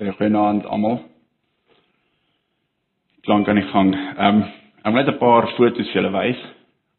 Goeienaand 0.00 0.64
almal. 0.66 1.02
Klank 3.20 3.48
aan 3.48 3.60
die 3.60 3.68
gang. 3.70 3.94
Ehm 3.94 4.42
um, 4.42 4.42
ek 4.82 4.90
wil 4.90 4.98
net 4.98 5.08
'n 5.14 5.18
paar 5.18 5.46
foto's 5.56 5.92
julle 5.94 6.10
wys 6.10 6.40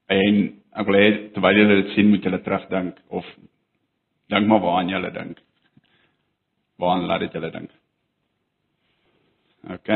en 0.07 0.35
ek 0.71 0.85
wil 0.87 0.95
hê 0.95 1.07
terwyl 1.33 1.57
julle 1.57 1.81
dit 1.81 1.89
sien 1.95 2.09
moet 2.09 2.23
julle 2.23 2.39
terugdink 2.41 2.99
of 3.09 3.25
dink 4.29 4.47
maar 4.47 4.61
waaraan 4.61 4.89
julle 4.89 5.11
dink. 5.11 5.41
Waaraan 6.79 7.07
laat 7.07 7.19
dit 7.19 7.33
julle 7.33 7.51
dink? 7.51 7.71
OK. 9.73 9.89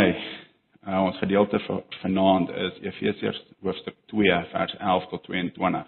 Uh, 0.88 1.04
ons 1.04 1.18
gedeelte 1.18 1.60
vir 1.60 1.82
vanaand 2.02 2.50
is 2.50 2.82
Efesiërs 2.82 3.40
hoofstuk 3.62 3.96
2 4.12 4.44
vers 4.52 4.76
11 4.80 5.08
tot 5.08 5.24
22. 5.24 5.88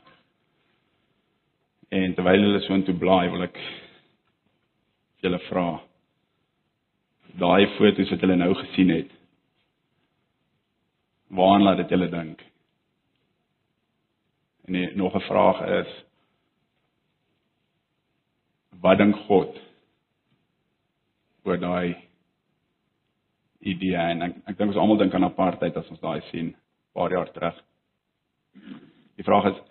En 1.90 2.14
terwyl 2.14 2.42
julle 2.42 2.62
so 2.62 2.74
intoe 2.74 2.96
blaai, 2.96 3.30
wil 3.30 3.44
ek 3.44 3.60
julle 5.20 5.40
vra 5.50 5.89
daai 7.40 7.68
foto's 7.78 8.12
wat 8.14 8.22
hulle 8.26 8.36
nou 8.40 8.54
gesien 8.56 8.92
het. 8.94 9.12
Waaraan 11.30 11.66
laat 11.68 11.82
dit 11.84 11.90
julle 11.94 12.10
dink? 12.10 12.44
En 14.68 14.78
die, 14.78 14.96
nog 14.96 15.16
'n 15.16 15.28
vraag 15.28 15.62
is 15.80 15.92
wat 18.82 18.98
dink 18.98 19.16
God 19.16 19.58
oor 21.44 21.58
daai 21.60 21.96
idee 23.60 23.96
en 23.96 24.22
ek, 24.22 24.36
ek 24.48 24.58
dink 24.58 24.72
ons 24.72 24.80
almal 24.80 24.98
dink 24.98 25.14
aan 25.14 25.28
apartheid 25.28 25.78
as 25.78 25.90
ons 25.90 26.00
daai 26.00 26.22
sien 26.32 26.56
paar 26.94 27.12
jaar 27.12 27.32
terug. 27.32 27.58
Die 29.20 29.24
vraag 29.28 29.52
is 29.52 29.62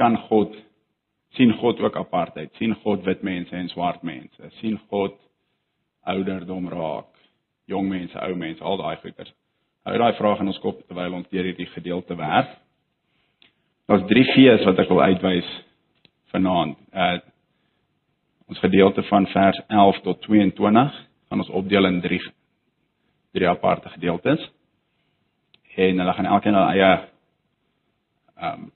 kan 0.00 0.16
God 0.28 0.54
sien 1.36 1.52
God 1.60 1.80
ook 1.80 1.96
apartheid? 1.96 2.54
sien 2.58 2.74
God 2.82 3.04
wit 3.04 3.22
mense 3.22 3.56
en 3.56 3.68
swart 3.68 4.02
mense? 4.02 4.50
sien 4.60 4.78
God 4.90 5.29
ouderdom 6.08 6.68
raak, 6.68 7.10
jong 7.70 7.88
mense, 7.88 8.16
ou 8.18 8.36
mense, 8.36 8.62
al 8.64 8.80
daai 8.80 8.96
goeters. 9.02 9.32
Hou 9.86 9.96
daai 9.98 10.16
vraag 10.18 10.42
in 10.42 10.50
ons 10.52 10.60
kop 10.62 10.80
terwyl 10.86 11.20
ons 11.20 11.28
deur 11.32 11.46
hierdie 11.48 11.68
gedeelte 11.74 12.16
werk. 12.18 12.52
Daar's 13.88 14.06
drie 14.10 14.26
V's 14.32 14.64
wat 14.68 14.78
ek 14.78 14.90
wil 14.92 15.02
uitwys 15.02 15.50
vanaand. 16.34 16.78
Uh 16.94 17.18
ons 18.50 18.58
gedeelte 18.58 19.04
van 19.06 19.28
vers 19.30 19.60
11 19.70 20.00
tot 20.02 20.22
22 20.26 20.94
gaan 21.30 21.42
ons 21.42 21.52
opdeel 21.54 21.86
in 21.86 22.00
drie 22.02 22.18
drie 23.30 23.46
aparte 23.48 23.88
gedeeltes. 23.94 24.42
En 25.76 26.02
hulle 26.02 26.14
gaan 26.16 26.26
elkeen 26.26 26.58
hulle 26.58 26.72
eie 26.74 26.90
ehm 28.40 28.64
um, 28.64 28.70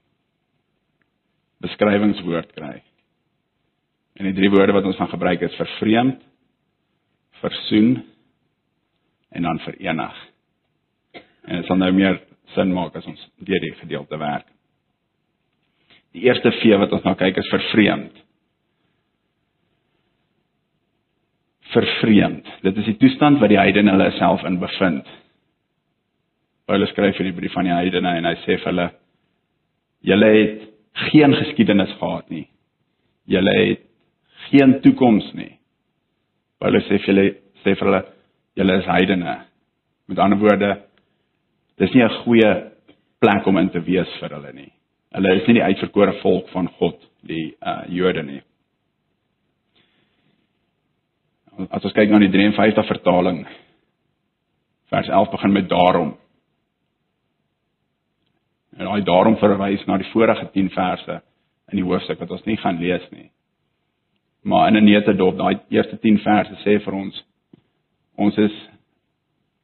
beskrywingswoord 1.64 2.52
kry. 2.52 2.82
En 4.20 4.28
die 4.28 4.34
drie 4.36 4.50
woorde 4.52 4.74
wat 4.76 4.84
ons 4.84 4.98
gaan 5.00 5.08
gebruik 5.08 5.40
is 5.46 5.54
vervreemd, 5.56 6.20
versoen 7.44 7.96
en 9.34 9.42
dan 9.48 9.60
verenig. 9.66 10.18
En 11.44 11.60
dit 11.60 11.68
sal 11.68 11.80
nou 11.80 11.92
meer 11.92 12.20
sin 12.54 12.72
maak 12.72 12.96
as 12.96 13.06
ons 13.10 13.22
deur 13.44 13.62
die 13.62 13.74
gedeelte 13.80 14.18
werk. 14.20 14.46
Die 16.14 16.28
eerste 16.28 16.52
V 16.60 16.76
wat 16.78 16.92
ons 16.94 17.04
nou 17.04 17.14
kyk 17.18 17.40
is 17.42 17.50
vervreemd. 17.50 18.20
Vervreemd. 21.74 22.48
Dit 22.62 22.78
is 22.78 22.92
die 22.92 22.98
toestand 23.02 23.40
wat 23.42 23.50
die 23.50 23.58
heidene 23.58 23.96
hulle 23.96 24.12
self 24.20 24.44
in 24.46 24.60
bevind. 24.62 25.08
Paulus 26.70 26.94
skryf 26.94 27.18
in 27.20 27.28
die 27.28 27.36
brief 27.36 27.56
aan 27.58 27.68
die 27.68 27.74
heidene 27.74 28.14
en 28.20 28.28
hy 28.30 28.36
sê 28.44 28.56
vir 28.60 28.70
hulle: 28.70 28.86
"Julle 30.06 30.30
het 30.36 30.62
geen 31.10 31.34
geskiedenis 31.34 31.92
gehad 31.98 32.30
nie. 32.30 32.46
Julle 33.26 33.54
het 33.58 33.82
geen 34.48 34.80
toekoms 34.80 35.32
nie. 35.34 35.58
Paulus 36.64 36.86
sê 36.88 36.96
vir 36.96 37.10
hulle 37.12 37.24
sê 37.60 37.74
vir 37.76 37.84
hulle 37.84 37.98
julle 38.56 38.74
is 38.80 38.86
heidene. 38.88 39.34
Met 40.08 40.20
ander 40.24 40.38
woorde 40.40 40.70
dis 41.76 41.92
nie 41.92 42.02
'n 42.02 42.22
goeie 42.24 42.52
plek 43.20 43.46
om 43.46 43.58
in 43.58 43.68
te 43.68 43.80
wees 43.84 44.08
vir 44.20 44.30
hulle 44.32 44.52
nie. 44.52 44.72
Hulle 45.12 45.34
is 45.36 45.46
nie 45.46 45.58
die 45.58 45.62
uitverkore 45.62 46.14
volk 46.22 46.48
van 46.48 46.68
God, 46.78 46.96
die 47.22 47.54
uh 47.60 47.84
Jode 47.88 48.22
nie. 48.22 48.40
As 51.70 51.84
ons 51.84 51.92
kyk 51.92 52.08
na 52.10 52.18
die 52.18 52.32
53 52.32 52.86
vertaling 52.88 53.46
vers 54.88 55.08
11 55.08 55.30
begin 55.30 55.52
met 55.52 55.68
daarom. 55.68 56.16
En 58.78 58.86
daai 58.86 59.04
daarom 59.04 59.36
verwys 59.36 59.86
na 59.86 59.98
die 59.98 60.12
vorige 60.12 60.50
10 60.52 60.70
verse 60.70 61.22
in 61.72 61.76
die 61.76 61.84
hoofstuk 61.84 62.18
wat 62.20 62.30
ons 62.30 62.44
nie 62.46 62.56
gaan 62.56 62.80
lees 62.80 63.10
nie. 63.10 63.30
Maar 64.44 64.68
in 64.68 64.76
'n 64.76 64.84
netedop, 64.84 65.36
daai 65.36 65.58
eerste 65.68 65.98
10 65.98 66.18
verse 66.18 66.54
sê 66.64 66.82
vir 66.84 66.94
ons 66.94 67.24
ons 68.16 68.36
is 68.36 68.68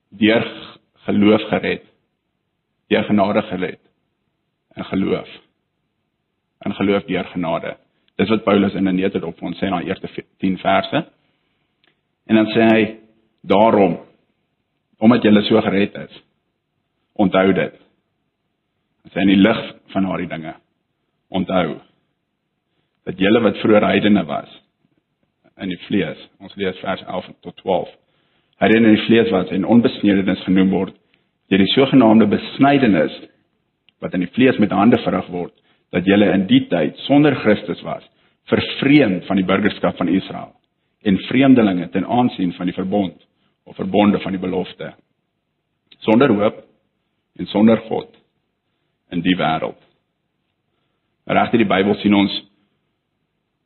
deur 0.08 0.44
geloof 1.06 1.42
gered. 1.48 1.84
Deur 2.88 3.04
genade 3.04 3.42
gered. 3.42 3.80
In 4.76 4.84
geloof. 4.84 5.28
In 6.64 6.74
geloof 6.74 7.04
deur 7.04 7.24
genade. 7.24 7.76
Dis 8.16 8.28
wat 8.28 8.44
Paulus 8.44 8.74
in 8.74 8.88
'n 8.88 8.94
netedop 8.94 9.38
vir 9.38 9.48
ons 9.48 9.58
sê 9.58 9.62
in 9.66 9.70
daai 9.70 9.86
eerste 9.86 10.08
10 10.38 10.58
verse. 10.58 11.06
En 12.26 12.34
dan 12.34 12.46
sê 12.46 12.66
hy 12.74 12.98
daarom 13.40 13.98
omdat 14.98 15.22
jy 15.22 15.42
so 15.42 15.60
gered 15.60 15.94
is. 15.94 16.22
Onthou 17.12 17.52
dit. 17.52 17.74
As 19.04 19.12
hy 19.14 19.20
in 19.20 19.28
die 19.28 19.36
lig 19.48 19.74
van 19.92 20.02
daardie 20.02 20.28
dinge 20.28 20.54
onthou 21.30 21.78
dat 23.06 23.18
julle 23.18 23.40
wat 23.44 23.58
vroeër 23.62 23.86
heidene 23.86 24.24
was 24.28 24.50
in 25.58 25.72
die 25.72 25.80
vlees. 25.86 26.20
Ons 26.40 26.54
lees 26.56 26.78
vers 26.84 27.02
11 27.06 27.32
tot 27.44 27.56
12. 27.62 27.90
Hy 28.60 28.68
in 28.76 28.88
die 28.90 29.04
vlees 29.06 29.30
was 29.32 29.50
en 29.54 29.64
onbesnedenis 29.64 30.44
genoem 30.46 30.72
word 30.74 30.96
deur 31.50 31.58
die 31.58 31.72
sogenaamde 31.72 32.28
besnydenis 32.30 33.14
wat 34.00 34.14
in 34.14 34.22
die 34.22 34.30
vlees 34.36 34.58
met 34.62 34.70
hande 34.70 35.00
verrig 35.02 35.26
word 35.34 35.54
dat 35.90 36.06
julle 36.06 36.28
in 36.34 36.46
die 36.46 36.62
tyd 36.70 36.98
sonder 37.08 37.34
Christus 37.42 37.80
was, 37.82 38.04
vervreemd 38.46 39.26
van 39.26 39.40
die 39.40 39.46
burgerskap 39.46 39.98
van 39.98 40.12
Israel 40.12 40.52
en 41.02 41.18
vreemdelinge 41.26 41.88
ten 41.90 42.06
aansien 42.06 42.52
van 42.54 42.70
die 42.70 42.76
verbond 42.76 43.16
of 43.64 43.76
verbonde 43.76 44.20
van 44.20 44.36
die 44.36 44.40
belofte. 44.40 44.92
Sonder 46.06 46.32
hoop 46.32 46.62
en 47.38 47.46
sonder 47.46 47.80
God 47.88 48.14
in 49.10 49.22
die 49.24 49.36
wêreld. 49.36 49.78
Regter 51.26 51.58
die 51.58 51.68
Bybel 51.68 51.96
sien 52.00 52.14
ons 52.14 52.34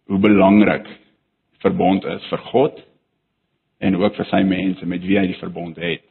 hoe 0.08 0.20
belangrik 0.20 0.88
verbond 1.64 2.04
is 2.04 2.26
vir 2.30 2.42
God 2.50 2.80
en 3.84 3.96
ook 4.00 4.16
vir 4.16 4.28
sy 4.30 4.42
mense 4.46 4.86
met 4.86 5.02
wie 5.04 5.18
hy 5.18 5.26
die 5.30 5.40
verbond 5.40 5.78
het. 5.80 6.04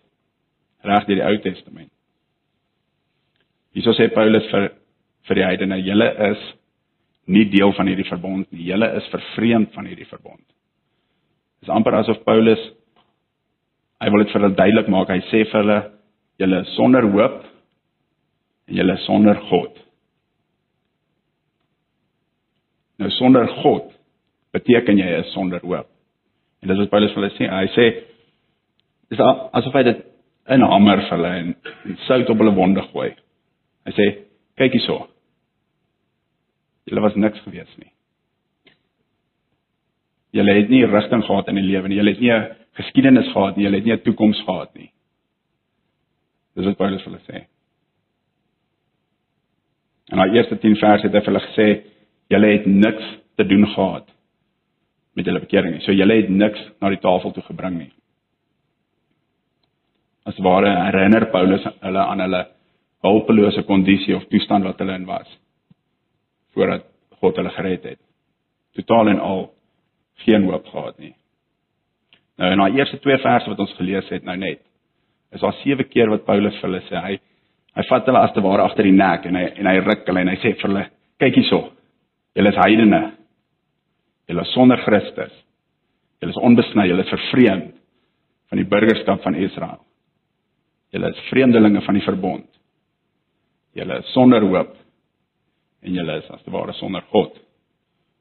Reg 0.84 1.06
deur 1.08 1.20
die 1.22 1.28
Ou 1.28 1.38
Testament. 1.46 1.92
Hierso 3.74 3.96
sê 3.98 4.10
Paulus 4.14 4.50
vir 4.52 4.72
vir 5.24 5.40
die 5.40 5.46
heidene, 5.48 5.78
julle 5.80 6.10
is 6.34 6.42
nie 7.32 7.46
deel 7.48 7.72
van 7.78 7.88
hierdie 7.88 8.10
verbond 8.10 8.50
nie. 8.52 8.66
Julle 8.68 8.90
is 9.00 9.06
vervreemd 9.14 9.72
van 9.74 9.88
hierdie 9.88 10.10
verbond. 10.10 10.44
Dit 11.62 11.70
is 11.70 11.72
amper 11.72 11.96
asof 12.02 12.20
Paulus 12.28 12.60
hy 14.04 14.12
wil 14.12 14.26
dit 14.26 14.34
vir 14.34 14.42
hulle 14.42 14.58
duidelik 14.58 14.90
maak. 14.92 15.14
Hy 15.14 15.22
sê 15.30 15.46
vir 15.48 15.62
hulle 15.62 15.80
julle 16.42 16.60
is 16.66 16.76
sonder 16.76 17.08
hoop 17.08 17.40
en 18.68 18.78
julle 18.82 18.98
is 19.00 19.06
sonder 19.08 19.40
God. 19.48 19.80
Nou 23.00 23.10
sonder 23.16 23.48
God 23.62 23.93
beteken 24.54 25.00
jy 25.02 25.20
is 25.20 25.32
sonder 25.34 25.62
hoop. 25.66 25.90
En 26.62 26.72
dis 26.72 26.80
wat 26.80 26.92
Paulus 26.92 27.14
vir 27.14 27.24
hulle 27.24 27.36
sê. 27.36 27.50
Hy 27.50 27.70
sê 27.76 27.88
dis 29.12 29.22
asof 29.24 29.74
hy 29.76 29.84
dit 29.90 30.04
in 30.54 30.62
'n 30.62 30.72
hamer 30.72 31.02
vir 31.02 31.18
hulle 31.18 31.32
en, 31.40 31.56
en 31.86 31.98
sout 32.08 32.30
op 32.30 32.38
hulle 32.38 32.56
wonde 32.56 32.82
gooi. 32.92 33.12
Hy 33.86 33.92
sê 33.92 34.06
kyk 34.58 34.78
hierso. 34.78 35.08
Julle 36.86 37.02
was 37.02 37.16
niks 37.16 37.40
gewees 37.46 37.78
nie. 37.78 37.92
Julle 40.34 40.54
het 40.54 40.70
nie 40.70 40.86
rigting 40.86 41.24
gehad 41.24 41.48
in 41.48 41.56
die 41.56 41.68
lewe 41.68 41.88
nie. 41.88 41.98
Julle 41.98 42.12
het 42.12 42.22
nie 42.22 42.32
'n 42.32 42.56
geskiedenis 42.74 43.32
gehad 43.34 43.58
nie. 43.58 43.66
Julle 43.66 43.78
het 43.78 43.86
nie 43.86 43.94
'n 43.94 44.06
toekoms 44.06 44.42
gehad 44.46 44.76
nie. 44.76 44.92
Dis 46.56 46.66
wat 46.66 46.78
Paulus 46.78 47.04
vir 47.04 47.12
hulle 47.12 47.26
sê. 47.26 47.46
En 50.12 50.20
al 50.20 50.36
eerste 50.36 50.60
10 50.60 50.76
verse 50.76 51.04
het 51.08 51.14
hy 51.14 51.22
vir 51.22 51.34
hulle 51.34 51.48
gesê 51.48 51.84
julle 52.30 52.48
het 52.48 52.66
niks 52.66 53.04
te 53.36 53.46
doen 53.46 53.68
gehad 53.68 54.14
met 55.14 55.28
hulle 55.30 55.44
bekering 55.44 55.76
nie. 55.76 55.84
So 55.86 55.94
julle 55.94 56.18
het 56.22 56.30
niks 56.30 56.62
na 56.82 56.90
die 56.90 57.02
tafel 57.02 57.34
toe 57.34 57.44
gebring 57.48 57.78
nie. 57.78 57.92
As 60.26 60.40
ware 60.40 60.72
herinner 60.88 61.28
Paulus 61.32 61.66
hulle 61.82 62.06
aan 62.06 62.24
hulle 62.24 62.46
hulpelose 63.04 63.66
kondisie 63.68 64.16
of 64.16 64.26
toestand 64.32 64.66
wat 64.66 64.80
hulle 64.80 64.96
in 64.96 65.10
was 65.10 65.28
voordat 66.54 66.86
God 67.20 67.38
hulle 67.40 67.52
gered 67.56 67.84
het. 67.84 68.00
Totaal 68.78 69.10
en 69.14 69.20
al 69.20 69.48
geen 70.26 70.46
hoop 70.46 70.68
gehad 70.70 71.00
nie. 71.02 71.16
Nou 72.38 72.52
in 72.54 72.62
daai 72.62 72.78
eerste 72.80 73.00
twee 73.02 73.18
verse 73.22 73.50
wat 73.50 73.60
ons 73.62 73.74
gelees 73.78 74.10
het 74.14 74.26
nou 74.26 74.36
net, 74.38 74.62
is 75.34 75.42
daar 75.42 75.56
sewe 75.62 75.86
keer 75.90 76.12
wat 76.14 76.26
Paulus 76.26 76.58
vir 76.62 76.70
hulle 76.70 76.82
sê 76.90 77.02
hy 77.02 77.20
hy 77.74 77.84
vat 77.90 78.10
hulle 78.10 78.22
as 78.22 78.34
te 78.36 78.42
ware 78.46 78.66
agter 78.68 78.86
die 78.86 78.94
nek 78.94 79.26
en 79.26 79.38
hy 79.38 79.48
en 79.58 79.70
hy 79.70 79.78
ruk 79.82 80.06
hulle 80.10 80.22
en 80.22 80.30
hy 80.30 80.38
sê 80.42 80.54
vir 80.54 80.70
hulle 80.70 80.84
kyk 81.22 81.40
hierso. 81.40 81.62
Julle 82.38 82.54
is 82.54 82.60
heidene. 82.62 83.02
Julle 84.30 84.42
is 84.46 84.54
sonder 84.56 84.80
Christus. 84.86 85.34
Julle 86.22 86.32
is 86.32 86.44
onbesny, 86.50 86.88
julle 86.88 87.04
is 87.04 87.14
vervreemd. 87.14 87.80
van 88.54 88.62
die 88.62 88.70
burgerskap 88.70 89.24
van 89.26 89.34
Israel. 89.42 89.80
Julle 90.94 91.10
is 91.10 91.22
vreemdelinge 91.32 91.82
van 91.82 91.98
die 91.98 92.06
verbond. 92.06 92.46
Julle 93.74 93.96
is 94.04 94.12
sonder 94.14 94.46
hoop 94.46 94.76
en 95.84 95.98
julle 95.98 96.20
is 96.22 96.28
as 96.30 96.44
te 96.46 96.54
ware 96.54 96.76
sonder 96.78 97.02
God. 97.10 97.34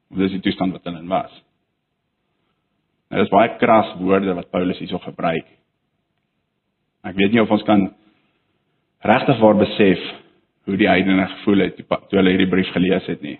Of 0.09 0.17
dis 0.23 0.33
die 0.33 0.41
toestand 0.41 0.73
wat 0.73 0.89
hulle 0.89 1.03
in 1.03 1.11
was. 1.11 1.35
Nou 3.13 3.21
dis 3.21 3.29
baie 3.29 3.51
kras 3.61 3.93
woorde 3.99 4.33
wat 4.39 4.49
Paulus 4.49 4.81
hierso 4.81 4.97
gebruik. 5.05 5.45
Ek 7.05 7.19
weet 7.19 7.35
nie 7.35 7.43
of 7.43 7.53
ons 7.53 7.67
kan 7.69 7.91
regtig 9.05 9.37
waar 9.43 9.61
besef 9.61 10.01
hoe 10.65 10.79
die 10.81 10.89
heidene 10.89 11.29
gevoel 11.35 11.67
het 11.67 11.77
toe 11.77 12.17
hulle 12.17 12.33
hierdie 12.33 12.49
brief 12.49 12.73
gelees 12.73 13.05
het 13.11 13.21
nie. 13.21 13.37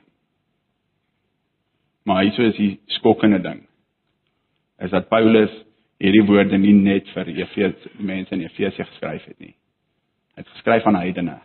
Maar 2.04 2.24
hierso 2.24 2.42
is 2.42 2.56
die 2.56 2.80
skokkende 2.98 3.40
ding. 3.42 3.64
Is 4.80 4.92
dat 4.92 5.10
Paulus 5.10 5.52
hierdie 6.04 6.26
woorde 6.28 6.58
nie 6.58 6.74
net 6.76 7.08
vir 7.16 7.30
Efesië 7.32 7.72
mense 7.98 8.36
in 8.36 8.44
Efesië 8.44 8.86
geskryf 8.90 9.24
het 9.30 9.40
nie. 9.40 9.56
Hy 10.34 10.44
het 10.44 10.52
geskryf 10.58 10.86
aan 10.90 11.00
heidene. 11.00 11.38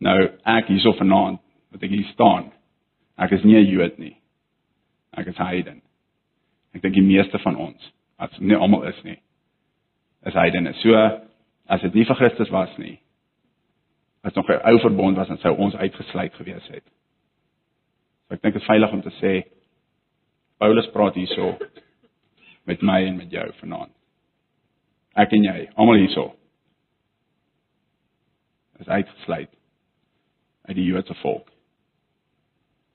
Nou 0.00 0.16
ek 0.48 0.70
hierso 0.72 0.94
vanaand 0.96 1.42
wat 1.70 1.84
ek 1.84 1.92
hier 1.92 2.08
staan. 2.14 2.50
Ek 3.20 3.32
is 3.36 3.44
nie 3.44 3.56
'n 3.56 3.68
Jood 3.68 3.98
nie. 3.98 4.16
Ek 5.12 5.26
is 5.26 5.36
heiden. 5.36 5.82
Ek 6.74 6.82
dink 6.82 6.94
die 6.94 7.02
meeste 7.02 7.38
van 7.38 7.56
ons, 7.56 7.92
as 8.18 8.38
nie 8.38 8.56
almal 8.56 8.86
is 8.88 9.02
nie, 9.02 9.18
is 10.26 10.34
heidene. 10.34 10.72
So 10.82 10.94
as 11.66 11.80
dit 11.80 11.94
nie 11.94 12.04
vir 12.04 12.16
Christus 12.16 12.50
was 12.50 12.78
nie, 12.78 13.00
as 14.22 14.34
nog 14.34 14.48
'n 14.48 14.60
ou 14.64 14.78
verbond 14.78 15.16
was, 15.16 15.28
dan 15.28 15.38
sou 15.38 15.56
ons 15.56 15.74
uitgesluit 15.74 16.34
gewees 16.34 16.68
het. 16.68 16.84
Ek 18.30 18.42
dink 18.42 18.54
dit 18.54 18.62
is 18.62 18.68
veilig 18.68 18.92
om 18.94 19.02
te 19.02 19.12
sê 19.18 19.32
Paulus 20.60 20.90
praat 20.94 21.16
hierso 21.18 21.54
met 22.68 22.82
my 22.82 23.00
en 23.08 23.16
met 23.16 23.32
jou 23.32 23.46
vanaand. 23.58 23.92
Ek 25.18 25.32
en 25.34 25.46
jy, 25.48 25.56
almal 25.74 25.98
hierso 25.98 26.28
is 28.80 28.88
uitgesluit 28.88 29.50
uit 30.68 30.76
die 30.76 30.86
Joodse 30.86 31.16
volk. 31.20 31.50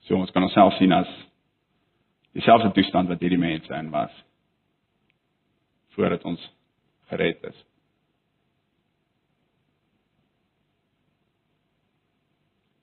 So 0.07 0.17
ons 0.17 0.31
kan 0.31 0.45
onsself 0.45 0.77
sien 0.77 0.93
as 0.95 1.09
dieselfde 2.37 2.71
toestand 2.77 3.09
wat 3.11 3.21
hierdie 3.21 3.41
mense 3.41 3.73
in 3.73 3.91
was 3.93 4.13
voordat 5.95 6.23
ons 6.27 6.41
gered 7.11 7.43
is. 7.47 7.59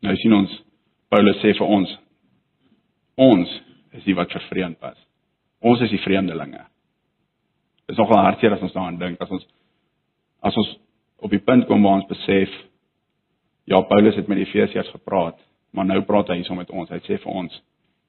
Nou 0.02 0.14
sien 0.18 0.34
ons 0.34 0.54
Paulus 1.12 1.38
sê 1.42 1.52
vir 1.58 1.68
ons 1.68 1.90
ons 3.20 3.48
is 3.92 4.04
die 4.04 4.16
wat 4.16 4.32
vervreemd 4.32 4.80
was. 4.80 4.98
Ons 5.62 5.82
is 5.84 5.92
die 5.92 6.00
vreemdelinge. 6.02 6.64
Dit 7.86 7.94
is 7.94 8.00
nogal 8.00 8.24
hartseer 8.24 8.54
as 8.56 8.64
ons 8.64 8.74
daaraan 8.74 8.98
dink 9.00 9.20
as 9.22 9.30
ons 9.30 9.44
as 10.42 10.56
ons 10.58 10.70
op 11.22 11.30
die 11.30 11.42
punt 11.42 11.68
kom 11.68 11.84
waar 11.84 12.00
ons 12.00 12.08
besef 12.10 12.50
ja 13.70 13.78
Paulus 13.86 14.16
het 14.18 14.28
met 14.28 14.40
die 14.40 14.46
Efesiërs 14.46 14.90
gepraat, 14.90 15.38
maar 15.70 15.86
nou 15.86 16.00
praat 16.06 16.32
hy 16.32 16.40
hierso 16.40 16.56
met 16.58 16.70
ons. 16.70 16.90
Hy 16.90 16.98
sê 17.06 17.20
vir 17.22 17.30
ons 17.30 17.60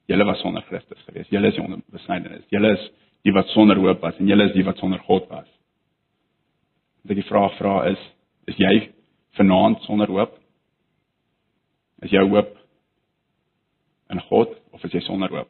julle 0.09 0.25
was 0.27 0.41
sonder 0.41 0.65
Christus 0.67 1.03
geweest. 1.07 1.31
Julle 1.31 1.51
is 1.51 1.59
onder 1.61 1.83
besnydenis. 1.93 2.47
Julle 2.51 2.73
is 2.77 2.87
die 3.23 3.33
wat 3.35 3.51
sonder 3.53 3.79
hoop 3.79 4.01
was 4.03 4.17
en 4.19 4.27
julle 4.27 4.49
is 4.49 4.55
die 4.55 4.65
wat 4.65 4.81
sonder 4.81 5.03
God 5.07 5.29
was. 5.31 5.47
Dit 7.07 7.19
die 7.19 7.27
vraag 7.27 7.55
vra 7.59 7.83
is 7.91 8.01
is 8.49 8.57
jy 8.59 8.73
vanaand 9.37 9.85
sonder 9.85 10.11
hoop? 10.11 10.33
Is 12.03 12.11
jou 12.11 12.25
hoop 12.33 12.51
in 14.13 14.21
God 14.29 14.53
of 14.71 14.83
is 14.85 14.93
jy 14.93 15.01
sonder 15.07 15.31
hoop? 15.33 15.49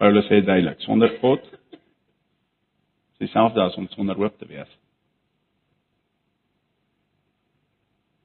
Paulus 0.00 0.26
sê 0.28 0.40
duidelik, 0.44 0.80
sonder 0.84 1.12
God 1.20 1.44
is 3.14 3.26
dieselfde 3.26 3.62
as 3.62 3.76
om 3.78 3.86
sonder 3.92 4.18
hoop 4.18 4.38
te 4.40 4.48
wees. 4.50 4.70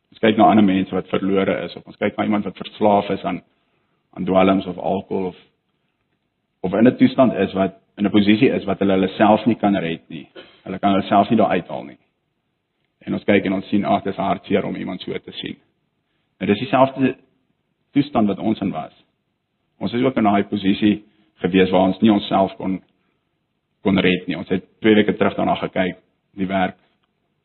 Ons 0.10 0.24
kyk 0.24 0.40
na 0.40 0.50
ander 0.50 0.66
mense 0.66 0.96
wat 0.96 1.12
verlore 1.14 1.60
is 1.68 1.76
of 1.78 1.86
ons 1.88 2.00
kyk 2.02 2.18
na 2.18 2.26
iemand 2.28 2.48
wat 2.50 2.58
verslaaf 2.60 3.12
is 3.16 3.24
aan 3.24 3.44
aan 4.18 4.26
dwelms 4.26 4.66
of 4.66 4.78
alkohol 4.78 5.30
of 5.30 5.38
of 6.66 6.74
in 6.74 6.88
'n 6.88 6.98
toestand 6.98 7.34
is 7.34 7.54
wat 7.54 7.78
in 7.98 8.06
'n 8.06 8.12
posisie 8.12 8.50
is 8.50 8.66
wat 8.66 8.80
hulle 8.80 8.98
hulle 8.98 9.16
self 9.18 9.46
nie 9.46 9.56
kan 9.56 9.76
red 9.76 10.10
nie. 10.10 10.28
Hulle 10.64 10.80
kan 10.80 10.92
hulle 10.92 11.08
self 11.08 11.30
nie 11.30 11.38
daar 11.38 11.52
uithaal 11.52 11.84
nie. 11.84 11.98
En 13.06 13.14
ons 13.14 13.24
kyk 13.24 13.46
en 13.46 13.54
ons 13.54 13.68
sien 13.68 13.86
ag, 13.86 14.04
dit 14.04 14.14
is 14.14 14.20
hartseer 14.20 14.66
om 14.66 14.76
iemand 14.76 15.02
so 15.02 15.18
te 15.18 15.32
sien. 15.32 15.58
En 16.40 16.48
dis 16.48 16.60
dieselfde 16.60 17.16
toestand 17.94 18.28
wat 18.28 18.40
ons 18.40 18.60
in 18.62 18.72
was. 18.72 18.94
Ons 19.80 19.94
is 19.94 20.04
ook 20.04 20.18
in 20.18 20.28
daai 20.28 20.44
posisie 20.44 21.04
gewees 21.44 21.72
waar 21.72 21.88
ons 21.88 22.00
nie 22.02 22.12
onsself 22.12 22.56
kon 22.60 22.82
kon 23.82 24.00
red 24.04 24.28
nie. 24.28 24.36
Ons 24.36 24.50
het 24.52 24.66
twee 24.84 24.96
weke 24.96 25.16
terug 25.16 25.38
daarna 25.38 25.56
gekyk 25.56 26.02
die 26.36 26.48
werk 26.48 26.76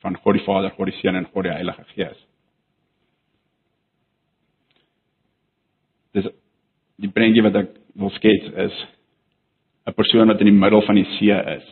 van 0.03 0.17
God 0.17 0.35
die 0.35 0.45
Vader, 0.45 0.73
God 0.75 0.91
die 0.91 0.97
Seun 0.99 1.17
en 1.17 1.29
God 1.31 1.47
die 1.47 1.55
Heilige 1.55 1.85
Gees. 1.95 2.19
Dis 6.15 6.27
die 7.03 7.11
prentjie 7.11 7.43
wat 7.47 7.57
ek 7.63 7.71
wil 7.99 8.11
skets 8.19 8.51
is 8.67 8.85
'n 9.87 9.93
persoon 9.93 10.29
wat 10.29 10.41
in 10.41 10.49
die 10.49 10.61
middel 10.61 10.83
van 10.83 10.95
die 10.95 11.09
see 11.19 11.37
is. 11.57 11.65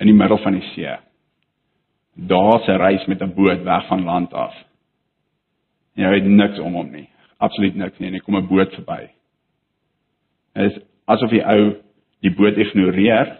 In 0.00 0.06
die 0.06 0.16
middel 0.16 0.38
van 0.42 0.52
die 0.52 0.68
see. 0.74 0.96
Daar's 2.16 2.66
'n 2.66 2.80
reis 2.82 3.06
met 3.06 3.22
'n 3.22 3.34
boot 3.34 3.62
weg 3.62 3.86
van 3.86 4.04
land 4.04 4.34
af. 4.34 4.54
En 5.96 6.08
hy 6.08 6.14
het 6.14 6.28
niks 6.28 6.58
om 6.58 6.74
hom 6.74 6.90
nie. 6.90 7.08
Absoluut 7.42 7.74
niks 7.76 7.98
nie. 7.98 8.08
En 8.08 8.14
hy 8.14 8.20
kom 8.24 8.36
'n 8.36 8.48
boot 8.48 8.74
verby. 8.74 9.10
Dit 10.54 10.72
is 10.72 10.82
asof 11.06 11.30
die 11.30 11.44
ou 11.44 11.76
die 12.20 12.34
boot 12.34 12.56
ignoreer 12.56 13.38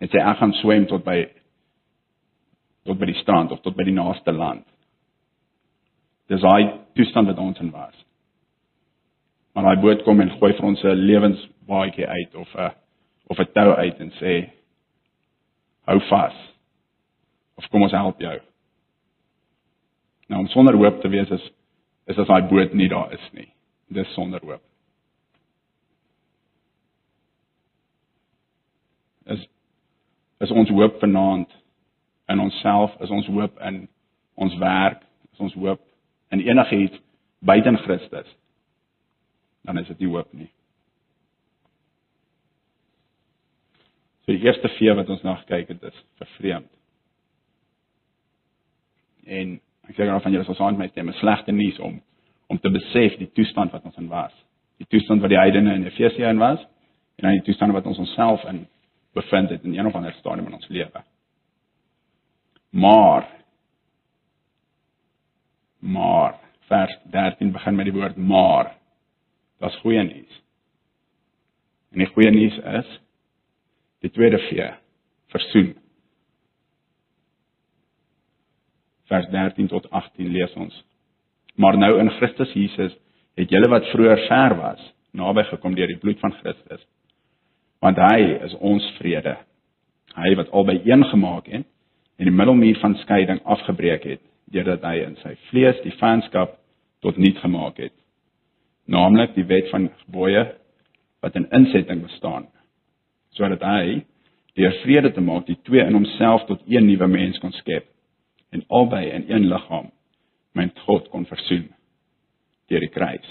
en 0.00 0.08
sê 0.08 0.20
ek 0.22 0.38
gaan 0.38 0.52
swem 0.52 0.86
tot 0.86 1.04
by 1.04 1.26
tot 2.84 2.98
by 2.98 3.06
die 3.06 3.20
strand 3.20 3.52
of 3.52 3.60
tot 3.60 3.76
by 3.76 3.84
die 3.84 3.96
naaste 3.96 4.32
land. 4.32 4.64
Dis 6.28 6.40
daai 6.40 6.72
toestand 6.94 7.26
wat 7.26 7.38
ons 7.38 7.60
in 7.60 7.70
was. 7.70 7.94
Maar 9.54 9.64
daai 9.64 9.82
boot 9.82 10.04
kom 10.04 10.20
en 10.20 10.30
gooi 10.30 10.52
vir 10.52 10.64
ons 10.64 10.84
'n 10.84 11.06
lewensbaadjie 11.08 12.06
uit 12.06 12.34
of 12.34 12.54
'n 12.54 12.70
of 13.28 13.38
'n 13.38 13.52
tou 13.52 13.74
uit 13.74 14.00
en 14.00 14.10
sê 14.20 14.50
hou 15.86 16.00
vas. 16.08 16.36
Of 17.56 17.68
kom 17.68 17.82
ons 17.82 17.92
help 17.92 18.20
jou. 18.20 18.38
Nou 20.28 20.40
om 20.40 20.48
sonder 20.52 20.76
hoop 20.76 21.00
te 21.00 21.08
wees 21.08 21.30
is 21.30 21.52
is 22.08 22.16
as 22.16 22.28
daai 22.28 22.48
boot 22.48 22.72
nie 22.72 22.88
daar 22.88 23.12
is 23.12 23.28
nie. 23.32 23.48
Dis 23.92 24.12
sonder 24.14 24.40
hoop. 24.44 24.62
Is 29.24 29.46
is 30.44 30.50
ons 30.50 30.70
hoop 30.70 31.00
vanaand 31.00 31.52
in 32.28 32.40
onsself, 32.40 32.94
is 33.00 33.10
ons 33.10 33.26
hoop 33.26 33.60
in 33.60 33.88
ons 34.34 34.56
werk, 34.60 35.02
is 35.32 35.40
ons 35.40 35.54
hoop 35.54 35.80
in 36.28 36.44
enigiets 36.44 37.00
buite 37.38 37.76
Christus. 37.84 38.36
Dan 39.64 39.78
is 39.78 39.86
dit 39.86 39.98
nie 39.98 40.12
hoop 40.12 40.32
nie. 40.32 40.50
So 44.24 44.36
die 44.36 44.44
eerste 44.44 44.68
vee 44.76 44.92
wat 44.92 45.08
ons 45.08 45.24
na 45.24 45.38
gekyk 45.40 45.72
het 45.72 45.88
is 45.88 46.04
vervreemd. 46.20 46.68
En 49.24 49.56
ek 49.88 49.96
sê 49.96 50.06
gou 50.06 50.20
van 50.20 50.34
julle 50.34 50.44
sou 50.44 50.56
saam 50.56 50.76
met 50.76 50.86
my 50.86 50.88
stem, 50.92 51.12
slegte 51.20 51.52
nuus 51.52 51.78
om 51.80 52.00
om 52.48 52.56
te 52.58 52.70
besef 52.72 53.18
die 53.20 53.28
toestand 53.36 53.74
wat 53.76 53.84
ons 53.84 53.96
in 54.00 54.06
was. 54.08 54.32
Die 54.80 54.86
toestand 54.88 55.20
wat 55.20 55.28
die 55.28 55.36
heidene 55.36 55.74
in 55.76 55.84
Efesië 55.84 56.30
in 56.30 56.40
was 56.40 56.62
en 57.18 57.26
dan 57.26 57.36
die 57.36 57.44
toestand 57.44 57.74
wat 57.76 57.86
ons 57.86 57.98
onsself 58.00 58.44
in 58.48 58.62
bevind 59.12 59.50
het 59.50 59.64
in 59.66 59.74
een 59.76 59.86
of 59.86 59.96
ander 59.98 60.14
stadium 60.16 60.46
in 60.46 60.56
ons 60.56 60.68
lewe. 60.68 61.02
Maar 62.70 63.28
maar 65.78 66.38
vers 66.68 66.98
13 67.10 67.52
begin 67.52 67.74
met 67.74 67.84
die 67.84 67.94
woord 67.94 68.16
maar. 68.16 68.74
Dit's 69.58 69.76
goeie 69.82 70.02
nuus. 70.02 70.40
En 71.92 72.02
die 72.02 72.10
goeie 72.12 72.30
nuus 72.30 72.56
is 72.80 72.90
die 74.04 74.10
tweede 74.10 74.38
vee 74.48 74.70
versoen. 75.32 75.74
Vers 79.08 79.28
13 79.32 79.68
tot 79.72 79.90
18 79.90 80.28
lees 80.28 80.54
ons. 80.60 80.74
Maar 81.56 81.78
nou 81.78 81.98
in 81.98 82.10
Christus 82.10 82.52
Jesus 82.52 82.94
het 83.38 83.50
julle 83.50 83.70
wat 83.72 83.86
vroeër 83.92 84.24
ver 84.28 84.54
was, 84.58 84.80
naby 85.16 85.44
gekom 85.48 85.74
deur 85.74 85.88
die 85.90 85.98
bloed 85.98 86.20
van 86.20 86.34
Christus. 86.42 86.84
Want 87.82 87.98
hy 88.10 88.38
is 88.44 88.54
ons 88.60 88.84
vrede. 88.98 89.36
Hy 90.18 90.34
wat 90.38 90.50
albei 90.50 90.80
een 90.84 91.04
gemaak 91.10 91.46
het 91.46 91.66
en 92.18 92.26
die 92.26 92.34
middelmuur 92.34 92.80
van 92.82 92.96
skeiding 93.04 93.40
afgebreek 93.44 94.04
het 94.04 94.22
deurdat 94.52 94.84
hy 94.86 95.04
in 95.06 95.16
sy 95.22 95.34
vlees 95.48 95.78
die 95.84 95.94
vyandskap 96.00 96.56
tot 97.04 97.18
niet 97.20 97.38
gemaak 97.38 97.78
het. 97.78 97.94
Naamlik 98.88 99.36
die 99.36 99.46
wet 99.46 99.68
van 99.70 99.90
gebooie 100.04 100.48
wat 101.22 101.36
in 101.36 101.48
insetting 101.54 102.02
bestaan 102.04 102.48
sodat 103.38 103.62
hy 103.62 104.00
deur 104.58 104.74
vrede 104.82 105.12
te 105.14 105.22
maak 105.22 105.46
die 105.46 105.58
twee 105.68 105.84
in 105.84 105.94
homself 105.94 106.46
tot 106.48 106.62
een 106.66 106.86
nuwe 106.88 107.06
mens 107.06 107.38
kon 107.38 107.52
skep 107.60 107.86
en 108.50 108.64
albei 108.68 109.08
in 109.10 109.26
een 109.28 109.48
liggaam 109.48 109.90
met 110.52 110.78
God 110.86 111.08
kon 111.08 111.26
versoen 111.26 111.68
deur 112.68 112.80
die 112.80 112.92
kruis. 112.92 113.26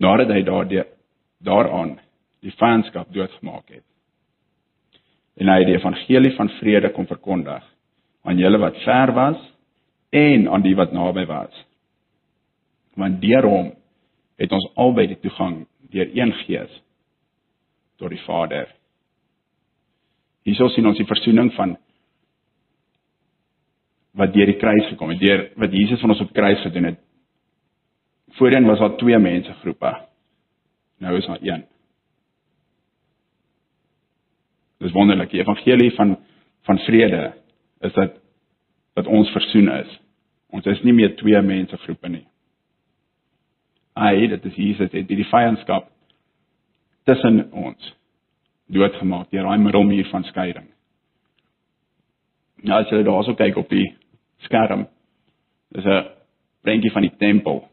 Nadat 0.00 0.32
hy 0.32 0.42
daardie 0.42 0.84
daaraan 1.44 1.98
die 2.40 2.54
vyandskap 2.56 3.12
doodgemaak 3.12 3.68
het. 3.68 3.84
en 5.40 5.48
hy 5.48 5.62
het 5.62 5.70
die 5.70 5.78
evangelie 5.78 6.34
van 6.36 6.50
vrede 6.58 6.92
kom 6.92 7.06
verkondig 7.08 7.64
aan 8.28 8.38
julle 8.38 8.60
wat 8.60 8.76
ver 8.84 9.12
was 9.16 9.38
en 10.12 10.48
aan 10.48 10.62
die 10.62 10.76
wat 10.76 10.92
naby 10.92 11.24
was. 11.26 11.54
Want 13.00 13.22
deur 13.22 13.48
hom 13.48 13.70
het 14.38 14.52
ons 14.52 14.68
albei 14.76 15.06
die 15.08 15.20
toegang 15.22 15.62
deur 15.92 16.10
een 16.12 16.34
Gees 16.44 16.72
tot 17.98 18.12
die 18.12 18.20
Vader. 18.26 18.68
Hierso 20.44 20.68
sien 20.68 20.86
ons 20.86 21.00
die 21.00 21.08
versoening 21.08 21.52
van 21.56 21.76
wat 24.12 24.32
deur 24.32 24.46
die 24.46 24.58
kruis 24.60 24.88
gekom 24.90 25.12
het, 25.12 25.20
deur 25.20 25.44
wat 25.56 25.72
Jesus 25.72 26.00
van 26.00 26.12
ons 26.12 26.20
op 26.20 26.32
kruis 26.36 26.60
gedoen 26.60 26.90
het. 26.90 26.98
Voorheen 28.36 28.66
was 28.68 28.78
daar 28.78 28.96
twee 28.96 29.18
mensegroepe. 29.18 29.92
Nou 30.98 31.16
is 31.16 31.26
daar 31.26 31.38
een. 31.40 31.64
Dis 34.78 34.92
wonderlik. 34.92 35.30
Die 35.30 35.40
evangelie 35.40 35.92
van 35.94 36.18
van 36.62 36.78
vrede 36.78 37.32
is 37.80 37.92
dat 37.92 38.20
dat 38.94 39.06
ons 39.06 39.30
versoen 39.30 39.70
is. 39.72 40.00
Ons 40.50 40.64
is 40.64 40.82
nie 40.82 40.92
meer 40.92 41.16
twee 41.16 41.40
mensegroepe 41.42 42.08
nie. 42.08 42.26
Hy, 43.98 44.26
dit 44.28 44.44
is 44.44 44.54
Jesus, 44.56 44.92
het 44.92 45.08
die 45.08 45.26
vyandskap 45.28 45.88
tussen 47.08 47.48
ons 47.52 47.94
doodgemaak 48.72 49.30
deur 49.32 49.48
daai 49.48 49.58
middelmuur 49.58 50.06
van 50.12 50.24
skeiding. 50.28 50.68
Nou 52.62 52.78
as 52.78 52.92
jy 52.92 53.02
daarso 53.04 53.34
kyk 53.34 53.58
op 53.58 53.72
die 53.72 53.88
skerm, 54.46 54.86
dis 55.72 55.84
'n 55.84 56.08
prentjie 56.62 56.92
van 56.92 57.02
die 57.02 57.16
tempel. 57.18 57.68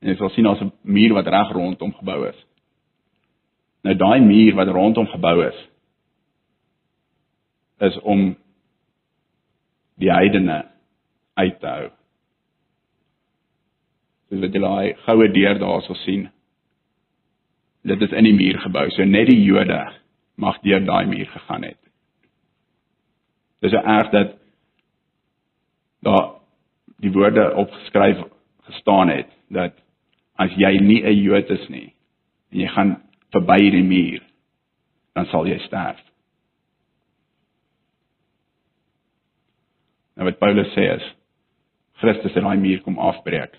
En 0.00 0.08
jy 0.08 0.16
sal 0.16 0.30
sien 0.30 0.44
daar's 0.44 0.60
'n 0.60 0.72
muur 0.82 1.12
wat 1.12 1.26
reg 1.26 1.52
rondom 1.52 1.92
gebou 1.94 2.28
is. 2.28 2.46
Nou 3.82 3.94
daai 3.94 4.20
muur 4.20 4.54
wat 4.54 4.68
rondom 4.68 5.06
gebou 5.06 5.46
is 5.46 5.68
is 7.78 7.98
om 8.00 8.36
die 10.00 10.10
heidene 10.12 10.64
uit 11.34 11.60
te 11.60 11.66
hou. 11.66 11.90
Dis 14.30 14.40
wat 14.40 14.54
jy 14.54 14.60
daai 14.60 14.94
goue 15.04 15.28
deur 15.32 15.58
daarso 15.58 15.94
sien. 15.94 16.30
Dit 17.86 18.00
is 18.02 18.12
in 18.12 18.24
die 18.24 18.34
muur 18.34 18.58
gebou. 18.64 18.88
So 18.90 19.04
net 19.04 19.28
die 19.30 19.42
Jode 19.42 19.82
mag 20.36 20.58
deur 20.64 20.84
daai 20.84 21.06
muur 21.06 21.26
gegaan 21.26 21.68
het. 21.68 21.78
Dis 23.60 23.72
erg 23.72 24.10
dat 24.10 24.34
daar 26.06 26.30
die 27.02 27.12
woorde 27.12 27.50
opgeskryf 27.58 28.22
gestaan 28.68 29.10
het 29.12 29.30
dat 29.52 29.74
as 30.38 30.54
jy 30.56 30.78
nie 30.80 31.02
'n 31.02 31.22
Jood 31.22 31.50
is 31.50 31.68
nie 31.68 31.92
en 32.52 32.60
jy 32.60 32.68
gaan 32.68 32.96
verby 33.32 33.70
die 33.70 33.82
muur 33.82 34.22
dan 35.14 35.26
sal 35.26 35.46
jy 35.46 35.58
sterf. 35.58 36.00
Nou 40.16 40.28
wat 40.28 40.38
Paulus 40.38 40.72
sê 40.74 40.88
is 40.96 41.06
Christus 42.00 42.34
het 42.34 42.44
daai 42.44 42.58
muur 42.60 42.82
kom 42.84 42.98
afbreek. 42.98 43.56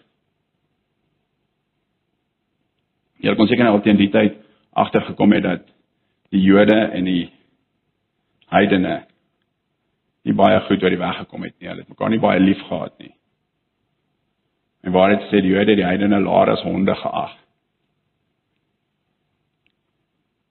Jy 3.17 3.33
kon 3.35 3.47
seker 3.49 3.65
nou 3.65 3.73
al 3.77 3.81
teen 3.81 3.97
die 3.97 4.11
tyd 4.13 4.37
agtergekom 4.77 5.33
het 5.33 5.43
dat 5.43 5.65
die 6.29 6.41
Jode 6.41 6.77
en 6.93 7.05
die 7.05 7.31
heidene 8.53 9.07
nie 10.27 10.35
baie 10.35 10.59
goed 10.67 10.83
oor 10.83 10.93
die 10.93 10.99
weg 10.99 11.17
gekom 11.23 11.45
het 11.47 11.55
nie. 11.59 11.69
Hulle 11.69 11.83
het 11.83 11.89
mekaar 11.91 12.11
nie 12.11 12.21
baie 12.23 12.39
lief 12.43 12.61
gehad 12.67 12.95
nie. 12.99 13.13
En 14.83 14.93
waar 14.95 15.15
dit 15.15 15.27
sê 15.31 15.41
die 15.43 15.53
Jode 15.53 15.75
die 15.75 15.85
heidene 15.87 16.19
laer 16.23 16.53
as 16.53 16.63
honde 16.67 16.95
geag. 16.95 17.35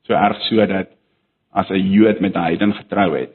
So 0.06 0.14
erg 0.14 0.40
so 0.48 0.66
dat 0.66 0.92
as 1.52 1.70
'n 1.70 1.92
Jood 1.92 2.20
met 2.20 2.36
'n 2.36 2.46
heiden 2.48 2.72
getrou 2.74 3.16
het 3.16 3.34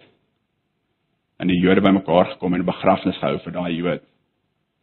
en 1.39 1.47
die 1.47 1.59
Jode 1.59 1.81
bymekaar 1.81 2.25
gekom 2.25 2.53
en 2.53 2.61
'n 2.61 2.65
begrafnis 2.65 3.17
gehou 3.17 3.39
vir 3.39 3.51
daai 3.51 3.75
Jood 3.75 4.03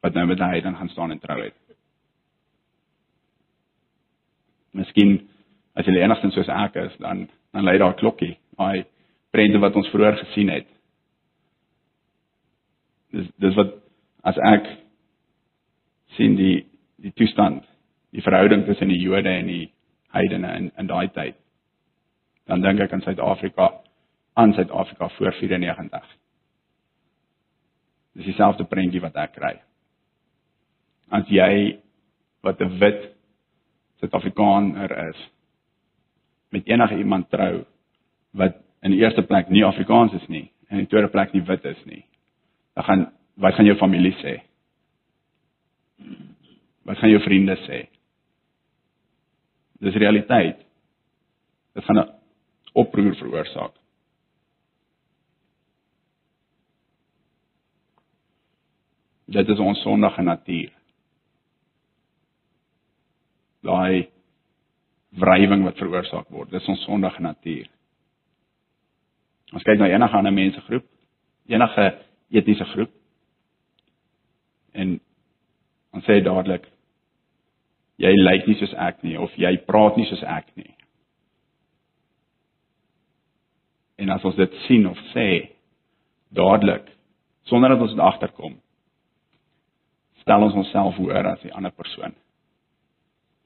wat 0.02 0.14
nou 0.14 0.26
met 0.26 0.38
'n 0.38 0.50
heiden 0.50 0.76
gaan 0.76 0.88
staan 0.88 1.10
en 1.10 1.18
trou 1.18 1.42
het. 1.42 1.54
Miskien 4.72 5.28
as 5.74 5.86
jy 5.86 5.94
enigstens 5.96 6.34
soos 6.34 6.48
ek 6.48 6.74
is, 6.76 6.96
dan 6.98 7.28
dan 7.52 7.64
lei 7.64 7.78
daar 7.78 7.92
'n 7.92 7.98
klokkie, 7.98 8.38
daai 8.56 8.84
prente 9.30 9.58
wat 9.58 9.76
ons 9.76 9.88
vroeër 9.88 10.16
gesien 10.16 10.48
het. 10.48 10.77
Dis 13.14 13.28
dis 13.40 13.56
wat 13.56 13.74
as 14.28 14.38
ek 14.52 14.66
sien 16.16 16.36
die 16.36 16.66
die 16.98 17.12
toestand, 17.14 17.62
die 18.10 18.22
verhouding 18.24 18.64
tussen 18.66 18.90
die 18.90 18.98
Jode 19.00 19.30
en 19.30 19.46
die 19.46 19.68
heidene 20.14 20.54
in 20.56 20.70
in 20.76 20.90
daai 20.90 21.08
tyd. 21.14 21.36
Dan 22.48 22.64
dink 22.64 22.80
ek 22.80 22.92
aan 22.92 23.04
Suid-Afrika, 23.04 23.68
aan 24.34 24.54
Suid-Afrika 24.56 25.08
voor 25.08 25.32
94. 25.36 26.04
Dis 28.16 28.24
dieselfde 28.32 28.64
prentjie 28.64 29.02
wat 29.04 29.16
ek 29.20 29.36
kry. 29.36 29.54
As 31.12 31.28
jy 31.28 31.78
wat 32.42 32.60
'n 32.60 32.78
wit 32.80 33.14
Suid-Afrikaner 34.00 35.08
is 35.08 35.28
met 36.50 36.66
enige 36.66 36.98
iemand 36.98 37.30
trou 37.30 37.64
wat 38.32 38.56
in 38.82 38.90
die 38.90 39.00
eerste 39.00 39.22
plek 39.22 39.48
nie 39.50 39.64
Afrikaans 39.64 40.12
is 40.12 40.28
nie 40.28 40.50
en 40.68 40.78
in 40.78 40.84
die 40.84 40.90
tweede 40.92 41.08
plek 41.08 41.32
nie 41.32 41.42
wit 41.42 41.64
is 41.64 41.84
nie. 41.84 42.04
Dan 42.78 42.86
gaan 42.86 43.12
wat 43.34 43.54
gaan 43.54 43.66
jou 43.66 43.76
familie 43.78 44.14
sê? 44.22 44.36
Wat 46.86 46.98
gaan 46.98 47.10
jou 47.10 47.22
vriende 47.22 47.56
sê? 47.66 47.78
Dis 49.82 49.94
realiteit. 49.98 50.62
Dit 51.74 51.84
gaan 51.84 51.98
'n 51.98 52.14
oproer 52.72 53.16
veroorsaak. 53.16 53.74
Dit 59.24 59.48
is 59.48 59.58
ons 59.58 59.82
sondige 59.82 60.22
natuur. 60.22 60.72
Daai 63.60 64.10
wrywing 65.10 65.64
wat 65.64 65.76
veroorsaak 65.76 66.28
word, 66.28 66.50
dis 66.50 66.68
ons 66.68 66.84
sondige 66.84 67.20
natuur. 67.20 67.66
Ons 69.52 69.62
kyk 69.62 69.78
na 69.78 69.88
enige 69.88 70.16
ander 70.16 70.32
mensegroep, 70.32 70.84
enige 71.46 72.07
etniese 72.30 72.66
groep 72.74 72.92
en 74.72 74.98
ons 75.96 76.04
sê 76.04 76.20
dadelik 76.24 76.66
jy 77.98 78.12
lyk 78.14 78.46
nie 78.46 78.58
soos 78.60 78.74
ek 78.88 79.02
nie 79.06 79.16
of 79.18 79.34
jy 79.40 79.54
praat 79.66 79.96
nie 79.98 80.06
soos 80.10 80.22
ek 80.22 80.50
nie. 80.56 80.70
En 83.98 84.12
as 84.14 84.24
ons 84.24 84.36
dit 84.38 84.54
sien 84.66 84.86
of 84.86 84.98
sê 85.14 85.28
dadelik 86.34 86.86
sonder 87.50 87.74
dat 87.74 87.82
ons 87.82 87.96
dit 87.96 88.04
agterkom 88.04 88.58
stel 90.22 90.44
ons 90.44 90.58
onsself 90.60 90.98
hoër 91.00 91.32
as 91.32 91.42
die 91.42 91.54
ander 91.56 91.74
persoon 91.74 92.14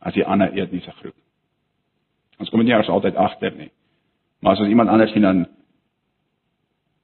as 0.03 0.17
die 0.17 0.27
ander 0.27 0.51
etniese 0.59 0.91
groep. 0.99 1.15
Ons 2.43 2.51
kom 2.51 2.65
nie 2.65 2.73
eers 2.75 2.91
altyd 2.91 3.15
agter 3.23 3.55
nie. 3.55 3.71
Maar 4.43 4.57
as 4.57 4.62
ons 4.65 4.73
iemand 4.73 4.91
anders 4.91 5.12
sien 5.15 5.23
dan 5.23 5.45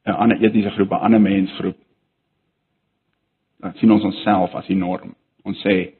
'n 0.09 0.21
ander 0.23 0.43
etniese 0.43 0.71
groep, 0.71 0.91
'n 0.91 1.05
ander 1.05 1.21
mensgroep, 1.21 1.77
dan 3.61 3.75
sien 3.75 3.93
ons 3.93 4.05
onsself 4.05 4.55
as 4.55 4.67
die 4.67 4.77
norm. 4.77 5.15
Ons 5.45 5.61
sê 5.65 5.93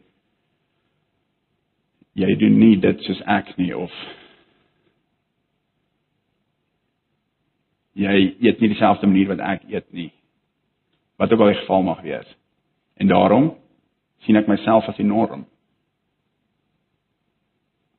jy 2.19 2.37
doen 2.39 2.59
nie 2.59 2.77
dit 2.77 3.03
soos 3.07 3.21
ek 3.27 3.57
nie 3.59 3.73
of 3.77 3.93
jy 7.99 8.15
eet 8.41 8.61
nie 8.61 8.71
dieselfde 8.73 9.07
manier 9.07 9.29
wat 9.33 9.43
ek 9.43 9.67
eet 9.71 9.93
nie. 9.93 10.11
Wat 11.19 11.33
ook 11.33 11.41
al 11.41 11.53
die 11.53 11.61
geval 11.61 11.83
mag 11.83 12.03
wees. 12.03 12.29
En 12.97 13.11
daarom 13.11 13.53
sien 14.27 14.39
ek 14.39 14.51
myself 14.51 14.87
as 14.91 14.99
die 14.99 15.07
norm. 15.07 15.47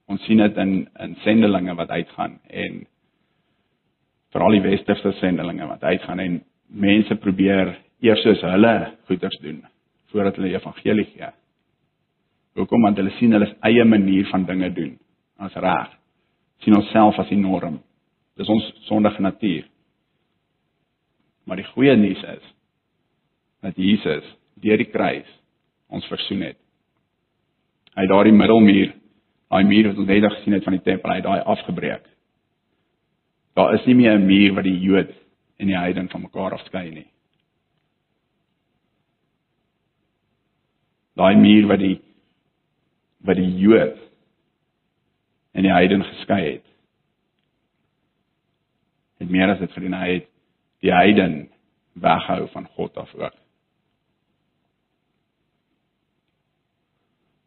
Ons 0.08 0.24
sien 0.28 0.40
dit 0.40 0.58
in 0.58 0.88
in 1.00 1.18
sendelinge 1.26 1.76
wat 1.76 1.92
uitgaan 1.92 2.40
en 2.48 2.86
veral 4.34 4.56
die 4.56 4.64
westerse 4.64 5.12
sendelinge 5.20 5.68
wat 5.68 5.84
uitgaan 5.84 6.20
en 6.20 6.40
mense 6.68 7.16
probeer 7.16 7.76
eers 8.06 8.22
soos 8.24 8.42
hulle 8.46 8.74
goeders 9.10 9.38
doen 9.44 9.62
voordat 10.12 10.40
hulle 10.40 10.56
evangelie 10.56 11.06
gee. 11.12 11.30
Hoekom 12.58 12.82
want 12.82 12.98
hulle 12.98 13.14
sien 13.20 13.34
hulle 13.36 13.50
eie 13.68 13.86
manier 13.86 14.28
van 14.32 14.46
dinge 14.46 14.72
doen 14.74 14.98
as 15.38 15.56
reg. 15.56 15.96
sien 16.60 16.76
onsself 16.76 17.20
as 17.20 17.30
die 17.32 17.40
norm. 17.40 17.78
Dis 18.36 18.50
ons 18.52 18.66
sondige 18.88 19.22
natuur. 19.22 19.64
Maar 21.48 21.62
die 21.62 21.70
goeie 21.72 21.96
nuus 21.96 22.24
is 22.24 22.50
dat 23.64 23.78
Jesus 23.80 24.26
deur 24.60 24.78
die 24.78 24.90
kruis 24.92 25.30
ons 25.88 26.06
versoen 26.12 26.42
het. 26.50 26.58
Hy 27.96 28.06
het 28.06 28.12
daardie 28.12 28.36
middelmuur, 28.36 28.92
daai 29.50 29.64
muur 29.66 29.90
wat 29.90 30.02
ons 30.04 30.10
net 30.12 30.28
gesien 30.36 30.58
het 30.58 30.68
van 30.68 30.76
die 30.78 30.84
tempel, 30.86 31.12
hy 31.12 31.22
het 31.22 31.26
daai 31.26 31.48
afgebreek. 31.56 32.06
Daar 33.60 33.74
is 33.74 33.86
nie 33.86 33.96
meer 33.96 34.16
'n 34.16 34.26
muur 34.26 34.54
wat 34.54 34.64
die 34.64 34.80
Jood 34.80 35.10
en 35.58 35.68
die 35.68 35.78
heiden 35.78 36.10
van 36.10 36.22
mekaar 36.22 36.54
afskei 36.54 36.90
nie. 36.92 37.08
Daai 41.14 41.36
muur 41.36 41.68
wat 41.68 41.80
die 41.80 42.00
wat 43.18 43.36
die 43.36 43.58
Jood 43.58 43.98
en 45.52 45.64
die 45.64 45.72
heiden 45.72 46.04
geskei 46.04 46.44
het, 46.52 46.64
het 49.18 49.30
meer 49.30 49.52
as 49.52 49.60
dit 49.60 49.72
gedoen. 49.72 49.94
Hy 49.94 50.14
het 50.14 50.30
die 50.80 50.94
heiden 50.94 51.50
weghou 51.94 52.48
van 52.48 52.68
God 52.68 52.98
af 52.98 53.14
ook. 53.16 53.36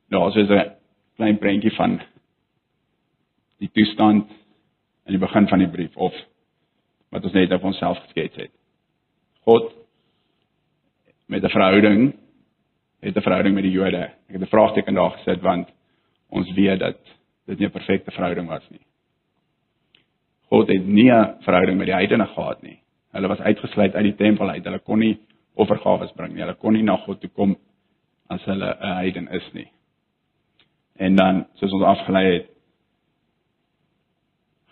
Nou, 0.08 0.28
as 0.28 0.34
jy 0.34 0.44
'n 0.44 0.76
klein 1.16 1.38
prentjie 1.38 1.74
van 1.74 2.00
die 3.58 3.70
toestand 3.72 4.41
in 5.06 5.16
die 5.16 5.22
begin 5.22 5.48
van 5.48 5.58
die 5.58 5.70
brief 5.70 5.96
of 5.96 6.14
wat 7.12 7.24
ons 7.24 7.32
net 7.32 7.52
op 7.52 7.64
onsself 7.64 7.98
geskets 8.06 8.36
het. 8.36 8.52
God 9.44 9.72
met 11.26 11.42
'n 11.42 11.48
verhouding 11.48 12.14
het 13.00 13.16
'n 13.16 13.20
verhouding 13.20 13.54
met 13.54 13.64
die 13.64 13.72
Jode. 13.72 14.02
Ek 14.28 14.32
het 14.32 14.42
'n 14.42 14.46
vraagteken 14.46 14.94
daar 14.94 15.10
gesit 15.10 15.40
want 15.40 15.68
ons 16.28 16.52
weet 16.52 16.78
dat 16.78 16.98
dit 17.46 17.58
nie 17.58 17.66
'n 17.66 17.70
perfekte 17.70 18.10
verhouding 18.10 18.48
was 18.48 18.70
nie. 18.70 18.86
God 20.48 20.68
het 20.68 20.86
nie 20.86 21.10
'n 21.10 21.34
verhouding 21.40 21.78
met 21.78 21.86
die 21.86 21.94
heidene 21.94 22.26
gehad 22.26 22.62
nie. 22.62 22.78
Hulle 23.10 23.28
was 23.28 23.38
uitgesluit 23.38 23.94
uit 23.94 24.04
die 24.04 24.14
tempel 24.14 24.48
uit. 24.48 24.64
Hulle 24.64 24.78
kon 24.78 24.98
nie 24.98 25.18
offergawe 25.54 26.12
bring 26.16 26.32
nie. 26.32 26.40
Hulle 26.40 26.54
kon 26.54 26.72
nie 26.72 26.82
na 26.82 26.96
God 26.96 27.20
toe 27.20 27.30
kom 27.30 27.56
as 28.28 28.44
hulle 28.44 28.76
'n 28.80 28.94
heiden 28.94 29.28
is 29.28 29.52
nie. 29.52 29.68
En 30.96 31.16
dan 31.16 31.46
soos 31.54 31.72
ons 31.72 31.82
afgelei 31.82 32.32
het 32.32 32.51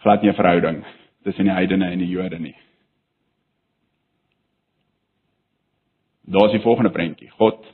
glad 0.03 0.23
nie 0.23 0.31
'n 0.31 0.35
verhouding 0.35 0.85
tussen 1.25 1.45
die 1.45 1.55
heidene 1.55 1.91
en 1.91 1.99
die 1.99 2.09
Jode 2.09 2.39
nie. 2.39 2.57
Daar 6.31 6.47
is 6.47 6.53
die 6.53 6.65
volgende 6.65 6.91
prentjie. 6.91 7.31
God 7.31 7.67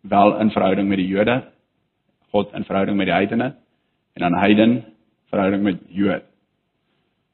wel 0.00 0.40
in 0.40 0.50
verhouding 0.50 0.88
met 0.88 0.98
die 0.98 1.08
Jode, 1.08 1.44
God 2.30 2.52
in 2.52 2.64
verhouding 2.64 2.96
met 2.96 3.06
die 3.06 3.14
heidene 3.14 3.54
en 4.14 4.22
dan 4.22 4.34
heiden 4.34 4.84
verhouding 5.30 5.62
met 5.62 5.80
Jood. 5.88 6.22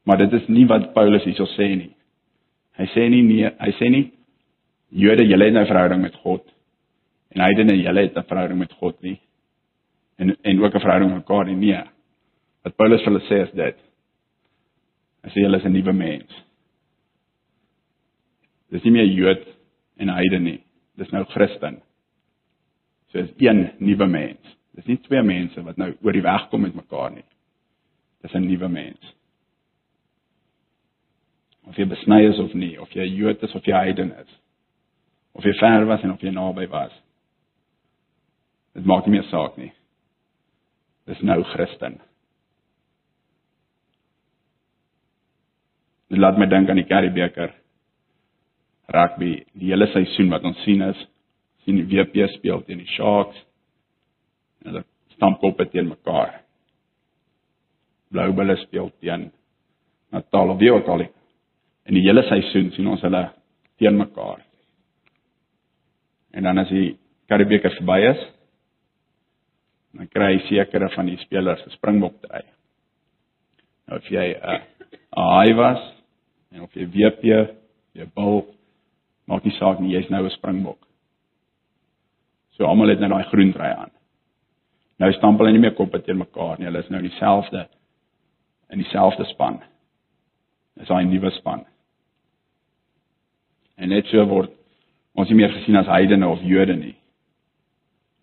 Maar 0.03 0.17
dit 0.17 0.33
is 0.33 0.47
nie 0.47 0.65
wat 0.65 0.93
Paulus 0.93 1.23
hierso 1.23 1.45
sê 1.57 1.67
nie. 1.75 1.91
Hy 2.77 2.87
sê 2.95 3.09
nie 3.09 3.21
nee, 3.21 3.51
hy 3.59 3.71
sê 3.77 3.89
nie 3.89 4.11
Jode 4.91 5.23
julle 5.27 5.45
het 5.45 5.55
'n 5.55 5.65
verhouding 5.65 6.01
met 6.01 6.15
God 6.15 6.43
en 7.31 7.41
heidene 7.41 7.75
julle 7.81 8.01
het 8.01 8.17
'n 8.17 8.27
verhouding 8.27 8.59
met 8.59 8.73
God 8.73 9.01
nie. 9.01 9.19
En 10.17 10.35
en 10.41 10.63
ook 10.63 10.75
'n 10.75 10.79
verhouding 10.79 11.11
met 11.11 11.27
mekaar 11.27 11.45
nie. 11.45 11.55
Nee. 11.55 11.83
Wat 12.65 12.77
Paulus 12.77 13.03
vir 13.03 13.11
hulle 13.11 13.23
sê 13.27 13.41
is 13.45 13.53
dit. 13.57 13.77
Hy 15.25 15.29
sê 15.29 15.45
julle 15.45 15.57
is 15.57 15.65
'n 15.65 15.73
nuwe 15.73 15.93
mens. 15.93 16.31
Dis 18.71 18.83
nie 18.83 18.91
meer 18.91 19.05
Jood 19.05 19.47
en 19.97 20.09
heiden 20.09 20.43
nie. 20.43 20.63
Dis 20.97 21.11
nou 21.11 21.23
Christen. 21.25 21.81
So 23.11 23.19
is 23.19 23.29
een 23.37 23.71
nuwe 23.79 24.07
mens. 24.07 24.57
Dis 24.75 24.85
nie 24.85 24.97
twee 24.97 25.21
mense 25.21 25.63
wat 25.63 25.77
nou 25.77 25.93
oor 26.01 26.13
die 26.13 26.23
weg 26.23 26.49
kom 26.49 26.61
met 26.61 26.75
mekaar 26.75 27.11
nie. 27.11 27.25
Dis 28.21 28.33
'n 28.33 28.47
nuwe 28.47 28.69
mens 28.69 29.13
of 31.71 31.77
jy 31.79 31.87
besny 31.87 32.25
is 32.27 32.39
of 32.41 32.53
nie, 32.57 32.73
of 32.81 32.91
jy 32.95 33.05
Jood 33.07 33.43
is 33.45 33.53
of 33.55 33.67
jy 33.67 33.77
heiden 33.77 34.11
is. 34.19 34.37
Of 35.37 35.45
jy 35.47 35.53
ver 35.59 35.85
was 35.87 36.03
en 36.03 36.11
of 36.11 36.23
jy 36.23 36.33
naby 36.35 36.67
was. 36.71 36.93
Dit 38.75 38.87
maak 38.87 39.07
nie 39.07 39.17
meer 39.17 39.27
saak 39.29 39.55
nie. 39.59 39.71
Dis 41.07 41.21
nou 41.23 41.39
Christen. 41.53 41.99
Dit 46.11 46.19
laat 46.19 46.37
my 46.37 46.45
dink 46.51 46.69
aan 46.69 46.79
die 46.79 46.89
Karibeker 46.89 47.53
rugby, 48.91 49.45
die 49.55 49.71
hele 49.71 49.87
seisoen 49.93 50.31
wat 50.33 50.43
ons 50.43 50.59
sien 50.65 50.83
is 50.83 50.99
sien 51.63 51.77
die 51.77 51.87
WP 51.87 52.25
speel 52.33 52.63
teen 52.65 52.81
die 52.81 52.89
Sharks. 52.95 53.37
En 54.61 54.71
hulle 54.71 54.83
stamp 55.15 55.39
koppe 55.39 55.67
teen 55.71 55.87
mekaar. 55.87 56.41
Blou 58.11 58.31
Bulle 58.35 58.57
speel 58.65 58.89
teen 58.99 59.29
Natal 60.11 60.51
of 60.51 60.59
wie 60.59 60.73
ook 60.73 60.89
al. 60.91 61.05
In 61.87 61.95
die 61.95 62.03
hele 62.03 62.25
seisoen 62.27 62.73
sien 62.75 62.89
ons 62.91 63.03
hulle 63.05 63.23
teen 63.79 63.95
mekaar. 63.97 64.41
En 66.35 66.43
dan 66.47 66.59
as 66.63 66.73
die 66.73 66.97
Karibeker 67.31 67.71
verby 67.77 68.01
is, 68.09 68.27
dan 69.95 70.11
kry 70.11 70.33
sekere 70.49 70.89
van 70.91 71.07
die 71.07 71.17
spelers 71.23 71.63
'n 71.65 71.71
springbok 71.77 72.19
dry. 72.27 72.43
Nou 73.87 73.97
of 73.99 74.11
jy 74.11 74.35
'n 74.35 74.61
haai 75.15 75.53
was 75.55 76.00
en 76.51 76.61
of 76.61 76.73
jy 76.75 76.85
WP, 76.85 77.23
jy 77.93 78.07
bil, 78.15 78.45
maak 79.27 79.45
nie 79.45 79.55
saak 79.57 79.79
nie, 79.79 79.93
jy's 79.95 80.09
nou 80.09 80.23
'n 80.25 80.29
springbok. 80.37 80.87
So 82.57 82.65
almal 82.65 82.89
het 82.89 82.99
nou 82.99 83.09
daai 83.09 83.29
groen 83.29 83.53
dry 83.53 83.71
aan. 83.73 83.91
Nou 84.99 85.11
stamp 85.13 85.39
hulle 85.39 85.51
nie 85.51 85.59
meer 85.59 85.73
koppe 85.73 86.01
teen 86.01 86.17
mekaar 86.17 86.59
nie, 86.59 86.65
hulle 86.65 86.79
is 86.79 86.89
nou 86.89 87.01
dieselfde 87.01 87.67
in 88.69 88.79
dieselfde 88.79 89.25
span. 89.25 89.61
Dis 90.77 90.89
'n 90.89 91.09
nuwe 91.09 91.31
span. 91.31 91.65
En 93.77 93.89
net 93.89 94.05
so 94.05 94.25
word 94.25 94.51
ons 95.15 95.29
nie 95.29 95.35
meer 95.35 95.49
gesien 95.49 95.75
as 95.75 95.87
heidene 95.87 96.27
of 96.27 96.41
Jode 96.41 96.75
nie. 96.75 96.95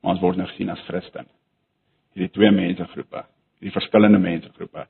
Maar 0.02 0.12
ons 0.12 0.20
word 0.20 0.36
nou 0.36 0.46
gesien 0.46 0.70
as 0.70 0.80
Christen. 0.86 1.26
Hierdie 2.14 2.32
twee 2.32 2.50
mensegroepe, 2.50 3.24
hierdie 3.58 3.74
verskillende 3.80 4.18
mensegroepe 4.18 4.86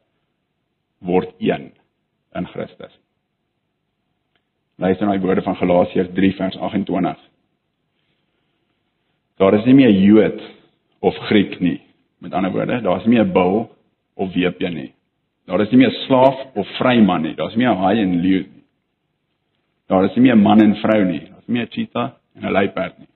word 0.99 1.35
een 1.39 1.73
in 2.35 2.47
Christus. 2.47 2.99
Luister 4.79 5.07
na 5.07 5.17
die 5.17 5.25
woorde 5.25 5.43
van 5.43 5.57
Galasiërs 5.59 6.13
3 6.15 6.35
vers 6.39 6.57
28. 6.57 7.25
Daar 9.39 9.55
is 9.55 9.65
nie 9.67 9.75
meer 9.75 9.91
Jood 9.91 10.39
of 11.03 11.17
Griek 11.29 11.59
nie. 11.61 11.81
Met 12.19 12.35
ander 12.35 12.53
woorde, 12.55 12.81
daar 12.83 13.01
is 13.01 13.07
nie 13.07 13.19
meer 13.19 13.33
bil 13.33 13.69
of 14.19 14.33
weep 14.35 14.59
nie. 14.59 14.93
Daar 15.47 15.63
is 15.63 15.71
nie 15.71 15.81
meer 15.83 15.95
slaaf 16.07 16.39
of 16.55 16.71
vryman 16.79 17.23
nie. 17.23 17.35
Daar 17.35 17.51
is 17.51 17.57
nie 17.57 17.67
meer 17.67 17.79
haai 17.79 18.03
en 18.03 18.17
leeu 18.23 18.47
Daar 19.89 20.05
is 20.05 20.15
nie 20.15 20.27
meer 20.27 20.37
man 20.37 20.61
en 20.61 20.75
vrou 20.83 21.05
nie. 21.05 21.23
Daar 21.25 21.41
is 21.41 21.47
nie 21.49 21.57
meer 21.57 21.69
cheetah 21.73 22.11
en 22.37 22.45
'n 22.45 22.53
luiperd 22.53 22.99
nie. 22.99 23.09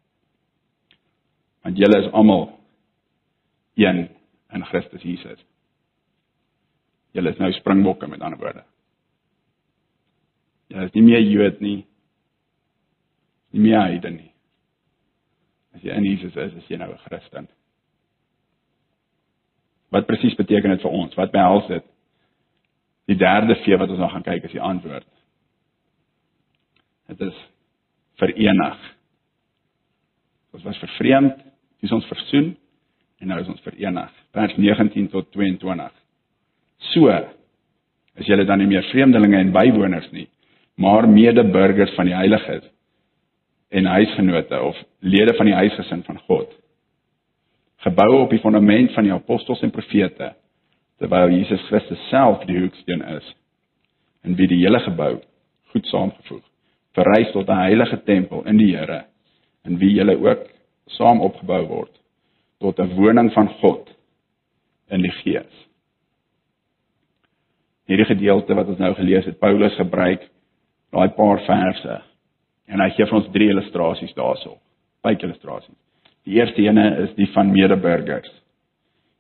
Want 1.63 1.77
julle 1.79 1.99
is 1.99 2.13
almal 2.13 2.59
een 3.75 4.09
in 4.53 4.65
Christus 4.65 5.03
Jesus. 5.03 5.45
Julle 7.13 7.31
is 7.31 7.37
nou 7.37 7.53
springbokke 7.53 8.07
met 8.07 8.21
ander 8.21 8.39
woorde. 8.39 8.65
Julle 10.73 10.89
is 10.89 10.95
nie 10.97 11.05
meer 11.05 11.21
Jood 11.21 11.61
nie. 11.61 11.83
Nie 13.53 13.67
meer 13.67 13.83
heiden 13.85 14.17
nie. 14.17 14.31
As 15.77 15.85
jy 15.85 15.97
in 15.97 16.07
Jesus 16.07 16.37
is, 16.37 16.55
is 16.57 16.71
jy 16.71 16.79
nou 16.81 16.91
'n 16.93 17.05
Christen. 17.05 17.49
Wat 19.93 20.07
presies 20.07 20.35
beteken 20.35 20.71
dit 20.71 20.81
vir 20.81 20.91
ons? 20.91 21.15
Wat 21.15 21.33
behels 21.33 21.67
dit? 21.69 21.85
Die 23.07 23.17
derde 23.17 23.55
vee 23.65 23.77
wat 23.77 23.91
ons 23.91 23.99
nog 23.99 24.13
gaan 24.13 24.23
kyk 24.23 24.45
is 24.45 24.53
die 24.53 24.61
antwoord. 24.61 25.07
Dit 27.09 27.21
is 27.21 27.39
verenig. 28.17 28.79
Ons 30.53 30.63
was 30.63 30.79
vervreemd, 30.79 31.39
dis 31.81 31.93
ons 31.93 32.07
versoen 32.07 32.57
en 33.21 33.29
nou 33.29 33.41
is 33.41 33.49
ons 33.49 33.61
verenig. 33.61 34.13
Vers 34.33 34.57
19 34.57 35.09
tot 35.09 35.31
22. 35.33 35.93
So 36.93 37.09
is 38.17 38.27
julle 38.27 38.45
dan 38.45 38.59
nie 38.59 38.67
meer 38.67 38.85
vreemdelinge 38.91 39.39
en 39.39 39.53
bywoners 39.53 40.11
nie, 40.13 40.27
maar 40.75 41.09
medeburgers 41.09 41.95
van 41.95 42.09
die 42.09 42.15
heiliges 42.15 42.65
en 43.69 43.85
huisgenote 43.85 44.61
of 44.61 44.77
lede 44.99 45.35
van 45.35 45.47
die 45.47 45.55
huisgesin 45.55 46.03
van 46.03 46.19
God. 46.19 46.49
Gebou 47.77 48.21
op 48.21 48.31
die 48.31 48.41
fondament 48.41 48.93
van 48.93 49.05
die 49.05 49.13
apostels 49.13 49.63
en 49.63 49.71
profete, 49.71 50.35
terwyl 50.99 51.33
Jesus 51.35 51.63
Christus 51.67 52.09
self 52.09 52.45
die 52.47 52.61
hoeksteen 52.61 53.03
is 53.17 53.35
en 54.23 54.37
wie 54.39 54.47
die 54.47 54.61
hele 54.63 54.79
gebou 54.85 55.17
goed 55.73 55.87
saamgevoeg 55.91 56.45
verrys 56.97 57.33
tot 57.33 57.49
'n 57.49 57.65
heilige 57.67 58.03
tempel 58.05 58.45
in 58.47 58.57
die 58.57 58.77
Here 58.77 59.05
in 59.65 59.79
wie 59.79 59.95
julle 59.95 60.17
ook 60.17 60.47
saam 60.87 61.21
opgebou 61.21 61.67
word 61.67 62.01
tot 62.61 62.79
'n 62.79 62.95
woning 62.95 63.33
van 63.33 63.49
God 63.49 63.91
in 64.91 65.03
die 65.03 65.11
Gees. 65.11 65.67
Hierdie 67.87 68.07
gedeelte 68.07 68.55
wat 68.55 68.69
ons 68.69 68.79
nou 68.79 68.95
gelees 68.95 69.25
het, 69.25 69.39
Paulus 69.39 69.75
gebruik 69.75 70.29
daai 70.93 71.09
paar 71.17 71.41
verse 71.47 72.01
en 72.69 72.81
hy 72.81 72.91
gee 72.97 73.07
vir 73.09 73.19
ons 73.19 73.31
drie 73.35 73.49
illustrasies 73.53 74.15
daarso. 74.15 74.59
Baie 75.03 75.19
illustrasies. 75.19 75.77
Die 76.25 76.39
eerste 76.39 76.63
ene 76.63 76.85
is 77.07 77.15
die 77.17 77.27
van 77.35 77.51
medeburgers. 77.51 78.31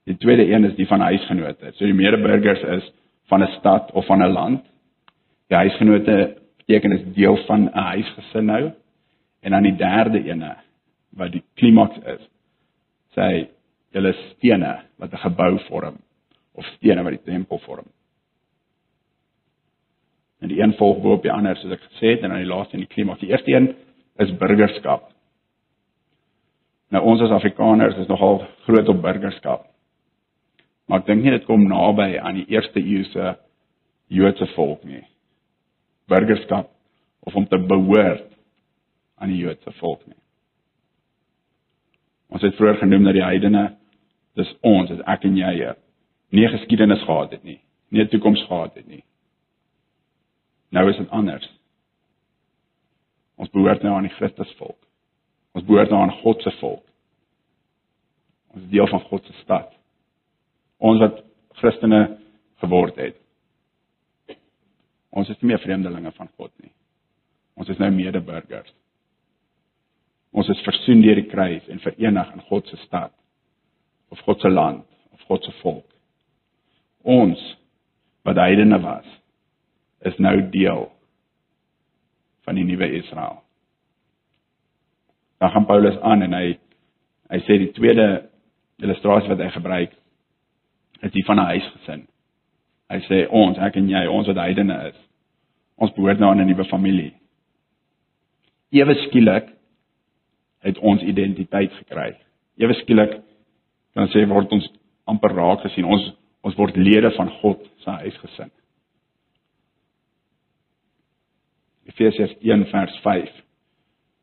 Die 0.06 0.16
tweede 0.18 0.46
een 0.46 0.64
is 0.64 0.76
die 0.76 0.86
van 0.86 1.00
huisgenote. 1.00 1.72
So 1.74 1.86
die 1.86 1.96
medeburgers 1.96 2.62
is 2.78 2.92
van 3.30 3.42
'n 3.42 3.52
stad 3.58 3.90
of 3.92 4.06
van 4.06 4.22
'n 4.22 4.32
land. 4.32 4.64
Die 5.48 5.56
huisgenote 5.56 6.36
beteken 6.56 6.92
is 6.92 7.14
deel 7.14 7.36
van 7.46 7.64
'n 7.64 7.78
huisgesin 7.94 8.44
nou. 8.44 8.72
En 9.42 9.50
dan 9.50 9.62
die 9.62 9.76
derde 9.76 10.24
ene 10.24 10.56
wat 11.10 11.32
die 11.32 11.44
klimaks 11.54 11.98
is. 12.04 12.28
Sê 13.16 13.48
julle 13.90 14.12
stene 14.12 14.82
wat 14.96 15.12
'n 15.12 15.16
gebou 15.16 15.58
vorm 15.68 15.96
of 16.54 16.64
stene 16.64 17.02
wat 17.02 17.12
die 17.12 17.32
tempel 17.32 17.58
vorm. 17.58 17.86
En 20.42 20.50
die 20.50 20.58
een 20.58 20.74
volg 20.74 21.04
op 21.04 21.22
die 21.22 21.32
ander 21.32 21.56
soos 21.56 21.76
ek 21.76 21.84
gesê 21.86 22.16
het 22.16 22.24
en 22.26 22.32
dan 22.34 22.42
die 22.42 22.50
laaste 22.50 22.74
in 22.74 22.82
die 22.82 22.90
klimaks. 22.90 23.20
Die 23.22 23.30
eerste 23.30 23.52
een 23.54 23.68
is 24.22 24.32
burgerskap. 24.40 25.04
Nou 26.90 27.04
ons 27.12 27.22
as 27.22 27.30
Afrikaners 27.30 27.96
is 28.02 28.10
nogal 28.10 28.42
groot 28.66 28.88
op 28.90 29.02
burgerskap. 29.04 29.68
Maar 30.90 31.04
ek 31.04 31.06
dink 31.06 31.22
nie 31.22 31.34
dit 31.36 31.46
kom 31.46 31.62
naby 31.70 32.16
aan 32.18 32.40
die 32.40 32.48
eerste 32.50 32.82
eeuse 32.82 33.36
Joodse 34.12 34.48
volk 34.56 34.82
nie. 34.84 35.04
Burgerskap 36.10 36.68
of 37.22 37.38
om 37.38 37.46
te 37.46 37.60
behoort 37.70 38.26
aan 39.22 39.30
die 39.30 39.38
Joodse 39.44 39.72
volk 39.78 40.02
nie. 40.10 40.18
Ons 42.34 42.42
het 42.42 42.58
vroeër 42.58 42.82
genoem 42.82 43.06
dat 43.06 43.16
die 43.16 43.24
heidene 43.24 43.64
dis 44.36 44.50
ons, 44.66 44.90
dis 44.90 45.06
ek 45.06 45.24
en 45.28 45.38
jy, 45.38 45.70
nie 46.34 46.50
geskiedenis 46.50 47.06
gehad 47.06 47.30
het 47.36 47.44
nie, 47.44 47.60
nie 47.92 48.02
'n 48.02 48.08
toekoms 48.08 48.42
gehad 48.48 48.74
het 48.74 48.88
nie. 48.88 49.04
Nou 50.72 50.88
is 50.90 50.96
dit 50.96 51.10
anders. 51.12 51.44
Ons 53.36 53.50
behoort 53.52 53.82
nou 53.84 53.94
aan 53.96 54.08
die 54.08 54.16
Christusvolk. 54.16 54.78
Ons 55.52 55.66
behoort 55.68 55.92
nou 55.92 56.00
aan 56.00 56.14
God 56.22 56.42
se 56.42 56.52
volk. 56.60 56.84
Ons 58.52 58.64
is 58.64 58.70
deel 58.72 58.88
van 58.88 59.00
God 59.08 59.26
se 59.26 59.36
stad. 59.42 59.72
Ons 60.82 61.00
wat 61.00 61.20
Christene 61.60 62.02
geword 62.62 62.96
het. 63.00 63.18
Ons 65.12 65.28
is 65.28 65.40
nie 65.40 65.52
meer 65.52 65.60
vreemdelinge 65.60 66.12
van 66.16 66.30
God 66.38 66.52
nie. 66.62 66.72
Ons 67.60 67.68
is 67.68 67.80
nou 67.80 67.90
medeburgers. 67.92 68.72
Ons 70.32 70.48
is 70.48 70.64
versoen 70.64 71.02
deur 71.04 71.20
die 71.20 71.28
kruis 71.28 71.66
en 71.68 71.82
verenig 71.84 72.30
in 72.32 72.44
God 72.48 72.68
se 72.68 72.78
stad 72.86 73.12
of 74.12 74.20
God 74.24 74.40
se 74.40 74.48
land 74.48 74.86
of 75.12 75.26
God 75.28 75.44
se 75.44 75.52
volk. 75.60 75.88
Ons 77.04 77.40
wat 78.24 78.40
heidene 78.40 78.78
was, 78.80 79.08
is 80.08 80.18
nou 80.18 80.36
deel 80.50 80.88
van 82.44 82.58
die 82.58 82.64
nuwe 82.64 82.88
Israel. 82.98 83.42
Dan 85.38 85.50
gaan 85.50 85.66
Paulus 85.66 85.98
aan 86.00 86.22
en 86.22 86.32
hy 86.38 86.46
hy 87.32 87.38
sê 87.46 87.56
die 87.58 87.72
tweede 87.72 88.28
illustrasie 88.82 89.30
wat 89.32 89.40
hy 89.40 89.48
gebruik 89.54 89.94
is 91.02 91.12
die 91.14 91.24
van 91.24 91.40
'n 91.40 91.46
huisgesin. 91.54 92.06
Hy 92.90 92.98
sê 93.08 93.26
ons, 93.30 93.58
ek 93.58 93.76
en 93.76 93.88
jy, 93.88 94.06
ons 94.06 94.26
wat 94.26 94.36
heidene 94.36 94.88
is, 94.88 94.98
ons 95.76 95.92
behoort 95.96 96.18
nou 96.18 96.30
aan 96.30 96.40
'n 96.40 96.46
nuwe 96.46 96.64
familie. 96.64 97.14
Ewe 98.70 98.94
skielik 98.94 99.48
het 100.60 100.78
ons 100.78 101.02
identiteit 101.02 101.72
gekry. 101.72 102.16
Ewe 102.56 102.74
skielik 102.74 103.20
dan 103.94 104.08
sê 104.08 104.28
word 104.28 104.52
ons 104.52 104.68
amper 105.04 105.34
raak 105.34 105.60
gesien. 105.60 105.84
Ons 105.84 106.12
ons 106.42 106.56
word 106.58 106.76
lede 106.76 107.10
van 107.10 107.28
God 107.28 107.58
se 107.84 107.90
huisgesin. 107.90 108.50
Efesiërs 111.92 112.34
1 112.40 112.64
vers 112.72 112.98
5 113.04 113.30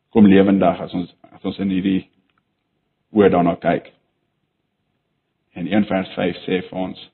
kom 0.09 0.25
lewendig 0.25 0.81
as 0.81 0.93
ons 0.93 1.13
as 1.29 1.45
ons 1.45 1.59
in 1.61 1.69
hierdie 1.71 2.09
woord 3.13 3.31
daarna 3.31 3.55
kyk. 3.61 3.91
En 5.55 5.67
1 5.69 5.85
vers 5.89 6.11
5 6.17 6.43
sê 6.45 6.61
vir 6.65 6.81
ons 6.87 7.07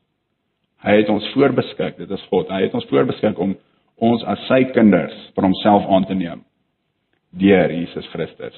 hy 0.86 0.94
het 1.00 1.10
ons 1.10 1.28
voorbeskik, 1.34 1.98
dit 1.98 2.12
is 2.12 2.26
God. 2.30 2.50
Hy 2.54 2.68
het 2.68 2.76
ons 2.78 2.86
voorbeskik 2.92 3.40
om 3.42 3.56
ons 4.06 4.24
as 4.30 4.44
sy 4.50 4.62
kinders 4.76 5.16
vir 5.36 5.48
homself 5.48 5.88
aan 5.90 6.06
te 6.06 6.18
neem 6.18 6.44
deur 7.36 7.72
Jesus 7.74 8.08
Christus. 8.14 8.56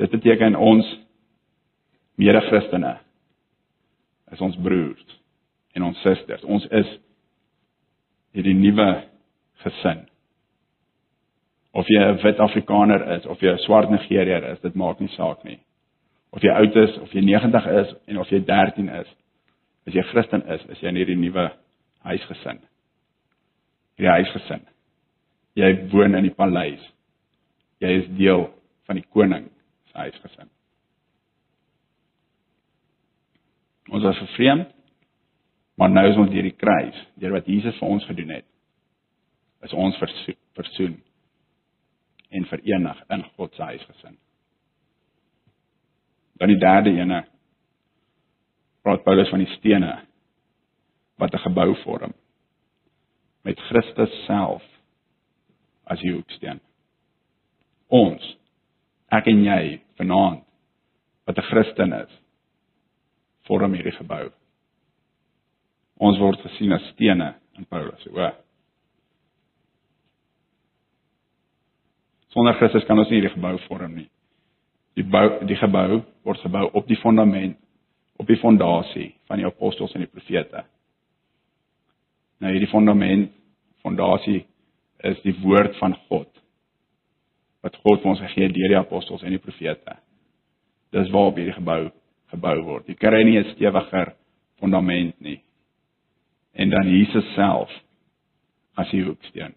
Dit 0.00 0.10
beteken 0.10 0.56
ons 0.58 0.86
mede-Christene 2.18 2.96
is 4.34 4.42
ons 4.42 4.56
broers 4.62 5.18
en 5.74 5.86
ons 5.90 6.00
susters. 6.02 6.42
Ons 6.46 6.66
is 6.74 6.90
hierdie 8.34 8.56
nuwe 8.58 8.88
gesin. 9.62 10.04
Of 11.74 11.88
jy 11.90 11.98
'n 11.98 12.20
wit 12.22 12.38
Afrikaner 12.38 13.02
is 13.16 13.26
of 13.26 13.40
jy 13.42 13.50
'n 13.50 13.58
swart 13.58 13.90
Nigeriër 13.90 14.52
is, 14.52 14.60
dit 14.60 14.74
maak 14.74 15.00
nie 15.00 15.08
saak 15.08 15.42
nie. 15.44 15.58
Of 16.30 16.42
jy 16.42 16.50
oud 16.50 16.76
is 16.76 16.98
of 16.98 17.10
jy 17.12 17.20
90 17.20 17.66
is 17.66 17.94
en 18.06 18.18
of 18.18 18.28
jy 18.30 18.40
13 18.46 18.88
is, 18.88 19.08
as 19.86 19.94
jy 19.94 20.02
Christen 20.02 20.42
is, 20.48 20.64
is 20.70 20.80
jy 20.80 20.88
in 20.88 20.96
hierdie 20.96 21.16
nuwe 21.16 21.50
huisgesin. 22.04 22.60
Hierdie 23.98 24.12
huisgesin. 24.12 24.62
Jy 25.56 25.88
woon 25.90 26.14
in 26.14 26.22
die 26.22 26.34
paleis. 26.34 26.82
Jy 27.80 27.88
is 27.88 28.08
deel 28.18 28.50
van 28.86 28.96
die 28.96 29.06
koning 29.10 29.50
se 29.90 29.98
huisgesin. 29.98 30.50
Ons 33.90 34.04
was 34.04 34.18
vervreemd, 34.18 34.70
maar 35.76 35.90
nou 35.90 36.06
is 36.10 36.16
ons 36.16 36.30
deur 36.30 36.42
die 36.42 36.56
kruis, 36.56 37.06
deur 37.18 37.32
wat 37.32 37.46
Jesus 37.46 37.78
vir 37.78 37.88
ons 37.88 38.06
gedoen 38.06 38.30
het, 38.30 38.46
is 39.62 39.72
ons 39.72 39.98
versoen 40.54 41.02
en 42.34 42.46
verenig 42.50 43.00
in 43.14 43.24
God 43.36 43.54
se 43.54 43.62
huisgesin. 43.62 44.18
Dan 46.40 46.50
die 46.50 46.58
derde 46.58 46.90
ene 46.90 47.22
praat 48.82 49.04
Paulus 49.06 49.30
van 49.32 49.42
die 49.44 49.54
stene 49.56 49.92
wat 51.16 51.34
'n 51.34 51.44
gebou 51.46 51.74
vorm 51.84 52.14
met 53.44 53.60
Christus 53.60 54.24
self 54.26 54.62
as 55.84 56.00
die 56.00 56.12
hoeksteen. 56.12 56.60
Ons, 57.88 58.36
ek 59.12 59.26
en 59.26 59.44
jy 59.44 59.80
vanaand 59.96 60.44
wat 61.26 61.38
'n 61.38 61.48
Christen 61.50 61.92
is, 61.92 62.12
vorm 63.46 63.74
hierdie 63.74 63.96
gebou. 63.96 64.32
Ons 65.96 66.18
word 66.18 66.40
gesien 66.40 66.72
as 66.72 66.88
stene 66.92 67.34
in 67.56 67.64
Paulus, 67.64 68.06
o. 68.06 68.43
Sonder 72.34 72.56
Christus 72.58 72.84
kan 72.88 72.98
ons 72.98 73.10
nie 73.10 73.20
hierdie 73.20 73.34
gebou 73.36 73.54
vorm 73.68 73.94
nie. 73.94 74.08
Die 74.98 75.06
bou 75.06 75.26
die 75.46 75.58
gebou 75.58 76.02
word 76.26 76.42
gebou 76.42 76.66
op 76.74 76.88
die 76.90 76.98
fondament, 76.98 77.56
op 78.18 78.26
die 78.26 78.38
fondasie 78.42 79.12
van 79.30 79.38
die 79.38 79.46
apostels 79.46 79.94
en 79.94 80.02
die 80.02 80.10
profete. 80.10 80.64
Nou 82.42 82.50
hierdie 82.50 82.70
fondament, 82.70 83.30
fondasie 83.86 84.42
is 85.06 85.20
die 85.22 85.34
woord 85.44 85.78
van 85.78 85.94
God 86.08 86.30
wat 87.64 87.78
God 87.80 88.02
vir 88.02 88.10
ons 88.10 88.20
gegee 88.26 88.50
deur 88.52 88.74
die 88.74 88.76
apostels 88.76 89.22
en 89.24 89.32
die 89.32 89.40
profete. 89.40 89.94
Dis 90.92 91.10
waarop 91.14 91.38
hierdie 91.38 91.56
gebou 91.56 91.88
gebou 92.34 92.56
word. 92.66 92.88
Jy 92.90 92.98
kry 92.98 93.22
nie 93.24 93.38
'n 93.38 93.54
stewiger 93.54 94.14
fondament 94.58 95.20
nie. 95.20 95.40
En 96.54 96.70
dan 96.70 96.88
Jesus 96.88 97.34
self 97.34 97.70
as 98.76 98.90
die 98.90 99.04
hoeksteen. 99.04 99.54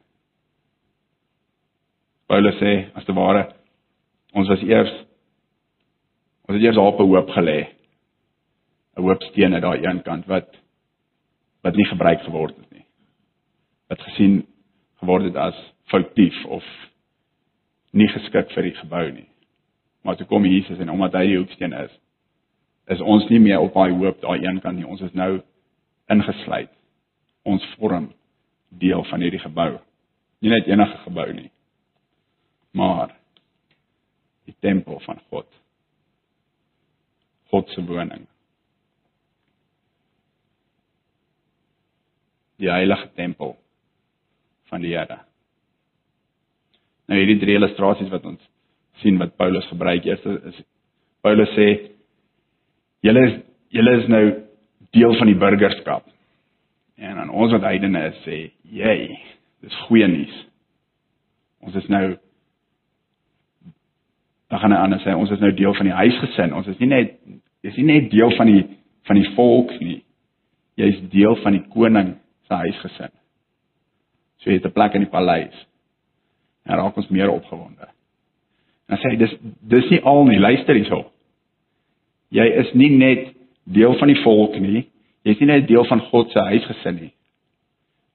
Paulus 2.27 2.57
sê 2.59 2.73
as 2.95 3.05
te 3.07 3.15
ware 3.15 3.47
ons 4.35 4.49
was 4.51 4.63
eers 4.67 4.91
ons 6.47 6.57
het 6.57 6.63
eers 6.63 6.77
op 6.77 6.99
'n 6.99 7.07
hoop 7.07 7.29
gelê. 7.29 7.67
'n 8.97 9.01
Hoop 9.01 9.21
stene 9.23 9.59
daai 9.59 9.83
een 9.83 10.01
kant 10.01 10.25
wat 10.25 10.49
wat 11.63 11.75
nie 11.75 11.85
gebruik 11.85 12.21
geword 12.21 12.55
het 12.57 12.71
nie. 12.71 12.85
Wat 13.89 14.01
gesien 14.01 14.45
geword 14.99 15.23
het 15.23 15.35
as 15.35 15.73
foutief 15.85 16.45
of 16.45 16.63
nie 17.91 18.07
geskik 18.07 18.51
vir 18.51 18.63
die 18.63 18.75
gebou 18.75 19.11
nie. 19.11 19.27
Maar 20.03 20.15
toe 20.15 20.27
kom 20.27 20.45
Jesus 20.45 20.79
en 20.79 20.89
omdat 20.89 21.13
hy 21.13 21.25
die 21.27 21.37
hoeksteen 21.37 21.73
is, 21.73 21.91
is 22.87 23.01
ons 23.01 23.27
nie 23.29 23.39
meer 23.39 23.59
op 23.59 23.73
daai 23.73 23.91
hoop 23.91 24.21
daai 24.21 24.45
een 24.45 24.61
kant 24.61 24.77
nie. 24.77 24.87
Ons 24.87 25.01
is 25.01 25.13
nou 25.13 25.41
ingesluit. 26.07 26.71
Ons 27.43 27.65
vorm 27.79 28.13
deel 28.69 29.03
van 29.03 29.21
hierdie 29.21 29.39
gebou. 29.39 29.79
Nie 30.39 30.49
net 30.49 30.67
enige 30.67 30.97
gebou 30.97 31.33
nie. 31.33 31.51
Maar 32.77 33.13
die 34.47 34.55
tempel 34.63 34.99
van 35.05 35.21
God. 35.29 35.47
God 37.51 37.69
se 37.73 37.83
woning. 37.85 38.27
Die 42.57 42.69
heilige 42.69 43.09
tempel 43.15 43.55
van 44.69 44.83
die 44.83 44.93
Here. 44.95 45.19
Nou 47.07 47.19
hierdie 47.19 47.39
drie 47.39 47.55
illustrasies 47.55 48.11
wat 48.11 48.25
ons 48.27 48.43
sien 49.01 49.19
wat 49.21 49.37
Paulus 49.39 49.67
gebruik. 49.71 50.05
Eerste 50.05 50.39
is 50.51 50.59
Paulus 51.25 51.53
sê 51.55 51.69
Julle 53.05 53.23
is 53.27 53.35
julle 53.71 53.93
is 54.01 54.07
nou 54.09 54.23
deel 54.95 55.13
van 55.19 55.29
die 55.29 55.37
burgerskap. 55.37 56.07
En 56.97 57.19
aan 57.21 57.29
ons 57.29 57.53
wat 57.53 57.67
heidene 57.67 58.07
is 58.09 58.17
sê, 58.25 58.37
"Jy, 58.63 59.19
dis 59.61 59.75
goeie 59.87 60.07
nuus." 60.07 60.45
Ons 61.61 61.75
is 61.75 61.87
nou 61.87 62.17
dan 64.49 64.59
gaan 64.59 64.71
'n 64.71 64.83
ander 64.83 64.99
sê, 64.99 65.15
"Ons 65.15 65.31
is 65.31 65.39
nou 65.39 65.53
deel 65.53 65.73
van 65.73 65.85
die 65.85 65.93
huisgesin. 65.93 66.53
Ons 66.53 66.67
is 66.67 66.77
nie 66.77 66.87
net 66.87 67.13
is 67.61 67.75
nie 67.75 67.85
net 67.85 68.11
deel 68.11 68.31
van 68.31 68.45
die 68.45 68.65
van 69.03 69.15
die 69.15 69.29
volk 69.35 69.79
nie. 69.79 70.03
Jy 70.75 70.85
is 70.85 71.09
deel 71.09 71.35
van 71.35 71.51
die 71.51 71.67
koning 71.67 72.15
se 72.47 72.53
huisgesin." 72.53 73.11
So 74.37 74.49
jy 74.49 74.53
het 74.53 74.65
'n 74.65 74.71
plek 74.71 74.93
in 74.93 75.01
die 75.01 75.09
paleis. 75.09 75.67
En 76.65 76.75
raak 76.75 76.97
ons 76.97 77.09
meer 77.09 77.29
opgewonde. 77.29 77.87
Dan 78.87 78.97
sê 78.97 79.09
hy, 79.09 79.15
"Dis 79.17 79.35
dis 79.61 79.89
nie 79.89 80.01
al 80.01 80.25
nie. 80.25 80.39
Luister 80.39 80.75
hierso." 80.75 81.11
Jy 82.29 82.45
is 82.45 82.73
nie 82.73 82.89
net 82.89 83.33
deel 83.63 83.97
van 83.97 84.07
die 84.07 84.21
volk 84.23 84.59
nie. 84.59 84.89
Jy 85.23 85.31
is 85.31 85.39
nie 85.39 85.47
net 85.47 85.67
deel 85.67 85.85
van 85.85 85.99
God 85.99 86.31
se 86.31 86.39
huisgesin 86.39 86.95
nie. 86.95 87.13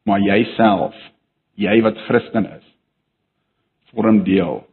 Maar 0.04 0.20
jouself, 0.20 0.94
jy 1.54 1.82
wat 1.82 1.98
Christen 1.98 2.46
is, 2.46 2.64
vorm 3.92 4.24
deel 4.24 4.66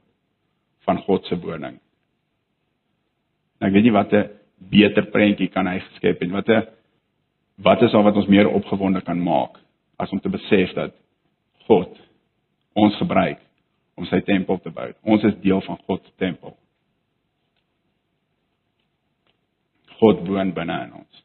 van 0.89 1.01
God 1.05 1.25
se 1.29 1.37
woning. 1.37 1.77
Nou 3.59 3.69
ek 3.69 3.75
weet 3.75 3.87
nie 3.87 3.95
wat 3.95 4.13
'n 4.13 4.29
beter 4.71 5.05
prentjie 5.13 5.49
kan 5.53 5.67
hy 5.67 5.79
geskep 5.79 6.21
en 6.23 6.31
wat 6.31 6.49
'n 6.49 6.67
wat 7.61 7.81
is 7.81 7.93
al 7.93 8.03
wat 8.03 8.15
ons 8.15 8.27
meer 8.27 8.47
opgewonde 8.47 9.01
kan 9.01 9.19
maak 9.19 9.59
as 9.97 10.11
om 10.11 10.19
te 10.19 10.29
besef 10.29 10.73
dat 10.73 10.95
God 11.67 11.99
ons 12.73 12.95
gebruik 12.95 13.39
om 13.95 14.05
sy 14.05 14.21
tempel 14.23 14.59
te 14.63 14.71
bou. 14.71 14.93
Ons 15.03 15.23
is 15.23 15.35
deel 15.43 15.61
van 15.61 15.77
God 15.87 16.05
se 16.05 16.11
tempel. 16.17 16.55
God 19.99 20.23
woon 20.27 20.53
binne 20.55 20.77
in 20.85 20.93
ons. 20.93 21.23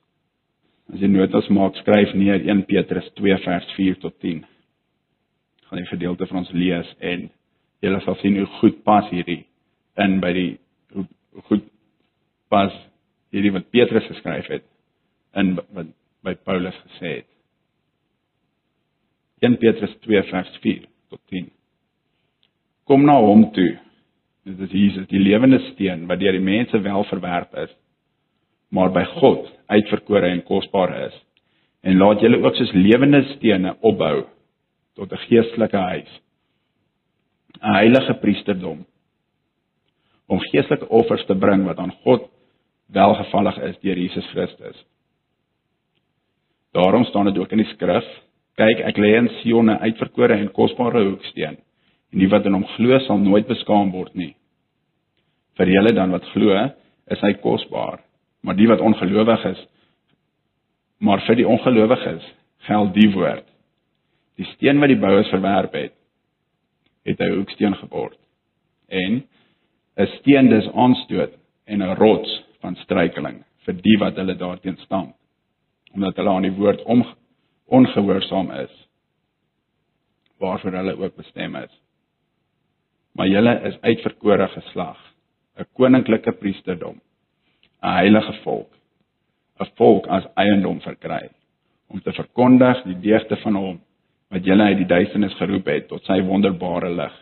As 0.92 1.00
jy 1.00 1.09
notas 1.09 1.48
maak, 1.48 1.77
skryf 1.77 2.14
neer 2.14 2.42
1 2.42 2.64
Petrus 2.66 3.07
2 3.14 3.38
vers 3.44 3.70
4 3.77 4.00
tot 4.03 4.18
10. 4.20 4.42
Ek 5.62 5.68
gaan 5.68 5.79
die 5.79 5.92
gedeelte 5.92 6.27
vir 6.27 6.40
ons 6.42 6.53
lees 6.53 6.90
en 6.98 7.31
jy 7.81 8.00
sal 8.00 8.16
sien 8.16 8.37
hoe 8.40 8.50
goed 8.59 8.83
pas 8.85 9.07
hierdie 9.12 9.44
in 10.02 10.18
by 10.20 10.33
die 10.33 10.50
goed 11.48 11.66
pas 12.52 12.72
hierdie 13.35 13.52
wat 13.54 13.70
Petrus 13.74 14.07
geskryf 14.11 14.48
het 14.52 14.66
in 15.40 15.54
wat 15.59 15.92
by 16.24 16.35
Paulus 16.46 16.76
gesê 16.87 17.18
het. 17.20 17.30
1 19.44 19.59
Petrus 19.61 19.92
2 20.07 20.22
vers 20.30 20.52
4 20.62 20.87
tot 21.12 21.20
10. 21.28 21.50
Kom 22.88 23.04
na 23.04 23.18
hom 23.20 23.50
toe. 23.52 23.74
Dit 24.44 24.61
is 24.66 24.72
Jesus, 24.72 25.09
die 25.09 25.20
lewende 25.20 25.59
steen 25.72 26.07
wat 26.09 26.20
deur 26.20 26.37
die 26.37 26.44
mense 26.44 26.80
wel 26.85 27.04
verwerp 27.11 27.52
is 27.64 27.72
maar 28.74 28.90
by 28.90 29.04
God 29.20 29.46
uitverkore 29.70 30.33
en 30.35 30.42
kosbaar 30.46 30.92
is. 31.07 31.14
En 31.87 32.00
laat 32.00 32.22
julle 32.24 32.40
ook 32.42 32.57
soos 32.59 32.72
lewende 32.74 33.22
stene 33.35 33.76
opbou 33.80 34.24
tot 34.98 35.12
'n 35.12 35.24
geestelike 35.28 35.76
huis. 35.76 36.11
'n 37.62 37.74
Heilige 37.74 38.14
priesterdom 38.14 38.87
om 40.26 40.40
geestelike 40.50 40.88
offers 40.88 41.24
te 41.26 41.34
bring 41.34 41.66
wat 41.68 41.78
aan 41.78 41.92
God 42.04 42.28
welgevallig 42.94 43.58
is 43.70 43.80
deur 43.82 43.98
Jesus 43.98 44.26
Christus. 44.32 44.76
Daarom 46.74 47.04
staan 47.04 47.30
dit 47.30 47.38
ook 47.38 47.52
in 47.52 47.62
die 47.62 47.72
skrif: 47.72 48.06
Kyk, 48.56 48.80
ek 48.80 48.96
lê 48.98 49.16
in 49.18 49.28
Sion 49.40 49.70
'n 49.70 49.82
uitverkore 49.82 50.34
en 50.34 50.52
kosbare 50.52 51.04
hoeksteen, 51.04 51.56
en 52.12 52.18
die 52.18 52.28
wat 52.28 52.46
in 52.46 52.54
hom 52.54 52.66
glo 52.76 52.98
sal 52.98 53.18
nooit 53.18 53.46
beskaam 53.46 53.92
word 53.92 54.14
nie. 54.14 54.34
Vir 55.56 55.66
julle 55.66 55.92
dan 55.94 56.10
wat 56.10 56.24
glo, 56.32 56.70
is 57.10 57.20
hy 57.20 57.34
kosbaar 57.42 58.00
maar 58.44 58.56
die 58.56 58.68
wat 58.68 58.80
ongelowig 58.84 59.44
is 59.50 59.60
maar 61.04 61.22
vir 61.26 61.40
die 61.40 61.48
ongelowiges 61.48 62.24
geld 62.68 62.94
die 62.96 63.10
woord 63.12 63.46
die 64.40 64.48
steen 64.54 64.80
wat 64.82 64.92
die 64.92 65.00
bouers 65.00 65.30
verwerp 65.32 65.76
het 65.78 65.94
het 67.08 67.20
hy 67.20 67.30
ook 67.38 67.52
steen 67.56 67.76
geword 67.82 68.18
en 68.88 69.22
'n 69.96 70.07
steen 70.18 70.48
dis 70.48 70.68
aanstoot 70.72 71.33
en 71.66 71.83
'n 71.83 71.96
rots 71.96 72.42
van 72.61 72.76
struikeling 72.76 73.44
vir 73.66 73.74
die 73.74 73.98
wat 73.98 74.16
hulle 74.16 74.35
daarteen 74.35 74.76
staan 74.76 75.14
omdat 75.94 76.16
hulle 76.16 76.30
aan 76.30 76.48
die 76.48 76.59
woord 76.59 76.83
om 76.83 77.04
ongehoorsaam 77.66 78.50
is 78.50 78.74
waarvoor 80.38 80.72
hulle 80.72 80.98
ook 80.98 81.16
bestem 81.16 81.57
is 81.57 81.80
maar 83.14 83.28
julle 83.28 83.61
is 83.70 83.80
uitverkore 83.80 84.48
geslag 84.48 84.98
'n 85.59 85.66
koninklike 85.72 86.33
priesterdom 86.33 87.00
'n 87.83 87.94
heilige 88.00 88.33
volk, 88.42 88.70
'n 89.61 89.70
volk 89.78 90.07
as 90.07 90.24
eiendom 90.35 90.80
verkry 90.80 91.28
om 91.88 92.00
te 92.00 92.12
verkondig 92.12 92.83
die 92.83 93.00
deugde 93.00 93.37
van 93.37 93.54
hom 93.54 93.80
wat 94.30 94.44
julle 94.44 94.62
uit 94.62 94.76
die 94.76 94.87
duisternis 94.87 95.37
geroep 95.38 95.66
het 95.66 95.88
tot 95.88 96.04
sy 96.04 96.20
wonderbare 96.26 96.90
lig. 96.90 97.12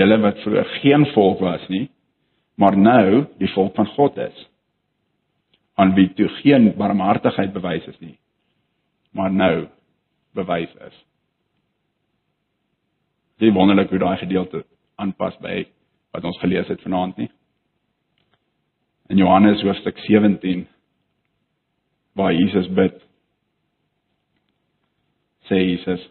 Julle 0.00 0.16
wat 0.22 0.38
vroeër 0.44 0.70
geen 0.80 1.04
volk 1.14 1.42
was 1.44 1.66
nie, 1.68 1.90
maar 2.56 2.76
nou 2.76 3.26
die 3.40 3.50
volk 3.52 3.74
van 3.76 3.86
God 3.96 4.16
is. 4.16 4.46
aan 5.80 5.94
wie 5.96 6.10
toe 6.12 6.28
geen 6.42 6.74
barmhartigheid 6.76 7.52
bewys 7.52 7.86
is 7.88 7.98
nie, 8.00 8.18
maar 9.16 9.32
nou 9.32 9.68
bewys 10.36 10.72
is. 10.88 10.96
Dit 13.40 13.54
wonderlik 13.56 13.88
hoe 13.88 13.98
daai 14.02 14.18
gedeelte 14.20 14.64
aanpas 15.00 15.38
by 15.40 15.62
wat 16.12 16.26
ons 16.28 16.40
gelees 16.42 16.68
het 16.68 16.82
vanaand 16.84 17.16
nie 17.16 17.30
in 19.10 19.18
Johannes 19.18 19.62
hoofstuk 19.62 19.98
17 20.06 20.66
waar 22.18 22.34
Jesus 22.34 22.68
bid 22.74 23.00
sê 25.48 25.58
Jesus 25.58 26.04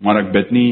maar 0.00 0.22
ek 0.22 0.30
bid 0.36 0.54
nie 0.56 0.70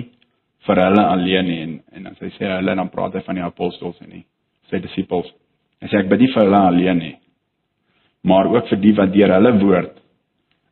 vir 0.68 0.82
hulle 0.84 1.04
alleen 1.04 1.48
nie. 1.48 1.62
En 1.62 1.78
en 1.96 2.10
as 2.12 2.20
hy 2.22 2.30
sê 2.36 2.50
hulle 2.52 2.76
dan 2.76 2.92
praat 2.92 3.16
hy 3.16 3.24
van 3.26 3.40
die 3.40 3.46
apostels 3.46 3.98
en 4.04 4.12
nie 4.12 4.26
sy 4.70 4.82
disippels. 4.84 5.30
Hy 5.80 5.88
sê 5.88 6.02
ek 6.02 6.10
bid 6.12 6.20
nie 6.20 6.32
vir 6.34 6.44
hulle 6.44 6.66
alleen 6.68 7.02
nie 7.02 7.16
maar 8.28 8.46
ook 8.46 8.68
vir 8.68 8.80
die 8.82 8.94
wat 8.94 9.12
deur 9.12 9.32
hulle 9.32 9.52
woord 9.62 9.96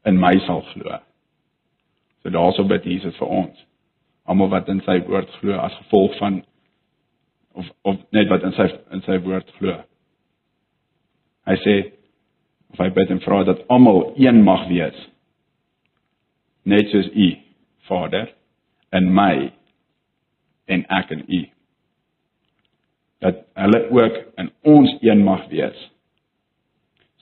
in 0.07 0.19
my 0.21 0.35
sal 0.47 0.63
glo. 0.73 0.99
So 2.23 2.31
daarso 2.31 2.67
bid 2.69 2.85
Jesus 2.85 3.17
vir 3.21 3.33
ons. 3.41 3.59
Almal 4.27 4.51
wat 4.51 4.69
in 4.69 4.83
sy 4.87 4.99
woord 5.07 5.31
glo 5.41 5.59
as 5.63 5.75
gevolg 5.85 6.17
van 6.21 6.43
of 7.57 7.69
of 7.89 8.01
net 8.13 8.29
wat 8.31 8.45
in 8.45 8.55
sy 8.59 8.67
in 8.93 9.05
sy 9.07 9.19
woord 9.25 9.51
glo. 9.59 9.79
Hy 11.47 11.57
sê 11.63 11.77
of 12.75 12.83
hy 12.83 12.91
bid 12.95 13.15
en 13.15 13.23
vra 13.25 13.45
dat 13.47 13.63
almal 13.73 14.13
een 14.19 14.43
mag 14.45 14.67
wees. 14.69 14.97
Net 16.67 16.91
soos 16.91 17.07
U, 17.15 17.29
Vader, 17.87 18.33
in 18.93 19.13
my 19.15 19.53
en 20.67 20.85
ek 20.99 21.11
in 21.15 21.25
U. 21.27 21.43
Dat 23.25 23.43
hulle 23.55 23.83
ook 23.91 24.17
in 24.37 24.51
ons 24.63 24.97
een 25.01 25.25
mag 25.25 25.47
wees. 25.49 25.79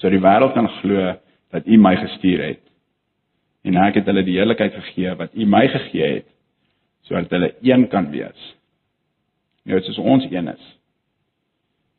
So 0.00 0.10
die 0.10 0.22
wêreld 0.22 0.54
kan 0.56 0.68
glo 0.80 1.14
dat 1.54 1.66
U 1.66 1.78
my 1.78 1.94
gestuur 1.96 2.42
het. 2.42 2.62
En 3.64 3.76
ek 3.86 4.00
het 4.00 4.08
hulle 4.10 4.24
die 4.26 4.36
heiligheid 4.36 4.74
gegee 4.74 5.14
wat 5.20 5.34
U 5.34 5.46
my 5.46 5.66
gegee 5.68 6.12
het 6.18 6.30
sodat 7.04 7.30
hulle 7.36 7.50
een 7.60 7.88
kan 7.92 8.08
wees. 8.10 8.54
Net 9.64 9.84
soos 9.84 9.98
ons 10.00 10.24
een 10.30 10.48
is. 10.48 10.64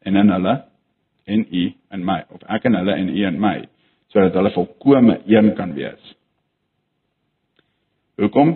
En 0.02 0.16
in 0.18 0.30
hulle 0.34 0.56
en 1.26 1.46
u 1.50 1.64
in 1.90 2.06
my 2.06 2.20
of 2.30 2.44
ek 2.50 2.66
en 2.70 2.78
hulle 2.78 2.94
en 2.94 3.10
u 3.10 3.26
in 3.26 3.40
my 3.42 3.56
sodat 4.14 4.38
hulle 4.38 4.54
volkome 4.54 5.20
een 5.26 5.54
kan 5.58 5.74
wees. 5.78 6.14
Hoekom? 8.22 8.56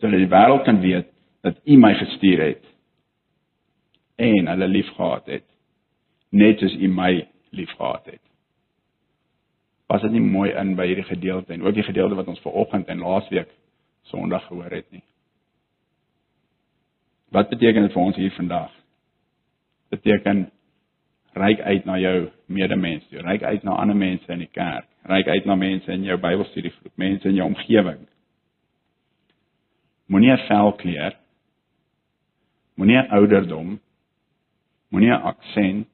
Sodat 0.00 0.22
die 0.22 0.30
wêreld 0.30 0.64
kan 0.66 0.80
weet 0.80 1.10
dat 1.44 1.60
u 1.64 1.76
my 1.76 1.92
gestuur 1.94 2.40
het 2.40 2.62
en 4.16 4.48
hulle 4.48 4.68
liefgehad 4.68 5.26
het 5.26 5.44
net 6.34 6.58
soos 6.58 6.74
u 6.74 6.88
my 6.88 7.26
liefgehad 7.54 8.06
het. 8.06 8.22
Was 9.86 10.02
dit 10.02 10.10
nie 10.16 10.22
mooi 10.24 10.50
in 10.50 10.74
by 10.74 10.86
hierdie 10.88 11.06
gedeelte 11.06 11.52
en 11.54 11.62
ook 11.62 11.76
die 11.76 11.86
gedeelte 11.86 12.16
wat 12.18 12.30
ons 12.32 12.42
vanoggend 12.42 12.88
en 12.90 13.04
laasweek 13.04 13.52
Sondag 14.04 14.46
gehoor 14.46 14.70
het 14.70 14.90
nie? 14.92 15.02
Wat 17.32 17.48
beteken 17.48 17.86
dit 17.86 17.92
vir 17.92 18.02
ons 18.02 18.16
hier 18.16 18.34
vandag? 18.36 18.72
Beteken 19.94 20.42
reik 21.34 21.60
uit 21.60 21.84
na 21.84 21.96
jou 21.98 22.28
medemens, 22.46 23.06
reik 23.10 23.42
uit 23.42 23.62
na 23.62 23.78
ander 23.80 23.96
mense 23.96 24.32
in 24.32 24.42
die 24.44 24.50
kerk, 24.52 24.86
reik 25.02 25.28
uit 25.28 25.46
na 25.48 25.56
mense 25.58 25.92
in 25.92 26.04
jou 26.04 26.18
Bybelstudiegroep, 26.20 26.92
mense 27.00 27.28
in 27.28 27.38
jou 27.38 27.46
omgewing. 27.48 28.04
Moenie 30.06 30.30
'n 30.30 30.46
velkleur, 30.46 31.16
moenie 32.74 32.98
'n 32.98 33.10
ouderdom, 33.10 33.80
moenie 34.88 35.10
'n 35.10 35.22
aksent, 35.22 35.88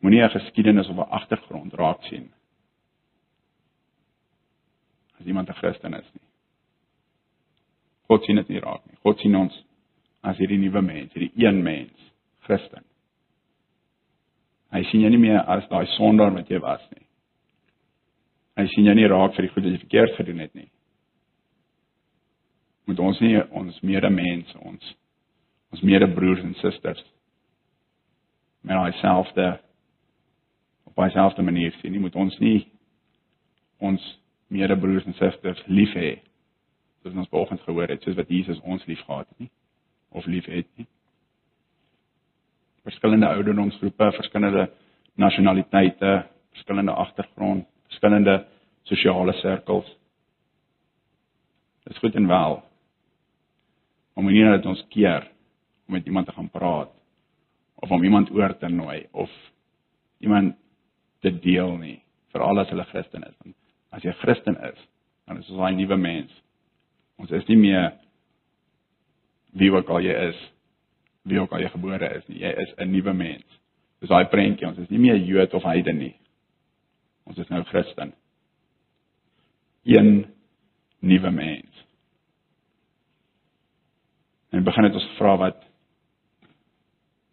moenie 0.00 0.22
'n 0.22 0.30
geskiedenis 0.30 0.88
of 0.88 0.96
'n 0.96 1.10
agtergrond 1.10 1.72
raak 1.74 2.02
sien. 2.02 2.32
As 5.20 5.26
iemand 5.26 5.48
'n 5.48 5.54
Christen 5.54 5.94
is 5.94 6.10
nie. 6.12 6.28
God 8.08 8.24
sien 8.24 8.36
dit 8.36 8.48
nie 8.48 8.60
raak 8.60 8.86
nie. 8.86 8.96
God 9.02 9.18
sien 9.18 9.36
ons 9.36 9.64
as 10.22 10.36
hierdie 10.36 10.58
nuwe 10.58 10.82
mens, 10.82 11.12
hierdie 11.12 11.46
een 11.46 11.62
mens, 11.62 12.12
Christen. 12.46 12.84
Hy 14.70 14.82
sien 14.90 15.00
jou 15.00 15.10
nie 15.10 15.18
meer 15.18 15.40
as 15.40 15.66
daai 15.68 15.86
sondaar 15.96 16.34
wat 16.34 16.48
jy 16.50 16.58
was 16.62 16.82
nie. 16.90 17.06
Hy 18.56 18.66
sien 18.72 18.84
jou 18.84 18.94
nie 18.94 19.08
raak 19.08 19.34
vir 19.34 19.46
die 19.46 19.52
goed 19.52 19.64
wat 19.64 19.72
jy 19.72 19.78
verkeerd 19.78 20.16
gedoen 20.16 20.38
het 20.38 20.54
nie. 20.54 20.70
Moet 22.86 23.02
ons 23.02 23.20
nie 23.20 23.42
ons 23.50 23.80
medemens 23.82 24.54
ons 24.62 24.94
ons 25.74 25.82
medebroers 25.82 26.40
en 26.40 26.54
susters 26.54 27.04
met 28.66 28.92
dieselfde 28.92 29.60
op 30.84 30.96
dieselfde 31.04 31.42
manier 31.42 31.74
sien 31.80 31.92
nie. 31.92 32.00
Moet 32.00 32.14
ons 32.14 32.38
nie 32.38 32.66
ons 33.78 34.02
medebroers 34.48 35.04
en 35.04 35.14
susters 35.14 35.62
lief 35.66 35.94
hê 35.94 36.16
soos 37.02 37.14
ons 37.14 37.28
vanoggend 37.28 37.62
gehoor 37.62 37.88
het, 37.88 38.02
soos 38.02 38.16
wat 38.18 38.30
Jesus 38.30 38.60
ons 38.64 38.84
liefgehad 38.86 39.28
het 39.28 39.46
nie 39.46 39.50
of 40.10 40.26
liefhet 40.26 40.66
nie 40.76 40.88
verskillende 42.86 43.26
ouderdomsgroepe, 43.26 44.12
verskillende 44.12 44.70
nasionaliteite, 45.14 46.26
verskillende 46.54 46.92
agtergrond, 46.92 47.66
verskillende 47.86 48.46
sosiale 48.82 49.32
sirkels. 49.32 49.88
Dit 51.84 51.94
is 51.94 51.98
goed 51.98 52.14
en 52.14 52.26
wel. 52.26 52.62
Maar 54.14 54.24
moenie 54.24 54.44
dat 54.50 54.66
ons 54.66 54.84
keer 54.88 55.26
om 55.86 55.94
met 55.94 56.06
iemand 56.06 56.26
te 56.26 56.32
gaan 56.32 56.50
praat 56.50 56.90
of 57.74 57.90
om 57.90 58.04
iemand 58.04 58.30
oor 58.30 58.56
te 58.58 58.68
nooi 58.68 59.06
of 59.10 59.30
iemand 60.18 60.56
te 61.20 61.38
deel 61.38 61.76
nie 61.76 62.02
vir 62.32 62.44
al 62.44 62.60
wat 62.60 62.70
hulle 62.72 62.84
Christen 62.84 63.24
is. 63.26 63.36
Want 63.42 63.56
as 63.96 64.04
jy 64.04 64.12
Christen 64.20 64.56
is, 64.70 64.78
dan 65.26 65.38
is 65.38 65.48
jy 65.48 65.70
'n 65.70 65.76
nuwe 65.76 65.96
mens. 65.96 66.42
Ons 67.16 67.30
is 67.30 67.46
nie 67.48 67.56
meer 67.56 67.92
wie 69.52 69.72
ook 69.72 69.88
al 69.88 70.00
jy 70.00 70.12
is, 70.28 70.52
wie 71.22 71.40
ook 71.40 71.52
al 71.52 71.60
jy 71.60 71.68
gebore 71.68 72.10
is 72.16 72.26
nie. 72.28 72.38
Jy 72.38 72.52
is 72.62 72.74
'n 72.78 72.90
nuwe 72.90 73.12
mens. 73.12 73.46
Dis 74.00 74.08
daai 74.08 74.28
prentjie, 74.28 74.66
ons 74.68 74.78
is 74.78 74.88
nie 74.90 74.98
meer 74.98 75.16
Jood 75.16 75.54
of 75.54 75.62
heiden 75.62 75.98
nie. 75.98 76.16
Ons 77.24 77.38
is 77.38 77.48
nou 77.48 77.62
Christen. 77.64 78.12
Een 79.84 80.26
nuwe 81.00 81.30
mens. 81.30 81.86
En 84.50 84.64
begin 84.64 84.82
dit 84.82 84.94
ons 84.94 85.08
vra 85.18 85.36
wat 85.36 85.65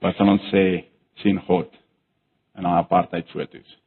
wat 0.04 0.20
sal 0.20 0.34
ons 0.34 0.50
sê 0.52 0.84
sien 1.24 1.40
God 1.48 1.72
in 2.60 2.68
haar 2.68 2.84
apartheid 2.84 3.30
foto's. 3.32 3.78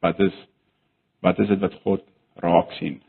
Wat 0.00 0.20
is 0.24 0.36
wat 1.20 1.38
is 1.38 1.50
dit 1.52 1.60
wat 1.60 1.76
God 1.84 2.04
raak 2.40 2.72
sien? 2.78 3.00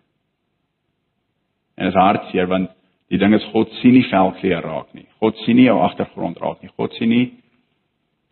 En 1.79 1.87
is 1.87 1.95
hartseer 1.95 2.49
want 2.51 2.73
die 3.11 3.19
ding 3.19 3.33
is 3.35 3.47
God 3.53 3.71
sien 3.79 3.95
nie 3.95 4.07
velkleur 4.11 4.63
raak 4.67 4.91
nie. 4.95 5.07
God 5.23 5.39
sien 5.45 5.55
nie 5.59 5.69
jou 5.69 5.79
agtergrond 5.79 6.39
raak 6.43 6.59
nie. 6.63 6.71
God 6.75 6.93
sien 6.99 7.11
nie 7.11 7.25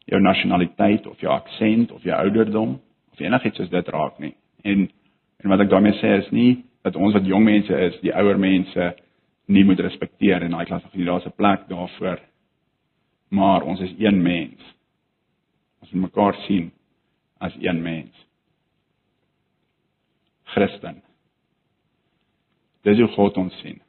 jou 0.10 0.20
nasionaliteit 0.20 1.08
of 1.08 1.20
jou 1.24 1.32
aksent 1.32 1.94
of 1.96 2.04
jou 2.04 2.16
ouderdom 2.16 2.76
of 3.14 3.22
enigiets 3.24 3.62
soos 3.62 3.72
dit 3.72 3.94
raak 3.96 4.20
nie. 4.20 4.36
En 4.68 4.90
en 5.40 5.54
wat 5.54 5.64
ek 5.64 5.72
daarmee 5.72 5.96
sê 6.02 6.18
is 6.20 6.32
nie 6.36 6.66
dat 6.84 6.98
ons 7.00 7.16
wat 7.16 7.28
jong 7.28 7.46
mense 7.48 7.76
is, 7.88 7.96
die 8.04 8.12
ouer 8.16 8.40
mense 8.40 8.90
nie 9.50 9.66
moet 9.66 9.82
respekteer 9.82 10.44
en 10.46 10.54
daai 10.54 10.66
klas 10.70 10.86
of 10.86 10.94
nie 10.94 11.06
daar's 11.06 11.26
'n 11.26 11.36
plek 11.36 11.68
daarvoor. 11.68 12.20
Maar 13.30 13.62
ons 13.62 13.80
is 13.80 13.94
een 13.98 14.22
mens. 14.22 14.62
Ons 15.82 15.92
moet 15.92 16.02
mekaar 16.02 16.34
sien 16.48 16.72
as 17.38 17.56
een 17.60 17.82
mens. 17.82 18.26
Christen. 20.44 21.02
Dis 22.82 22.98
hoe 22.98 23.08
God 23.08 23.38
ons 23.38 23.60
sien. 23.60 23.82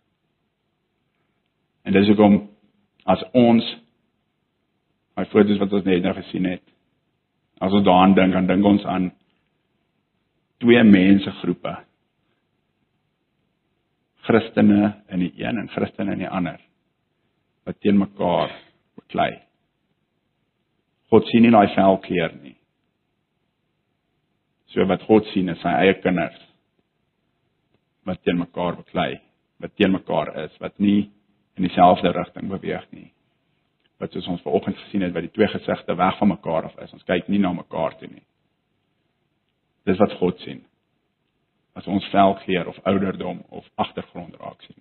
En 1.83 1.92
dis 1.92 2.07
hoekom 2.07 2.51
as 3.05 3.23
ons 3.33 3.77
my 5.16 5.25
foto's 5.25 5.59
wat 5.59 5.73
ons 5.73 5.85
net 5.85 6.03
nou 6.03 6.14
gesien 6.14 6.44
het, 6.44 6.62
as 7.61 7.73
ons 7.73 7.85
daaraan 7.85 8.14
dink, 8.14 8.33
dan 8.33 8.46
dink 8.46 8.64
ons 8.64 8.85
aan 8.85 9.11
twee 10.59 10.83
mense 10.85 11.31
groepe. 11.31 11.77
Christene 14.26 14.94
in 15.09 15.24
die 15.24 15.33
een 15.40 15.59
en 15.59 15.70
Christene 15.72 16.12
in 16.16 16.24
die 16.24 16.28
ander 16.30 16.61
wat 17.68 17.80
teen 17.80 17.98
mekaar 17.98 18.52
beklei. 18.98 19.33
God 21.11 21.26
sien 21.28 21.44
nie 21.44 21.52
daai 21.52 21.68
velkleur 21.74 22.35
nie. 22.40 22.56
So 24.70 24.87
wat 24.87 25.02
God 25.09 25.26
sien 25.35 25.50
is 25.50 25.61
sy 25.62 25.72
eie 25.83 25.96
kinders 26.02 26.38
wat 28.09 28.22
teen 28.24 28.38
mekaar 28.40 28.78
beklei, 28.78 29.20
wat 29.61 29.74
teen 29.76 29.92
mekaar 29.92 30.33
is, 30.44 30.54
wat 30.62 30.78
nie 30.80 31.11
in 31.59 31.66
dieselfde 31.66 32.12
rigting 32.16 32.48
beweeg 32.50 32.87
nie. 32.96 33.11
Wat 34.00 34.14
soos 34.14 34.28
ons 34.33 34.42
vanoggend 34.42 34.78
gesien 34.80 35.04
het, 35.04 35.12
wat 35.14 35.26
die 35.26 35.35
twee 35.35 35.48
gesigte 35.52 35.96
weg 35.96 36.18
van 36.18 36.33
mekaar 36.33 36.70
af 36.70 36.78
is. 36.80 36.92
Ons 36.96 37.04
kyk 37.09 37.28
nie 37.28 37.42
na 37.42 37.52
mekaar 37.52 37.98
toe 38.00 38.09
nie. 38.09 38.24
Dis 39.88 40.00
wat 40.00 40.16
God 40.20 40.40
sien. 40.46 40.62
As 41.76 41.87
ons 41.87 42.06
velkleur 42.12 42.70
of 42.72 42.80
ouderdom 42.88 43.44
of 43.50 43.68
agtergrond 43.76 44.38
raak 44.40 44.62
sien. 44.64 44.80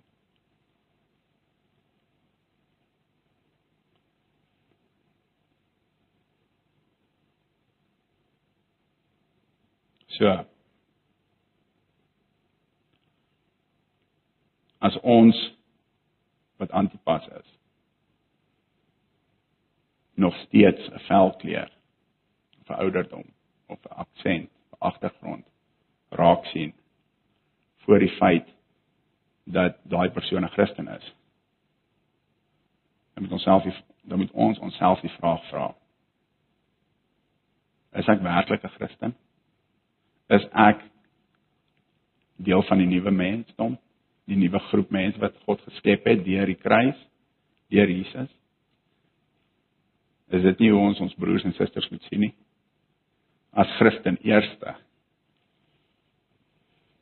So. 10.20 10.44
As 14.78 14.96
ons 15.00 15.36
wat 16.60 16.70
antipas 16.70 17.24
is 17.26 17.48
nog 20.14 20.34
steeds 20.44 20.88
'n 20.88 20.98
velkleur 20.98 21.70
'n 22.68 22.72
ouderdom 22.72 23.24
of 23.66 23.78
'n 23.84 23.92
aksent, 23.92 24.50
'n 24.50 24.76
agtergrond 24.78 25.46
raak 26.08 26.44
sien 26.44 26.74
voor 27.76 27.98
die 27.98 28.16
feit 28.16 28.48
dat 29.44 29.76
daai 29.82 30.10
persoon 30.10 30.44
'n 30.44 30.48
Christen 30.48 30.88
is. 30.88 31.14
Dan 33.14 33.22
moet 33.22 33.32
ons 33.32 33.42
self 33.42 33.64
dan 34.02 34.18
moet 34.18 34.30
ons 34.30 34.58
onsself 34.58 35.00
die 35.00 35.10
vraag 35.10 35.48
vra. 35.48 35.74
Is 37.92 38.06
ek 38.06 38.20
werklik 38.20 38.62
'n 38.64 38.68
Christen? 38.68 39.16
Is 40.30 40.44
ek 40.54 40.82
deel 42.40 42.62
van 42.68 42.80
die 42.80 42.88
nuwe 42.88 43.10
mensdom? 43.10 43.78
die 44.30 44.38
nuwe 44.38 44.60
groep 44.70 44.92
mense 44.94 45.20
wat 45.22 45.38
God 45.46 45.62
geskep 45.66 46.06
het 46.06 46.22
deur 46.26 46.50
die 46.50 46.58
kruis, 46.58 46.98
deur 47.72 47.90
Jesus. 47.90 48.30
Is 50.30 50.44
dit 50.46 50.62
nie 50.62 50.70
hoe 50.70 50.82
ons 50.90 51.00
ons 51.02 51.16
broers 51.18 51.46
en 51.46 51.56
susters 51.56 51.88
moet 51.90 52.06
sien 52.06 52.22
nie? 52.28 52.34
As 53.50 53.70
Christen 53.80 54.20
eerste. 54.22 54.76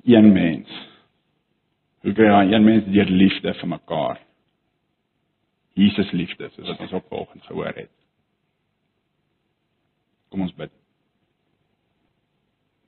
Een 0.09 0.31
mens. 0.33 0.73
Hoe 2.07 2.15
kry 2.17 2.31
jy 2.31 2.55
een 2.55 2.65
mens 2.65 2.89
deur 2.89 3.13
liefde 3.13 3.53
vir 3.61 3.73
mekaar? 3.75 4.25
Jesus 5.79 6.09
liefde, 6.17 6.49
soos 6.55 6.73
wat 6.73 6.81
ons 6.87 6.97
ook 6.97 7.11
vanoggend 7.13 7.45
gehoor 7.51 7.75
het. 7.77 7.93
Kom 10.33 10.49
ons 10.49 10.57
bid. 10.57 10.73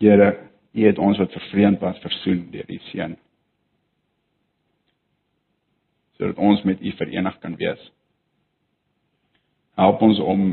Here, 0.01 0.31
U 0.73 0.87
het 0.87 0.99
ons 0.99 1.19
wat 1.19 1.33
vervreemd 1.33 1.81
was 1.83 1.99
versoen 1.99 2.47
deur 2.51 2.69
U 2.69 2.79
seun 2.93 3.19
sodat 6.21 6.37
ons 6.37 6.61
met 6.69 6.83
U 6.85 6.91
verenig 6.99 7.37
kan 7.41 7.55
wees. 7.57 7.81
Help 9.81 10.03
ons 10.05 10.19
om 10.21 10.51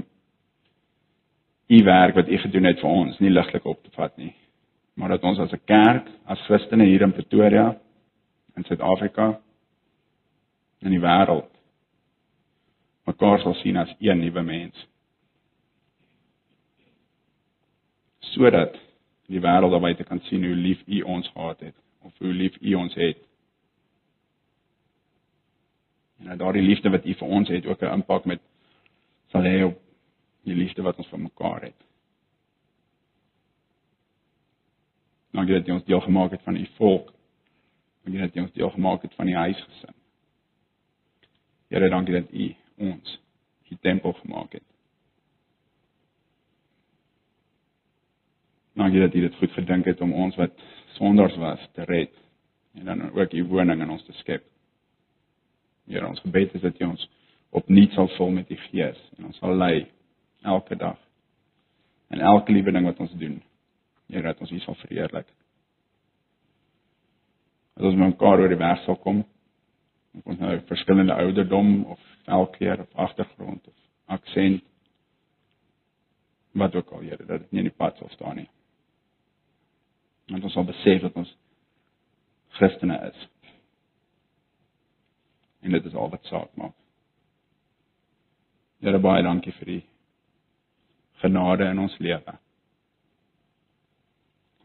U 1.67 1.79
werk 1.83 2.15
wat 2.15 2.29
U 2.31 2.38
gedoen 2.39 2.69
het 2.69 2.79
vir 2.79 2.89
ons 2.89 3.17
nie 3.19 3.31
ligtelik 3.33 3.67
op 3.67 3.81
te 3.83 3.91
vat 3.97 4.15
nie, 4.15 4.31
maar 4.95 5.12
dat 5.12 5.27
ons 5.27 5.39
as 5.43 5.51
'n 5.51 5.65
kerk, 5.67 6.07
as 6.25 6.45
Christene 6.47 6.86
hier 6.88 7.03
in 7.03 7.12
Pretoria 7.12 7.75
in 8.55 8.63
Suid-Afrika 8.63 9.41
in 10.81 10.91
die 10.91 11.03
wêreld 11.03 11.51
mekaar 13.05 13.39
sal 13.39 13.53
sien 13.53 13.77
as 13.77 13.93
een 13.99 14.19
nuwe 14.19 14.41
mens. 14.43 14.88
Sodat 18.19 18.87
die 19.27 19.41
wêreld 19.43 19.71
daarby 19.71 19.93
te 19.95 20.07
kan 20.07 20.19
sien 20.29 20.45
hoe 20.45 20.55
lief 20.55 20.83
U 20.87 21.01
ons 21.01 21.27
gehad 21.33 21.59
het 21.59 21.75
of 22.07 22.17
hoe 22.17 22.33
lief 22.33 22.55
U 22.61 22.73
ons 22.73 22.93
het 22.95 23.23
en 26.17 26.31
dat 26.31 26.39
daardie 26.39 26.61
liefde 26.61 26.89
wat 26.89 27.05
U 27.05 27.13
vir 27.13 27.27
ons 27.27 27.49
het 27.49 27.65
ook 27.65 27.81
'n 27.81 27.93
impak 27.99 28.25
met 28.25 28.41
sal 29.31 29.43
hê 29.43 29.63
op 29.63 29.81
die 30.43 30.55
liefde 30.55 30.81
wat 30.81 30.97
ons 30.97 31.07
vir 31.07 31.19
mekaar 31.19 31.61
het. 31.61 31.85
Dankie 35.35 35.53
dat 35.53 35.67
U 35.67 35.71
ons 35.71 35.85
deel 35.85 36.01
gemaak 36.01 36.31
het 36.31 36.41
van 36.41 36.55
U 36.55 36.65
volk. 36.77 37.13
Dankie 38.03 38.21
dat 38.21 38.35
U 38.35 38.39
ons 38.39 38.51
deel 38.51 38.69
gemaak 38.69 39.01
het 39.01 39.13
van 39.13 39.25
die 39.25 39.35
huisgesin. 39.35 39.93
Here, 41.67 41.89
dankie 41.89 42.13
dat 42.13 42.31
U 42.31 42.55
ons 42.77 43.19
die 43.67 43.77
tempel 43.81 44.13
gemaak 44.13 44.51
het. 44.51 44.76
Dankie 48.77 48.99
dat 49.01 49.13
U 49.13 49.21
dit 49.21 49.35
goed 49.35 49.51
gedink 49.51 49.85
het 49.85 50.01
om 50.01 50.13
ons 50.13 50.35
wat 50.37 50.53
sondaars 50.97 51.35
was 51.41 51.69
te 51.73 51.83
red 51.83 52.13
en 52.77 52.85
dan 52.85 53.11
ook 53.11 53.33
U 53.33 53.43
woning 53.43 53.81
in 53.81 53.89
ons 53.89 54.03
te 54.05 54.13
skep. 54.13 54.43
Here, 55.87 56.07
ons 56.07 56.19
gebed 56.19 56.53
is 56.53 56.61
dat 56.61 56.81
U 56.81 56.85
ons 56.85 57.05
opnuut 57.57 57.95
sal 57.97 58.09
vul 58.17 58.35
met 58.35 58.51
U 58.53 58.57
Gees 58.67 58.99
en 59.17 59.31
ons 59.31 59.37
sal 59.41 59.56
lei 59.58 59.87
elke 60.45 60.75
dag. 60.75 60.99
En 62.13 62.21
elke 62.21 62.54
liewe 62.54 62.71
ding 62.71 62.85
wat 62.85 62.99
ons 63.02 63.15
doen. 63.17 63.39
Here, 64.08 64.21
dat 64.27 64.43
ons 64.45 64.52
U 64.52 64.60
sal 64.60 64.77
verheerlik. 64.83 65.31
As 67.77 67.87
ons 67.89 67.97
mekaar 67.97 68.43
oor 68.43 68.54
die 68.54 68.60
weg 68.62 68.83
sal 68.85 68.99
kom, 69.02 69.23
ons 70.23 70.37
nou 70.41 70.52
verskillende 70.69 71.17
ouderdom 71.17 71.71
of 71.95 72.04
velkleur 72.29 72.85
of 72.85 72.93
agtergrond 73.08 73.65
of 73.67 73.75
aksent 74.19 74.62
wat 76.58 76.77
ook 76.77 76.93
al, 76.93 77.02
Here, 77.10 77.25
dat 77.25 77.41
dit 77.41 77.52
nie 77.52 77.65
in 77.65 77.71
die 77.71 77.77
pad 77.77 77.97
sal 77.97 78.13
staan 78.13 78.37
nie. 78.43 78.47
Want 80.28 80.44
ons 80.44 80.54
sal 80.54 80.67
besef 80.67 81.02
dat 81.02 81.15
ons 81.19 81.32
Christene 82.58 82.98
is 83.12 83.28
en 85.67 85.73
dit 85.73 85.86
is 85.86 85.96
al 85.96 86.10
wat 86.10 86.28
saak 86.30 86.52
maak. 86.56 86.75
Here 88.80 89.00
baie 89.02 89.23
dankie 89.25 89.52
vir 89.58 89.71
die 89.71 89.82
genade 91.21 91.65
in 91.71 91.82
ons 91.82 91.96
lewe. 92.00 92.36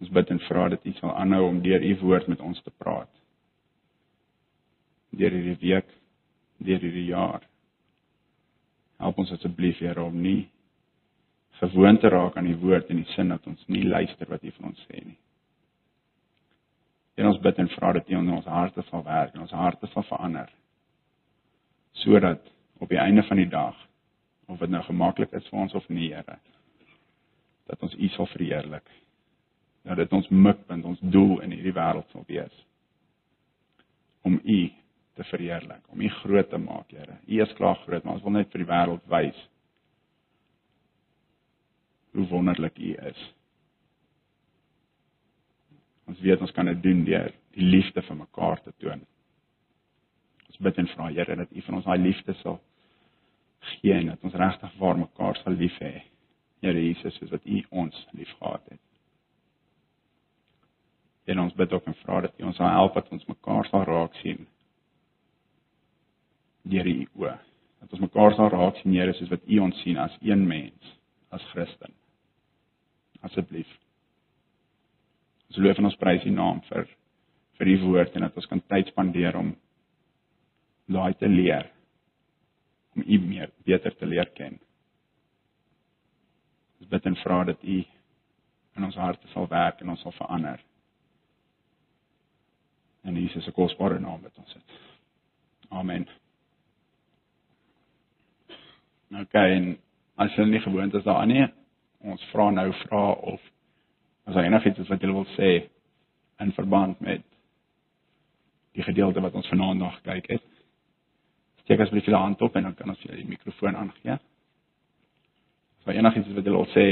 Ons 0.02 0.12
bid 0.12 0.30
en 0.34 0.40
vra 0.48 0.68
dat 0.72 0.84
U 0.86 0.92
sal 0.98 1.14
aanhou 1.16 1.46
om 1.48 1.62
deur 1.64 1.82
U 1.82 1.92
woord 2.02 2.28
met 2.28 2.40
ons 2.44 2.60
te 2.62 2.70
praat. 2.82 3.10
Deur 5.16 5.34
hierdie 5.34 5.58
week, 5.62 5.88
deur 6.58 6.82
hierdie 6.82 7.08
jaar. 7.08 7.46
Help 9.02 9.18
ons 9.18 9.32
asseblief 9.34 9.80
Here 9.82 10.02
om 10.04 10.20
nie 10.22 10.50
gewoond 11.62 12.00
te 12.02 12.10
raak 12.10 12.36
aan 12.36 12.48
die 12.50 12.58
woord 12.58 12.90
in 12.90 13.02
die 13.02 13.12
sin 13.14 13.30
dat 13.30 13.46
ons 13.46 13.62
nie 13.70 13.84
luister 13.86 14.28
wat 14.30 14.44
U 14.44 14.50
van 14.58 14.72
ons 14.72 14.86
sê 14.88 15.02
nie. 15.02 15.18
En 17.14 17.28
ons 17.28 17.40
bid 17.44 17.58
en 17.60 17.68
vra 17.68 17.92
dat 17.92 18.08
U 18.08 18.16
in 18.16 18.32
ons 18.32 18.48
harte 18.48 18.82
sal 18.88 19.04
werk 19.04 19.34
en 19.34 19.44
ons 19.44 19.54
harte 19.56 19.86
sal 19.92 20.06
verander. 20.08 20.48
Sodat 22.04 22.48
op 22.80 22.88
die 22.88 23.00
einde 23.00 23.22
van 23.28 23.36
die 23.36 23.48
dag 23.48 23.76
of 24.46 24.58
dit 24.58 24.72
nou 24.72 24.82
gemaklik 24.84 25.32
is 25.32 25.46
vir 25.48 25.60
ons 25.64 25.74
of 25.74 25.88
nie, 25.88 26.10
Here, 26.12 26.38
dat 27.70 27.82
ons 27.82 27.94
U 27.94 28.08
sal 28.16 28.28
verheerlik. 28.32 28.88
Dat 29.86 29.98
dit 30.00 30.12
ons 30.12 30.28
mikpunt, 30.28 30.84
ons 30.84 31.00
doel 31.14 31.40
in 31.44 31.54
hierdie 31.56 31.74
wêreld 31.76 32.08
sal 32.12 32.24
wees 32.28 32.60
om 34.22 34.36
U 34.38 34.58
te 35.18 35.24
verheerlik, 35.24 35.82
om 35.90 36.00
U 36.00 36.08
groot 36.08 36.50
te 36.50 36.58
maak, 36.58 36.90
Here. 36.94 37.16
U 37.26 37.40
is 37.42 37.54
klaar 37.58 37.80
groot, 37.82 38.04
maar 38.04 38.14
ons 38.14 38.22
wil 38.22 38.36
net 38.36 38.52
vir 38.52 38.62
die 38.62 38.70
wêreld 38.70 39.08
wys 39.10 39.40
hoe 42.12 42.26
wonderlik 42.28 42.78
U 42.78 42.92
is. 43.08 43.22
Ons 46.12 46.20
weet 46.20 46.42
ons 46.44 46.52
kan 46.52 46.68
dit 46.68 46.80
doen 46.84 47.04
deur 47.08 47.32
die 47.56 47.64
liefde 47.64 48.02
vir 48.04 48.16
mekaar 48.18 48.60
te 48.60 48.72
toon. 48.84 49.00
Ons 50.50 50.60
bid 50.66 50.80
en 50.82 50.88
vra 50.92 51.08
Here 51.08 51.36
dat 51.40 51.52
U 51.56 51.62
van 51.64 51.78
ons 51.78 51.86
daai 51.88 52.02
liefde 52.02 52.34
sal 52.42 52.58
gee 53.72 53.94
en 53.94 54.10
dat 54.10 54.24
ons 54.26 54.36
regtig 54.36 54.72
vir 54.76 54.98
mekaar 55.00 55.38
sal 55.40 55.56
lief 55.56 55.78
hê. 55.80 56.02
Here 56.60 56.82
Jesus, 56.82 57.16
soos 57.16 57.32
wat 57.32 57.46
U 57.48 57.60
ons 57.84 58.00
liefgehad 58.18 58.74
het. 58.74 58.82
En 61.32 61.40
ons 61.46 61.54
bid 61.56 61.72
ook 61.72 61.88
en 61.88 61.96
vra 62.02 62.20
dat 62.26 62.42
U 62.42 62.50
ons 62.50 62.60
sal 62.60 62.74
help 62.74 62.98
dat 62.98 63.08
ons 63.16 63.28
mekaar 63.30 63.70
sal 63.70 63.86
raak 63.88 64.18
sien 64.20 64.44
deur 66.68 66.86
U 66.92 66.96
oë. 67.22 67.36
Dat 67.82 67.96
ons 67.96 68.04
mekaar 68.04 68.36
sal 68.36 68.52
raak 68.52 68.82
sien 68.82 68.98
Here 68.98 69.16
soos 69.16 69.32
wat 69.32 69.48
U 69.48 69.62
ons 69.64 69.80
sien 69.86 69.96
as 70.02 70.18
een 70.20 70.44
mens, 70.44 70.92
as 71.32 71.48
Christen. 71.54 71.96
Asseblief. 73.24 73.70
Ons 75.52 75.60
loof 75.60 75.76
en 75.82 75.84
ons 75.84 75.96
prys 76.00 76.22
U 76.24 76.30
naam 76.32 76.62
vir 76.70 76.86
vir 77.60 77.68
U 77.68 77.74
woord 77.82 78.14
en 78.16 78.24
dat 78.24 78.36
ons 78.40 78.46
kan 78.48 78.62
tyd 78.72 78.88
spandeer 78.88 79.36
om 79.36 79.50
daai 80.88 81.12
te 81.20 81.28
leer 81.28 81.68
om 82.96 83.04
U 83.04 83.18
meer 83.20 83.52
beter 83.68 83.92
te 84.00 84.08
leer 84.08 84.32
ken. 84.32 84.56
Ons 86.80 86.88
bid 86.88 87.10
en 87.12 87.18
vra 87.20 87.42
dat 87.52 87.60
U 87.60 87.76
in 88.80 88.88
ons 88.88 88.96
harte 88.96 89.28
sal 89.34 89.50
werk 89.52 89.84
en 89.84 89.92
ons 89.92 90.00
sal 90.00 90.16
verander. 90.16 90.64
In 93.04 93.20
Jesus 93.20 93.44
se 93.44 93.52
kosbare 93.52 94.00
naam 94.00 94.24
bid 94.24 94.40
ons 94.40 94.56
dit. 94.56 94.76
Amen. 95.68 96.08
OK, 99.20 99.36
en 99.36 99.74
as 100.16 100.32
jy 100.40 100.48
nie 100.48 100.64
gewoond 100.64 100.96
is 100.96 101.04
daaraan 101.04 101.28
nie, 101.28 101.48
ons 102.08 102.30
vra 102.32 102.48
nou 102.56 102.70
vra 102.86 103.08
of 103.36 103.52
as 104.24 104.34
daar 104.34 104.46
enigiets 104.46 104.78
is 104.78 104.90
wat 104.90 105.02
jy 105.02 105.12
wil 105.12 105.28
sê 105.36 105.50
in 106.42 106.52
verband 106.56 107.00
met 107.00 107.24
die 108.76 108.84
gedeelte 108.86 109.20
wat 109.20 109.34
ons 109.34 109.48
vanaand 109.52 109.78
nog 109.78 109.94
gekyk 110.00 110.30
het. 110.36 110.44
Steek 111.64 111.80
asseblief 111.80 112.08
jou 112.08 112.18
hand 112.18 112.42
op 112.42 112.56
en 112.56 112.68
dan 112.68 112.74
kan 112.74 112.88
ons 112.94 113.02
jou 113.04 113.16
die 113.16 113.28
mikrofoon 113.28 113.76
aangee. 113.76 114.18
As 115.78 115.88
daar 115.88 115.98
enigiets 115.98 116.28
is 116.28 116.38
wat 116.38 116.46
jy 116.46 116.54
wil 116.54 116.68
sê 116.74 116.86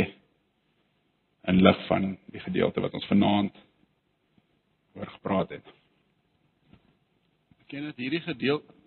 in 1.50 1.62
lig 1.64 1.86
van 1.88 2.10
die 2.34 2.42
gedeelte 2.44 2.82
wat 2.84 2.94
ons 2.94 3.08
vanaand 3.08 3.62
oor 4.98 5.06
gepraat 5.16 5.56
het. 5.56 5.76
Ken 7.70 7.86
dit 7.86 8.04
hierdie 8.04 8.24
gedeelte 8.26 8.78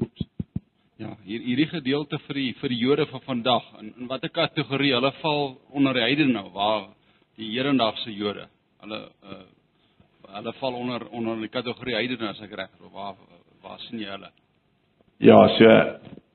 Oeps. 0.00 0.26
Ja, 1.00 1.14
hier 1.24 1.40
hierdie 1.44 1.68
gedeelte 1.68 2.18
vir 2.26 2.36
die 2.36 2.50
vir 2.60 2.72
die 2.72 2.78
Jode 2.80 3.06
van 3.08 3.22
vandag 3.24 3.64
in, 3.80 3.94
in 4.00 4.08
watter 4.10 4.32
kategorie 4.32 4.94
hulle 4.94 5.12
val 5.22 5.54
onder 5.76 5.96
die 5.96 6.04
heidene 6.04 6.32
nou 6.32 6.50
waar 6.52 6.86
die 7.36 7.50
hedendaagse 7.54 8.12
Jode. 8.14 8.48
Hulle 8.84 9.02
uh 9.22 9.44
hulle 10.36 10.52
val 10.58 10.74
onder 10.74 11.06
onder 11.14 11.36
die 11.40 11.48
kategorie 11.48 11.94
heidene 11.94 12.28
as 12.32 12.40
ek 12.42 12.54
reg 12.58 12.70
is. 12.74 12.92
Waar 12.92 13.14
waar 13.62 13.78
sien 13.86 14.00
jy 14.02 14.10
hulle? 14.10 14.30
Ja, 15.22 15.38
so 15.58 15.68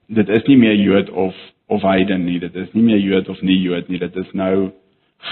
dit 0.08 0.30
is 0.30 0.48
nie 0.48 0.58
meer 0.58 0.76
Jood 0.76 1.10
of 1.10 1.36
of 1.68 1.82
heiden 1.82 2.26
nie. 2.26 2.40
Dit 2.40 2.56
is 2.56 2.72
nie 2.74 2.84
meer 2.84 3.00
Jood 3.00 3.30
of 3.30 3.42
nie 3.42 3.60
Jood 3.62 3.90
nie. 3.90 4.00
Dit 4.00 4.16
is 4.16 4.32
nou 4.34 4.72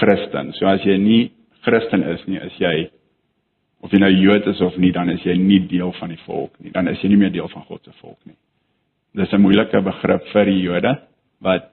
Christen. 0.00 0.52
So 0.58 0.66
as 0.66 0.84
jy 0.84 0.98
nie 0.98 1.32
Christen 1.64 2.02
is 2.02 2.26
nie, 2.26 2.38
is 2.38 2.60
jy 2.60 2.90
of 3.80 3.92
jy 3.92 3.98
nou 3.98 4.12
Jood 4.12 4.46
is 4.46 4.60
of 4.60 4.76
nie, 4.76 4.92
dan 4.92 5.08
is 5.10 5.24
jy 5.24 5.34
nie 5.36 5.60
deel 5.68 5.92
van 5.98 6.12
die 6.12 6.20
volk 6.26 6.60
nie. 6.60 6.70
Dan 6.70 6.88
is 6.88 7.00
jy 7.02 7.08
nie 7.08 7.20
meer 7.24 7.32
deel 7.32 7.48
van 7.48 7.64
God 7.64 7.84
se 7.84 7.96
volk 8.00 8.18
nie 8.24 8.36
dis 9.14 9.32
'n 9.32 9.40
moeilike 9.40 9.80
begrip 9.82 10.26
vir 10.32 10.44
die 10.44 10.60
Jode 10.62 10.98
wat 11.42 11.70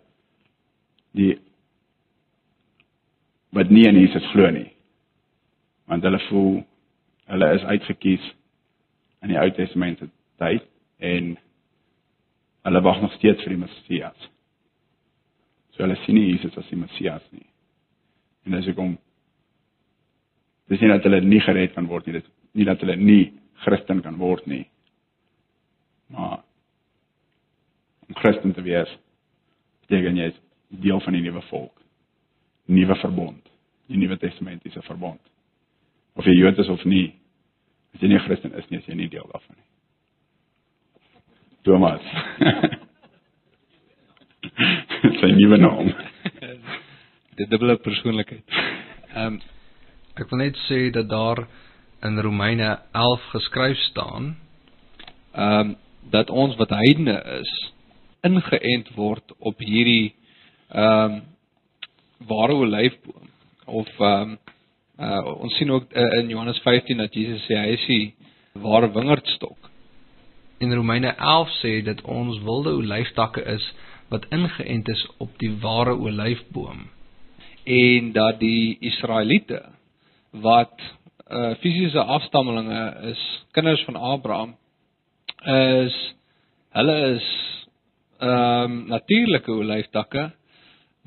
die 1.14 1.38
wat 3.56 3.70
nie 3.70 3.88
in 3.88 4.00
Jesus 4.00 4.26
glo 4.32 4.50
nie. 4.52 4.72
Want 5.88 6.04
hulle 6.04 6.20
voel 6.28 6.64
hulle 7.28 7.52
is 7.56 7.66
uitgekies 7.68 8.24
in 9.26 9.34
die 9.34 9.40
Ou 9.40 9.50
Testament 9.56 10.04
tyd 10.40 10.64
en 11.04 11.36
hulle 12.68 12.82
wag 12.84 13.02
nog 13.02 13.14
steeds 13.18 13.44
vir 13.44 13.56
die 13.56 13.62
Messias. 13.64 14.30
So 15.76 15.84
hulle 15.84 15.98
sien 16.06 16.18
nie 16.18 16.32
Jesus 16.32 16.56
as 16.58 16.70
die 16.72 16.80
Messias 16.80 17.26
nie. 17.32 17.46
En 18.48 18.56
as 18.58 18.68
ek 18.68 18.78
kom 18.78 18.96
dis 20.68 20.82
nie 20.84 20.92
dat 20.92 21.06
hulle 21.08 21.22
nie 21.24 21.42
gered 21.44 21.76
kan 21.76 21.88
word 21.88 22.08
nie, 22.08 22.20
dit 22.20 22.32
nie 22.58 22.68
dat 22.68 22.82
hulle 22.84 22.98
nie 23.00 23.32
Christen 23.64 24.02
kan 24.04 24.20
word 24.20 24.48
nie. 24.48 24.66
Maar 26.14 26.42
om 28.08 28.16
Christen 28.16 28.54
te 28.56 28.64
wees 28.64 28.92
beteken 29.86 30.20
jy 30.20 30.32
is 30.32 30.40
deel 30.84 31.00
van 31.04 31.16
die 31.16 31.24
nuwe 31.24 31.44
volk. 31.52 31.74
Nuwe 32.68 32.96
verbond, 33.02 33.44
die 33.88 33.98
Nuwe 33.98 34.18
Testamentiese 34.20 34.82
verbond. 34.88 35.22
Of 36.18 36.26
jy 36.26 36.36
Jood 36.40 36.60
is 36.60 36.70
of 36.74 36.84
nie, 36.86 37.14
as 37.96 38.02
jy 38.04 38.12
nie 38.12 38.20
Christen 38.26 38.54
is 38.58 38.68
nie, 38.70 38.82
is 38.82 38.90
jy 38.90 38.96
nie 38.98 39.10
deel 39.12 39.28
daarvan 39.32 39.56
nie. 39.56 39.68
Thomas. 41.68 42.02
Sy 45.20 45.30
nuwe 45.36 45.58
naam. 45.60 45.90
Die 47.38 47.48
dubbele 47.52 47.76
persoonlikheid. 47.84 48.46
Ehm 49.14 49.38
um, 49.38 49.40
ek 50.18 50.32
wil 50.32 50.40
net 50.42 50.56
sê 50.66 50.80
dat 50.90 51.06
daar 51.12 51.44
in 52.08 52.18
Romeine 52.26 52.72
11 52.96 53.26
geskryf 53.36 53.78
staan 53.92 54.32
ehm 55.36 55.60
um, 55.60 55.76
dat 56.10 56.30
ons 56.30 56.56
wat 56.56 56.72
heidene 56.72 57.18
is 57.42 57.52
ingeënt 58.26 58.94
word 58.96 59.36
op 59.38 59.60
hierdie 59.60 60.16
ehm 60.72 61.18
um, 61.18 61.20
ware 62.28 62.54
olyfboom 62.54 63.30
of 63.66 63.88
ehm 64.00 64.32
um, 64.32 64.38
uh, 65.00 65.42
ons 65.44 65.56
sien 65.58 65.72
ook 65.72 65.94
uh, 65.94 66.20
in 66.20 66.30
Johannes 66.30 66.60
15 66.66 66.98
dat 66.98 67.14
Jesus 67.14 67.44
sê 67.46 67.58
hy 67.60 67.74
is 67.76 67.86
die 67.86 68.16
ware 68.64 68.90
wingerdstok. 68.92 69.70
In 70.58 70.74
Romeine 70.74 71.14
11 71.14 71.52
sê 71.62 71.74
dat 71.86 72.02
ons 72.02 72.40
wilde 72.42 72.74
olyftakke 72.80 73.44
is 73.54 73.66
wat 74.10 74.26
ingeënt 74.34 74.88
is 74.90 75.04
op 75.18 75.36
die 75.38 75.52
ware 75.62 75.94
olyfboom 75.94 76.88
en 77.68 78.12
dat 78.16 78.40
die 78.40 78.78
Israeliete 78.80 79.60
wat 80.32 80.80
uh, 81.28 81.54
fisiese 81.60 82.00
afstammelinge 82.00 83.12
is, 83.12 83.24
kinders 83.52 83.84
van 83.86 83.96
Abraham 83.96 84.56
is 85.44 85.98
hulle 86.78 86.98
is 87.16 87.28
ehm 88.18 88.72
um, 88.72 88.78
natuurlike 88.90 89.52
olyftakke, 89.52 90.32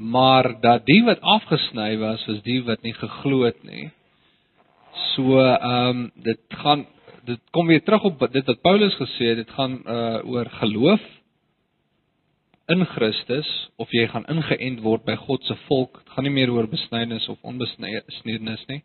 maar 0.01 0.61
dat 0.61 0.87
die 0.89 1.03
wat 1.05 1.21
afgesny 1.21 1.99
was, 2.01 2.25
was 2.27 2.41
die 2.43 2.63
wat 2.65 2.81
nie 2.83 2.95
geglo 2.97 3.43
het 3.45 3.61
nie. 3.69 3.91
So 5.13 5.37
ehm 5.37 5.89
um, 5.89 6.07
dit 6.25 6.41
gaan 6.63 6.87
dit 7.29 7.41
kom 7.53 7.67
weer 7.67 7.83
terug 7.85 8.03
op 8.09 8.23
dit 8.33 8.47
wat 8.47 8.61
Paulus 8.61 8.97
gesê 8.97 9.35
het, 9.35 9.37
dit 9.37 9.51
gaan 9.51 9.83
uh 9.85 10.25
oor 10.25 10.49
geloof 10.63 11.01
in 12.67 12.87
Christus 12.87 13.51
of 13.77 13.93
jy 13.93 14.07
gaan 14.09 14.25
ingeënt 14.25 14.81
word 14.81 15.05
by 15.05 15.19
God 15.21 15.45
se 15.45 15.57
volk. 15.67 16.01
Dit 16.01 16.15
gaan 16.15 16.25
nie 16.25 16.33
meer 16.33 16.51
oor 16.51 16.69
besnydenis 16.69 17.29
of 17.29 17.39
onbesnydenis 17.43 18.65
nie. 18.69 18.83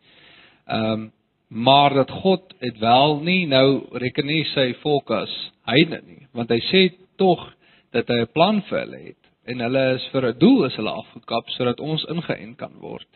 Ehm 0.66 0.92
um, 0.92 1.12
maar 1.48 1.94
dat 1.94 2.12
God 2.12 2.54
het 2.60 2.78
wel 2.80 3.20
nie 3.22 3.46
nou 3.48 3.88
reken 3.92 4.26
nie 4.26 4.44
sy 4.52 4.74
volk 4.82 5.12
as 5.12 5.32
heidene 5.70 6.02
nie, 6.04 6.28
want 6.34 6.50
hy 6.50 6.60
sê 6.60 6.82
tog 7.16 7.54
dat 7.94 8.10
hy 8.10 8.20
'n 8.26 8.34
plan 8.34 8.62
vir 8.62 8.80
hulle 8.80 9.00
het 9.00 9.25
en 9.46 9.60
hulle 9.60 9.84
is 9.96 10.08
vir 10.14 10.28
'n 10.30 10.40
doel 10.40 10.66
is 10.66 10.76
hulle 10.76 10.92
afgekap 11.02 11.50
sodat 11.50 11.80
ons 11.80 12.06
ingeënt 12.14 12.58
kan 12.58 12.74
word. 12.80 13.08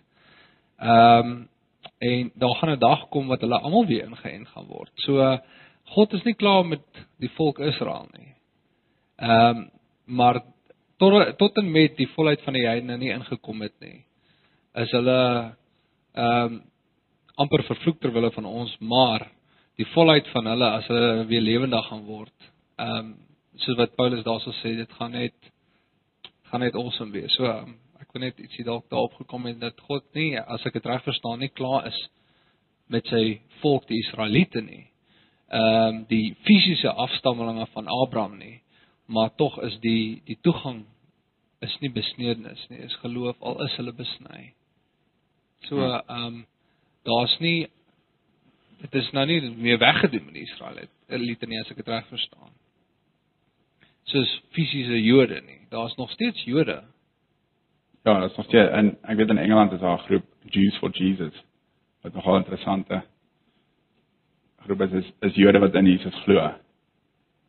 Ehm 0.80 1.32
um, 1.32 1.50
en 2.00 2.32
daar 2.36 2.56
gaan 2.56 2.72
'n 2.76 2.80
dag 2.80 3.10
kom 3.10 3.28
wat 3.28 3.42
hulle 3.42 3.60
almal 3.60 3.86
weer 3.86 4.06
ingeënt 4.06 4.48
gaan 4.48 4.68
word. 4.68 4.92
So 4.96 5.40
God 5.96 6.14
is 6.14 6.24
nie 6.24 6.34
klaar 6.34 6.66
met 6.66 6.86
die 7.20 7.32
volk 7.38 7.60
Israel 7.60 8.08
nie. 8.18 8.36
Ehm 9.18 9.58
um, 9.58 9.70
maar 10.06 10.42
tot 10.98 11.38
tot 11.38 11.58
en 11.58 11.72
met 11.72 11.98
die 11.98 12.10
volheid 12.16 12.42
van 12.42 12.54
die 12.54 12.68
heidene 12.68 12.98
nie 12.98 13.14
ingekom 13.14 13.62
het 13.62 13.80
nie. 13.80 14.06
Is 14.76 14.92
hulle 14.92 15.56
ehm 16.14 16.54
um, 16.54 16.62
amper 17.40 17.64
vervloek 17.64 18.00
ter 18.02 18.12
wille 18.12 18.32
van 18.32 18.46
ons, 18.46 18.78
maar 18.80 19.30
die 19.80 19.88
volheid 19.94 20.28
van 20.28 20.46
hulle 20.46 20.70
as 20.70 20.88
hulle 20.92 21.26
weer 21.26 21.42
lewendig 21.42 21.88
gaan 21.88 22.06
word. 22.06 22.52
Ehm 22.78 22.98
um, 22.98 23.16
soos 23.60 23.78
wat 23.78 23.96
Paulus 23.96 24.24
daarso 24.24 24.52
sê, 24.62 24.76
dit 24.76 24.92
gaan 24.96 25.12
net 25.12 25.36
gaan 26.50 26.64
net 26.66 26.76
awesome 26.76 27.12
wees. 27.14 27.34
So 27.38 27.46
um, 27.46 27.76
ek 28.02 28.14
wil 28.14 28.24
net 28.26 28.40
ietsie 28.42 28.66
dalk 28.66 28.88
daarop 28.90 29.14
gekom 29.20 29.46
het 29.50 29.60
dat 29.62 29.80
God 29.88 30.06
nie, 30.18 30.34
as 30.40 30.66
ek 30.66 30.74
dit 30.80 30.86
reg 30.90 31.04
verstaan, 31.06 31.40
nie 31.44 31.52
klaar 31.54 31.88
is 31.90 31.98
met 32.90 33.06
sy 33.12 33.40
volk 33.62 33.86
die 33.90 34.00
Israeliete 34.06 34.62
nie. 34.66 34.86
Ehm 35.50 35.96
um, 35.96 36.06
die 36.10 36.36
fisiese 36.46 36.92
afstammelinge 36.94 37.66
van 37.74 37.88
Abraham 37.90 38.38
nie, 38.38 38.62
maar 39.08 39.32
tog 39.38 39.58
is 39.66 39.78
die 39.82 40.22
die 40.26 40.38
toegang 40.46 40.86
is 41.66 41.74
nie 41.82 41.90
besnedenis 41.92 42.62
nie, 42.70 42.80
is 42.86 42.96
geloof 43.02 43.36
al 43.42 43.58
is 43.66 43.76
hulle 43.78 43.94
besny. 43.98 44.54
So 45.68 45.76
Ja. 45.82 46.04
ehm 46.08 46.26
um, 46.26 46.46
daar's 47.06 47.40
nie 47.40 47.68
dit 48.82 48.94
is 48.96 49.12
nou 49.12 49.26
nie 49.26 49.42
meer 49.56 49.78
weggedoen 49.80 50.26
met 50.26 50.34
die 50.34 50.46
Israeliete 50.48 51.48
nie 51.48 51.60
as 51.60 51.72
ek 51.72 51.82
dit 51.82 51.88
reg 51.88 52.08
verstaan. 52.08 52.54
Soos 54.10 54.30
fisiese 54.56 54.98
Jode 55.04 55.42
nie. 55.46 55.60
Daar's 55.70 55.96
nog 55.96 56.12
steeds 56.12 56.44
Jode. 56.44 56.82
Ja, 58.04 58.20
dat 58.20 58.32
is 58.32 58.38
nog 58.38 58.46
steeds 58.46 58.72
en 58.72 58.98
ek 59.02 59.18
weet 59.18 59.30
in 59.30 59.38
Engeland 59.38 59.72
is 59.72 59.80
daar 59.80 59.98
'n 60.00 60.06
groep 60.08 60.26
Jews 60.50 60.78
for 60.78 60.90
Jesus 60.90 61.44
wat 62.02 62.14
nogal 62.14 62.36
interessante 62.36 63.04
groep 64.58 64.82
is, 64.82 64.92
is 64.92 65.12
is 65.20 65.36
Jode 65.36 65.60
wat 65.60 65.76
in 65.76 65.86
Jesus 65.86 66.16
glo. 66.24 66.54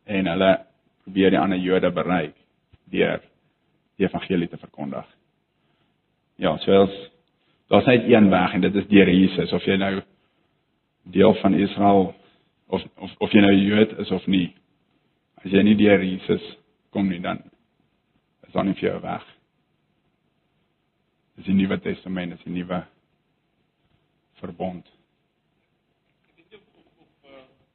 En 0.03 0.27
hulle 0.27 0.65
probeer 1.03 1.29
die 1.29 1.39
ander 1.39 1.57
Jode 1.57 1.91
bereik 1.91 2.35
deur 2.91 3.21
die 3.97 4.05
evangelie 4.05 4.47
te 4.47 4.57
verkondig. 4.57 5.05
Ja, 6.35 6.57
soos 6.57 6.93
daar's 7.71 7.85
net 7.85 8.07
een 8.09 8.29
weg 8.29 8.53
en 8.53 8.61
dit 8.61 8.75
is 8.75 8.87
deur 8.87 9.09
Jesus 9.09 9.51
of 9.51 9.63
jy 9.65 9.75
nou 9.75 10.01
deel 11.03 11.33
van 11.33 11.53
Israel 11.53 12.15
of 12.67 12.83
of 12.97 13.15
of 13.17 13.31
jy 13.31 13.41
nou 13.41 13.53
Jood 13.55 13.97
is 13.99 14.11
of 14.11 14.27
nie. 14.27 14.55
As 15.41 15.51
jy 15.51 15.63
nie 15.63 15.75
deur 15.75 16.03
Jesus 16.05 16.43
kom 16.93 17.09
nie 17.09 17.19
dan 17.19 17.41
is 18.47 18.53
daar 18.53 18.65
nie 18.65 18.75
vir 18.77 18.89
jou 18.91 19.01
weg. 19.01 19.27
Dis 21.37 21.45
die 21.45 21.55
Nuwe 21.55 21.79
Testament, 21.79 22.35
dis 22.35 22.43
die 22.43 22.53
nuwe 22.53 22.83
verbond. 24.41 24.85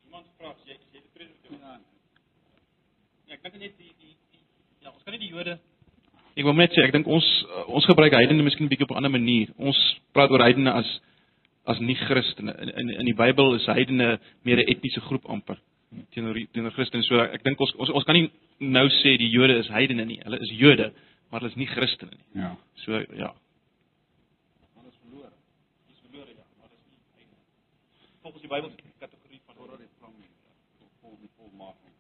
iemand 0.07 0.27
vra 0.39 0.53
as 0.53 0.63
jy 0.69 0.77
jy 0.93 1.01
tevrede 1.01 1.33
met 1.33 1.49
jou 1.49 1.59
ja. 1.61 1.73
ja, 3.29 3.35
ek 3.37 3.43
dink 3.45 3.59
net 3.61 3.75
die 3.81 3.93
die 4.01 4.15
die 4.33 4.43
ja, 4.85 4.93
ons 4.93 5.03
kan 5.05 5.13
nie 5.17 5.23
die 5.25 5.33
Jode 5.33 5.59
Ek 6.37 6.45
wil 6.45 6.53
net 6.53 6.75
sê 6.77 6.83
ek 6.85 6.93
dink 6.93 7.07
ons 7.09 7.27
uh, 7.49 7.65
ons 7.73 7.87
gebruik 7.89 8.13
heidene 8.13 8.45
miskien 8.45 8.67
'n 8.67 8.73
bietjie 8.73 8.85
op 8.85 8.93
'n 8.93 9.01
ander 9.01 9.11
manier. 9.11 9.49
Ons 9.57 9.79
praat 10.13 10.31
oor 10.31 10.45
heidene 10.45 10.73
as 10.73 10.89
as 11.65 11.81
nie 11.81 11.97
Christene. 11.97 12.53
In 12.61 12.69
in 12.69 12.91
in 13.01 13.07
die 13.09 13.17
Bybel 13.17 13.57
is 13.57 13.67
heidene 13.67 14.19
meer 14.45 14.61
'n 14.61 14.69
etniese 14.69 15.01
groep 15.01 15.25
amper 15.25 15.57
teenoor 16.15 16.39
teenoor 16.53 16.75
Christene. 16.77 17.05
So 17.07 17.21
ek 17.23 17.45
dink 17.47 17.61
ons, 17.61 17.73
ons 17.81 17.93
ons 17.99 18.07
kan 18.07 18.17
nie 18.19 18.31
nou 18.59 18.87
sê 19.01 19.17
die 19.21 19.31
Jode 19.33 19.59
is 19.61 19.71
heidene 19.73 20.07
nie. 20.09 20.21
Hulle 20.25 20.41
is 20.43 20.53
Jode, 20.61 20.91
maar 21.31 21.41
hulle 21.41 21.53
is 21.53 21.59
nie 21.61 21.69
Christene 21.71 22.17
nie. 22.17 22.43
Ja. 22.43 22.55
So 22.85 23.03
ja. 23.17 23.33
Hulle 24.77 24.91
is 24.91 24.99
verlore. 25.03 25.33
Dis 25.89 26.01
verlore 26.05 26.33
ja, 26.33 26.47
maar 26.61 26.71
dis 26.73 26.85
nie 26.87 27.01
heidene. 27.17 27.43
Volgens 28.23 28.47
die 28.47 28.53
Bybel 28.53 28.71
se 28.71 28.95
kategorie 28.99 29.43
van 29.47 29.61
horror 29.63 29.81
het 29.81 29.93
vang 30.01 30.17
nie. 30.19 30.33
Vol 31.03 31.19
die 31.21 31.31
volmaking. 31.37 31.95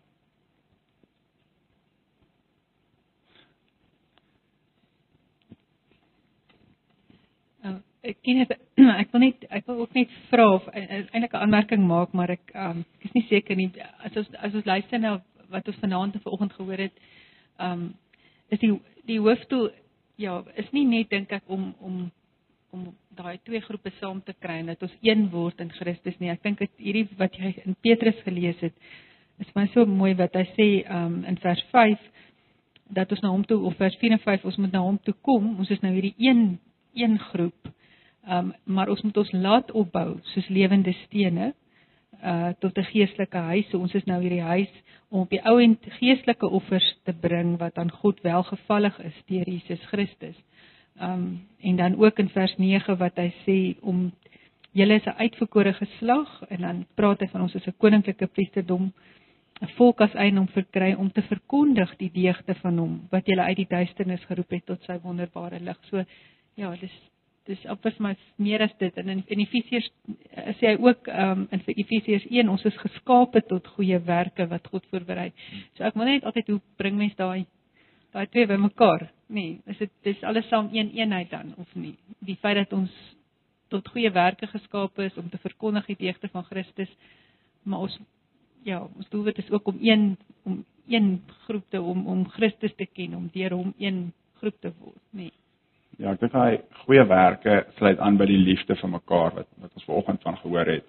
Uh, 7.66 7.78
ek 8.10 8.18
ken 8.22 8.42
dit 8.42 8.52
ek 9.02 9.12
wil 9.12 9.22
net 9.24 9.46
ek 9.50 9.66
wil 9.70 9.84
ook 9.84 9.94
net 9.98 10.12
vra 10.30 10.48
of 10.54 10.66
eintlik 10.72 11.32
'n 11.32 11.42
aanmerking 11.42 11.86
maak 11.86 12.12
maar 12.12 12.30
ek 12.30 12.52
um, 12.54 12.84
ek 12.98 13.08
is 13.10 13.14
nie 13.14 13.26
seker 13.30 13.56
nie. 13.56 13.70
As 14.04 14.16
ons 14.16 14.28
as 14.34 14.54
ons 14.54 14.66
luister 14.66 14.98
na 14.98 15.20
wat 15.50 15.68
ons 15.68 15.80
vanaand 15.82 16.14
en 16.14 16.20
vanoggend 16.20 16.52
gehoor 16.52 16.84
het 16.86 16.96
um 17.58 17.94
is 18.50 18.60
die 18.62 18.72
die 19.06 19.18
hoofdoel 19.20 19.70
ja 20.16 20.42
is 20.54 20.70
nie 20.72 20.84
net 20.86 21.10
dink 21.10 21.32
ek 21.32 21.44
om 21.46 21.74
om 21.80 22.10
om 22.70 22.86
daai 23.16 23.38
twee 23.44 23.60
groepe 23.60 23.92
saam 24.00 24.20
te 24.22 24.34
kry 24.40 24.58
en 24.60 24.66
dat 24.72 24.82
ons 24.82 24.96
een 25.02 25.30
word 25.30 25.60
in 25.60 25.70
Christus 25.72 26.18
nie. 26.18 26.30
Ek 26.30 26.42
dink 26.42 26.58
dit 26.58 26.72
hierdie 26.76 27.06
wat 27.18 27.36
jy 27.38 27.54
in 27.64 27.76
Petrus 27.80 28.18
gelees 28.24 28.60
het 28.60 28.74
is 29.40 29.52
my 29.54 29.66
so 29.72 29.84
mooi 29.86 30.14
wat 30.16 30.34
hy 30.36 30.44
sê 30.56 30.68
um 30.92 31.22
in 31.28 31.38
vers 31.42 31.62
5 31.72 31.98
dat 32.96 33.10
ons 33.12 33.22
na 33.22 33.32
hom 33.32 33.44
toe 33.44 33.58
of 33.66 33.76
vers 33.80 33.96
4 34.00 34.16
en 34.16 34.22
5 34.22 34.44
ons 34.44 34.58
moet 34.62 34.72
na 34.72 34.82
hom 34.84 34.98
toe 35.02 35.14
kom. 35.22 35.56
Ons 35.58 35.70
is 35.74 35.82
nou 35.82 35.92
hierdie 35.94 36.14
een 36.18 36.58
een 36.96 37.18
groep. 37.18 37.72
Um 38.26 38.54
maar 38.64 38.88
ons 38.88 39.02
moet 39.02 39.16
ons 39.16 39.32
laat 39.32 39.70
opbou 39.70 40.18
soos 40.32 40.48
lewende 40.48 40.92
stene 41.04 41.52
uh 42.22 42.50
tot 42.58 42.78
'n 42.78 42.90
geestelike 42.92 43.38
huis. 43.38 43.68
So 43.70 43.78
ons 43.78 43.94
is 43.94 44.04
nou 44.04 44.20
hierdie 44.20 44.42
huis 44.42 44.72
om 45.08 45.20
op 45.20 45.30
die 45.30 45.42
ou 45.44 45.62
en 45.62 45.78
geestelike 45.98 46.48
offers 46.48 46.98
te 47.04 47.12
bring 47.12 47.58
wat 47.58 47.78
aan 47.78 47.90
God 47.90 48.20
welgevallig 48.20 48.98
is 48.98 49.22
deur 49.26 49.48
Jesus 49.48 49.84
Christus. 49.86 50.36
Um 51.00 51.46
en 51.60 51.76
dan 51.76 51.96
ook 51.96 52.18
in 52.18 52.28
vers 52.28 52.56
9 52.56 52.96
wat 52.96 53.16
hy 53.16 53.32
sê 53.46 53.76
om 53.80 54.12
julle 54.72 54.94
is 54.94 55.06
'n 55.06 55.18
uitverkore 55.18 55.72
geslag 55.72 56.42
en 56.48 56.60
dan 56.60 56.86
praat 56.94 57.20
hy 57.20 57.26
van 57.26 57.40
ons 57.40 57.56
as 57.56 57.66
'n 57.66 57.74
koninklike 57.78 58.26
priesterdom 58.26 58.92
'n 59.62 59.68
volk 59.76 60.00
as 60.00 60.14
eiendom 60.14 60.48
verkry 60.48 60.94
om 60.94 61.12
te 61.12 61.22
verkondig 61.22 61.96
die 61.96 62.10
deugde 62.12 62.54
van 62.54 62.78
hom 62.78 63.00
wat 63.10 63.26
julle 63.26 63.42
uit 63.42 63.56
die 63.56 63.68
duisternis 63.68 64.24
geroep 64.24 64.50
het 64.50 64.66
tot 64.66 64.82
sy 64.82 64.98
wonderbare 65.02 65.60
lig. 65.60 65.78
So 65.90 66.04
ja, 66.54 66.76
dis 66.80 66.92
dis 67.46 67.66
amper 67.70 67.94
my 68.02 68.12
meer 68.42 68.62
as 68.66 68.72
dit 68.80 68.96
en 69.00 69.08
in, 69.14 69.22
in 69.32 69.42
Efesiërs 69.44 69.88
uh, 70.08 70.54
sê 70.58 70.72
hy 70.72 70.76
ook 70.82 71.10
um, 71.12 71.44
in 71.54 71.62
Efesiërs 71.72 72.26
1 72.30 72.50
ons 72.52 72.64
is 72.68 72.80
geskape 72.82 73.42
tot 73.50 73.68
goeie 73.76 73.98
werke 74.06 74.48
wat 74.50 74.66
God 74.72 74.86
voorberei. 74.90 75.30
So 75.76 75.86
ek 75.86 75.98
wil 75.98 76.10
net 76.10 76.26
altyd 76.26 76.50
hoe 76.54 76.60
bring 76.80 76.98
mens 76.98 77.14
daai 77.18 77.46
daai 78.16 78.26
twee 78.32 78.48
bymekaar? 78.48 79.08
Nee, 79.28 79.58
is 79.66 79.78
dit 79.82 79.92
dis 80.06 80.22
alles 80.24 80.48
saam 80.48 80.70
een 80.72 80.92
eenheid 80.96 81.30
dan 81.30 81.54
of 81.60 81.74
nie? 81.74 81.96
Die 82.24 82.38
feit 82.40 82.56
dat 82.62 82.72
ons 82.76 82.92
tot 83.72 83.88
goeie 83.92 84.10
werke 84.14 84.46
geskape 84.46 85.08
is 85.10 85.16
om 85.18 85.30
te 85.30 85.40
verkondig 85.42 85.88
die 85.90 85.98
deugde 86.06 86.30
van 86.32 86.46
Christus, 86.46 86.92
maar 87.62 87.88
ons 87.88 87.98
ja, 88.66 88.80
ons 88.82 89.08
doelwit 89.10 89.38
is 89.42 89.50
ook 89.50 89.66
om 89.70 89.78
een 89.80 90.16
om 90.44 90.64
een 90.88 91.22
groep 91.46 91.64
te 91.70 91.82
om 91.82 92.06
om 92.06 92.28
Christus 92.28 92.74
te 92.76 92.86
ken, 92.86 93.14
om 93.14 93.28
deur 93.32 93.54
hom 93.54 93.74
een 93.78 94.12
groep 94.40 94.60
te 94.60 94.72
word, 94.78 95.02
nee. 95.10 95.32
Ja, 95.96 96.12
ek 96.12 96.20
dink 96.20 96.34
daai 96.34 96.58
goeie 96.82 97.04
werke 97.08 97.62
sluit 97.78 98.00
aan 98.04 98.18
by 98.20 98.26
die 98.28 98.36
liefde 98.36 98.76
vir 98.76 98.90
mekaar 98.92 99.32
wat 99.38 99.48
wat 99.62 99.70
ons 99.72 99.86
vanoggend 99.88 100.26
van 100.26 100.36
gehoor 100.42 100.68
het. 100.68 100.84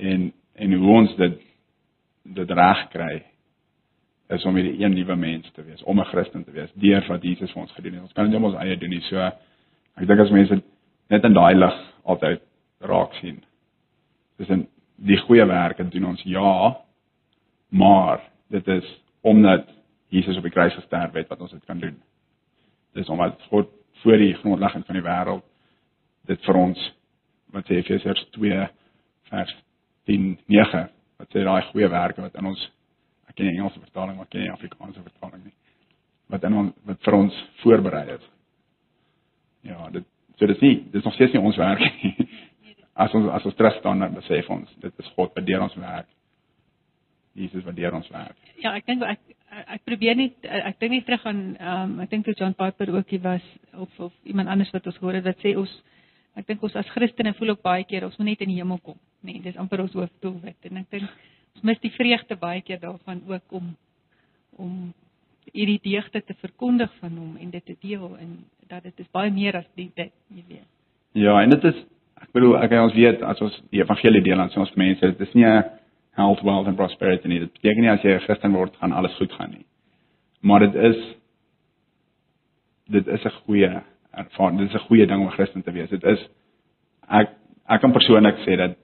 En 0.00 0.30
en 0.56 0.72
hoe 0.80 0.94
ons 0.96 1.16
dit 1.18 1.40
dit 2.38 2.50
reg 2.50 2.80
kry 2.92 3.12
is 4.32 4.44
om 4.48 4.56
hierdie 4.56 4.80
een 4.80 4.94
nuwe 4.96 5.16
mens 5.16 5.50
te 5.52 5.64
wees, 5.64 5.82
om 5.82 6.00
'n 6.00 6.08
Christen 6.08 6.44
te 6.44 6.50
wees, 6.50 6.72
deur 6.74 7.04
wat 7.08 7.22
Jesus 7.22 7.52
vir 7.52 7.62
ons 7.62 7.72
gedoen 7.72 7.92
het. 7.92 8.02
Ons 8.02 8.12
kan 8.12 8.30
dit 8.30 8.40
nie 8.40 8.46
ons 8.48 8.56
eie 8.56 8.76
doen 8.76 8.90
nie. 8.90 9.00
So 9.00 9.18
ek 9.18 10.06
dink 10.06 10.20
as 10.20 10.30
mense 10.30 10.62
net 11.10 11.24
in 11.24 11.34
daai 11.34 11.54
lig 11.54 11.76
altyd 12.04 12.40
raak 12.80 13.14
sien. 13.20 13.44
Dis 14.38 14.48
in 14.48 14.66
die 14.96 15.16
goeie 15.16 15.46
werke 15.46 15.84
doen 15.84 16.04
ons 16.04 16.22
ja, 16.24 16.76
maar 17.68 18.20
dit 18.48 18.68
is 18.68 19.00
omdat 19.20 19.68
Jesus 20.08 20.36
op 20.36 20.42
die 20.42 20.52
kruis 20.52 20.74
gesterf 20.74 21.12
het 21.12 21.28
wat 21.28 21.40
ons 21.40 21.50
dit 21.50 21.64
kan 21.64 21.78
doen. 21.78 22.02
Dis 22.94 23.08
omdat 23.08 23.40
God 23.50 23.68
voor 24.02 24.20
die 24.20 24.34
grondlegging 24.40 24.86
van 24.86 24.98
die 24.98 25.06
wêreld 25.06 25.46
dit 26.30 26.44
vir 26.46 26.60
ons 26.60 26.84
wat 27.52 27.68
sê 27.68 27.80
Efesiërs 27.80 28.26
2 28.36 28.68
vers 29.30 29.56
10 30.10 30.28
9 30.46 30.84
wat 31.22 31.34
sê 31.34 31.44
daai 31.46 31.62
goeie 31.70 31.90
werke 31.90 32.24
wat 32.24 32.38
in 32.38 32.52
ons 32.52 32.62
ek 33.28 33.36
ken 33.36 33.48
die 33.48 33.58
Engelse 33.58 33.80
vertaling 33.80 34.16
maar 34.16 34.28
ek 34.28 34.36
ken 34.36 34.46
die 34.46 34.54
Afrikaanse 34.54 35.04
vertaling 35.04 35.44
nie 35.46 35.56
wat 36.32 36.46
in 36.48 36.56
ons 36.56 36.72
wat 36.88 37.02
vir 37.04 37.16
ons 37.18 37.42
voorberei 37.62 38.06
is. 38.14 38.24
Ja, 39.68 39.88
dit 39.94 40.06
so 40.40 40.48
dis 40.48 40.62
nie 40.64 40.76
dis 40.94 41.04
nog 41.04 41.14
steeds 41.18 41.34
nie 41.36 41.42
ons 41.42 41.60
werk. 41.60 41.84
As 43.02 43.12
ons 43.16 43.30
as 43.32 43.44
ons 43.48 43.54
terug 43.56 43.78
staan 43.78 44.02
dan 44.04 44.12
besef 44.16 44.48
ons 44.52 44.72
dit 44.82 44.98
is 45.00 45.12
God 45.16 45.32
wat 45.36 45.46
deur 45.48 45.62
ons 45.64 45.76
werk. 45.80 46.08
Jesus 47.40 47.64
wat 47.64 47.76
deur 47.78 47.94
ons 47.96 48.08
werk. 48.12 48.36
Ja, 48.60 48.74
ek 48.76 48.84
dink 48.88 49.04
ek 49.08 49.22
ek 49.52 49.84
probeer 49.84 50.16
net 50.16 50.46
ek 50.48 50.78
dink 50.80 50.94
net 50.96 51.06
terug 51.08 51.24
aan 51.28 51.40
um, 51.60 51.96
ek 52.04 52.12
dink 52.12 52.24
toe 52.26 52.36
John 52.38 52.56
Piper 52.56 52.92
ook 52.94 53.10
hier 53.12 53.22
was 53.24 53.44
of 53.76 53.98
of 53.98 54.12
iemand 54.24 54.48
anders 54.48 54.72
wat 54.72 54.86
ons 54.86 54.98
gehoor 55.00 55.18
het 55.18 55.26
wat 55.28 55.44
sê 55.44 55.54
ons 55.60 55.72
ek 56.40 56.46
dink 56.48 56.62
ons 56.64 56.76
as 56.80 56.88
Christene 56.94 57.34
voel 57.36 57.54
ook 57.54 57.62
baie 57.64 57.84
keer 57.84 58.06
ons 58.08 58.16
moet 58.18 58.32
net 58.32 58.44
in 58.46 58.54
die 58.54 58.60
hemel 58.60 58.80
kom. 58.80 58.96
Nee, 59.20 59.42
dis 59.44 59.58
amper 59.60 59.84
ons 59.84 59.94
hoofdoelwit 59.96 60.70
en 60.70 60.80
ek 60.80 60.88
dink 60.96 61.08
ons 61.56 61.66
mis 61.68 61.82
die 61.84 61.92
vreugde 61.92 62.38
baie 62.40 62.62
keer 62.64 62.80
daarvan 62.80 63.20
ook 63.28 63.58
om 63.60 63.74
om 64.56 64.92
hierdie 65.52 65.80
deugde 65.82 66.22
te 66.22 66.34
verkondig 66.40 66.92
van 67.00 67.16
hom 67.18 67.36
en 67.36 67.50
dit 67.50 67.64
te 67.66 67.76
deel 67.82 68.16
en 68.20 68.36
dat 68.70 68.84
dit 68.88 69.04
is 69.04 69.10
baie 69.12 69.30
meer 69.32 69.56
as 69.58 69.68
die 69.76 69.90
dit, 69.96 70.12
jy 70.32 70.44
weet. 70.48 70.68
Ja, 71.18 71.36
en 71.42 71.52
dit 71.52 71.64
is 71.68 71.82
ek 72.22 72.32
bedoel 72.32 72.56
ek 72.62 72.74
ons 72.78 72.96
weet 72.96 73.24
as 73.26 73.40
ons 73.44 73.56
die 73.74 73.82
evangelie 73.82 74.22
deel 74.24 74.40
aan 74.40 74.52
ons 74.56 74.76
mense, 74.80 75.12
dit 75.12 75.26
is 75.26 75.34
nie 75.34 75.44
'n 75.44 75.64
health, 76.16 76.42
wealth 76.42 76.66
and 76.66 76.76
prosperity 76.76 77.28
nie. 77.28 77.38
Dit 77.38 77.52
beteken 77.52 77.82
nie 77.82 77.90
as 77.90 78.02
jy 78.02 78.14
'n 78.14 78.26
Christen 78.26 78.52
word 78.52 78.76
gaan 78.76 78.92
alles 78.92 79.14
goed 79.16 79.32
gaan 79.32 79.50
nie. 79.50 79.66
Maar 80.40 80.60
dit 80.60 80.74
is 80.74 81.16
dit 82.90 83.06
is 83.06 83.24
'n 83.24 83.36
goeie 83.46 83.82
ervaring. 84.12 84.58
Dit 84.58 84.68
is 84.68 84.74
'n 84.74 84.86
goeie 84.86 85.06
ding 85.06 85.20
om 85.20 85.26
'n 85.26 85.38
Christen 85.38 85.62
te 85.62 85.72
wees. 85.72 85.90
Dit 85.90 86.04
is 86.04 86.28
ek 87.08 87.30
ek 87.68 87.80
kan 87.80 87.92
persoonlik 87.92 88.36
sê 88.46 88.56
dat 88.56 88.76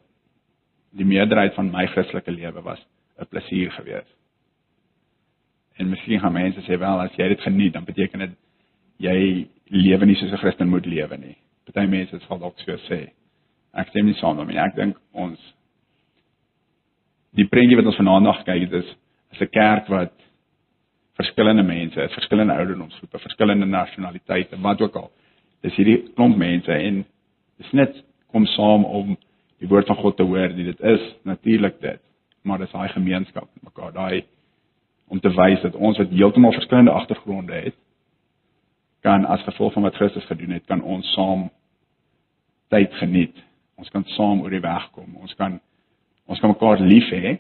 die 0.91 1.05
meerderheid 1.05 1.55
van 1.55 1.71
my 1.71 1.87
Christelike 1.87 2.31
lewe 2.31 2.63
was 2.63 2.81
'n 3.19 3.27
plesier 3.27 3.71
geweest. 3.71 4.15
En 5.77 5.89
miskien 5.89 6.21
gaan 6.21 6.33
mense 6.33 6.61
sê 6.61 6.79
wel 6.79 7.01
as 7.01 7.17
jy 7.17 7.29
dit 7.29 7.41
geniet, 7.41 7.73
dan 7.73 7.85
beteken 7.85 8.19
dit 8.19 8.31
jy 8.97 9.49
lewe 9.65 10.07
nie 10.07 10.15
soos 10.15 10.33
'n 10.33 10.37
Christen 10.37 10.69
moet 10.69 10.87
lewe 10.87 11.17
nie. 11.17 11.37
Party 11.65 11.87
mense 11.87 12.19
sal 12.27 12.39
dalk 12.39 12.59
so 12.59 12.77
sê. 12.89 13.11
Ek 13.75 13.89
stem 13.89 14.07
nie 14.07 14.15
saam 14.15 14.37
daarmee. 14.37 14.59
Ek 14.59 14.75
dink 14.75 14.97
ons 15.13 15.39
die 17.37 17.47
prentjie 17.47 17.77
wat 17.77 17.87
ons 17.91 17.99
vanaand 18.01 18.25
nog 18.25 18.43
kyk, 18.45 18.71
dit 18.71 18.85
is 18.85 18.97
is 19.31 19.41
'n 19.41 19.51
kerk 19.53 19.89
wat 19.89 20.13
verskillende 21.19 21.63
mense 21.63 22.01
is, 22.03 22.13
verskillende 22.13 22.55
ouderdomsgroepe, 22.55 23.19
verskillende 23.19 23.67
nasionaliteite, 23.67 24.61
wat 24.61 24.81
ook 24.81 24.97
al. 24.97 25.11
Dis 25.61 25.75
hierdie 25.75 26.13
klomp 26.15 26.37
mense 26.37 26.73
en 26.73 27.05
dis 27.57 27.73
net 27.73 28.05
kom 28.31 28.47
saam 28.47 28.85
om 28.85 29.17
die 29.59 29.69
woord 29.69 29.87
van 29.87 29.97
God 29.97 30.17
te 30.17 30.23
hoor. 30.23 30.49
Dit 30.55 30.81
is 30.81 31.15
natuurlik 31.23 31.81
dit, 31.81 32.01
maar 32.43 32.59
dis 32.59 32.71
daai 32.71 32.89
gemeenskap 32.89 33.49
met 33.55 33.63
mekaar, 33.63 33.93
daai 33.93 34.25
om 35.09 35.21
te 35.21 35.33
wys 35.33 35.63
dat 35.65 35.75
ons 35.75 35.99
wat 35.99 36.11
heeltemal 36.11 36.53
verskillende 36.53 36.93
agtergronde 36.93 37.53
het, 37.53 37.75
kan 39.01 39.25
as 39.25 39.43
gevolg 39.43 39.73
van 39.73 39.83
wat 39.83 39.97
Christus 39.97 40.27
gedoen 40.29 40.51
het, 40.51 40.67
kan 40.67 40.83
ons 40.83 41.13
saam 41.15 41.49
tyd 42.69 42.93
geniet. 43.01 43.35
Ons 43.79 43.91
kan 43.91 44.05
saam 44.05 44.43
oor 44.43 44.53
die 44.53 44.61
weg 44.61 44.91
kom. 44.93 45.17
Ons 45.17 45.35
kan 45.35 45.61
ons 46.29 46.41
kan 46.41 46.53
mekaar 46.53 46.83
lief 46.85 47.09
hê. 47.15 47.39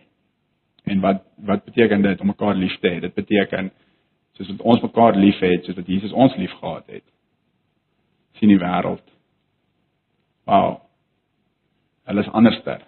En 0.89 1.01
wat 1.05 1.22
wat 1.45 1.64
beteken 1.68 2.03
dit 2.03 2.20
om 2.20 2.32
mekaar 2.32 2.57
lief 2.57 2.78
te 2.80 2.89
hê? 2.89 3.01
Dit 3.05 3.14
beteken 3.14 3.70
soos 4.39 4.51
wat 4.55 4.66
ons 4.72 4.82
mekaar 4.82 5.16
liefhet, 5.16 5.64
soos 5.64 5.76
wat 5.76 5.86
Jesus 5.86 6.12
ons 6.12 6.36
liefgehad 6.36 6.86
het. 6.86 7.07
sien 8.39 8.53
die 8.53 8.61
wêreld. 8.61 9.03
Wow. 10.47 10.76
Hulle 12.07 12.22
is 12.22 12.30
anderster. 12.30 12.84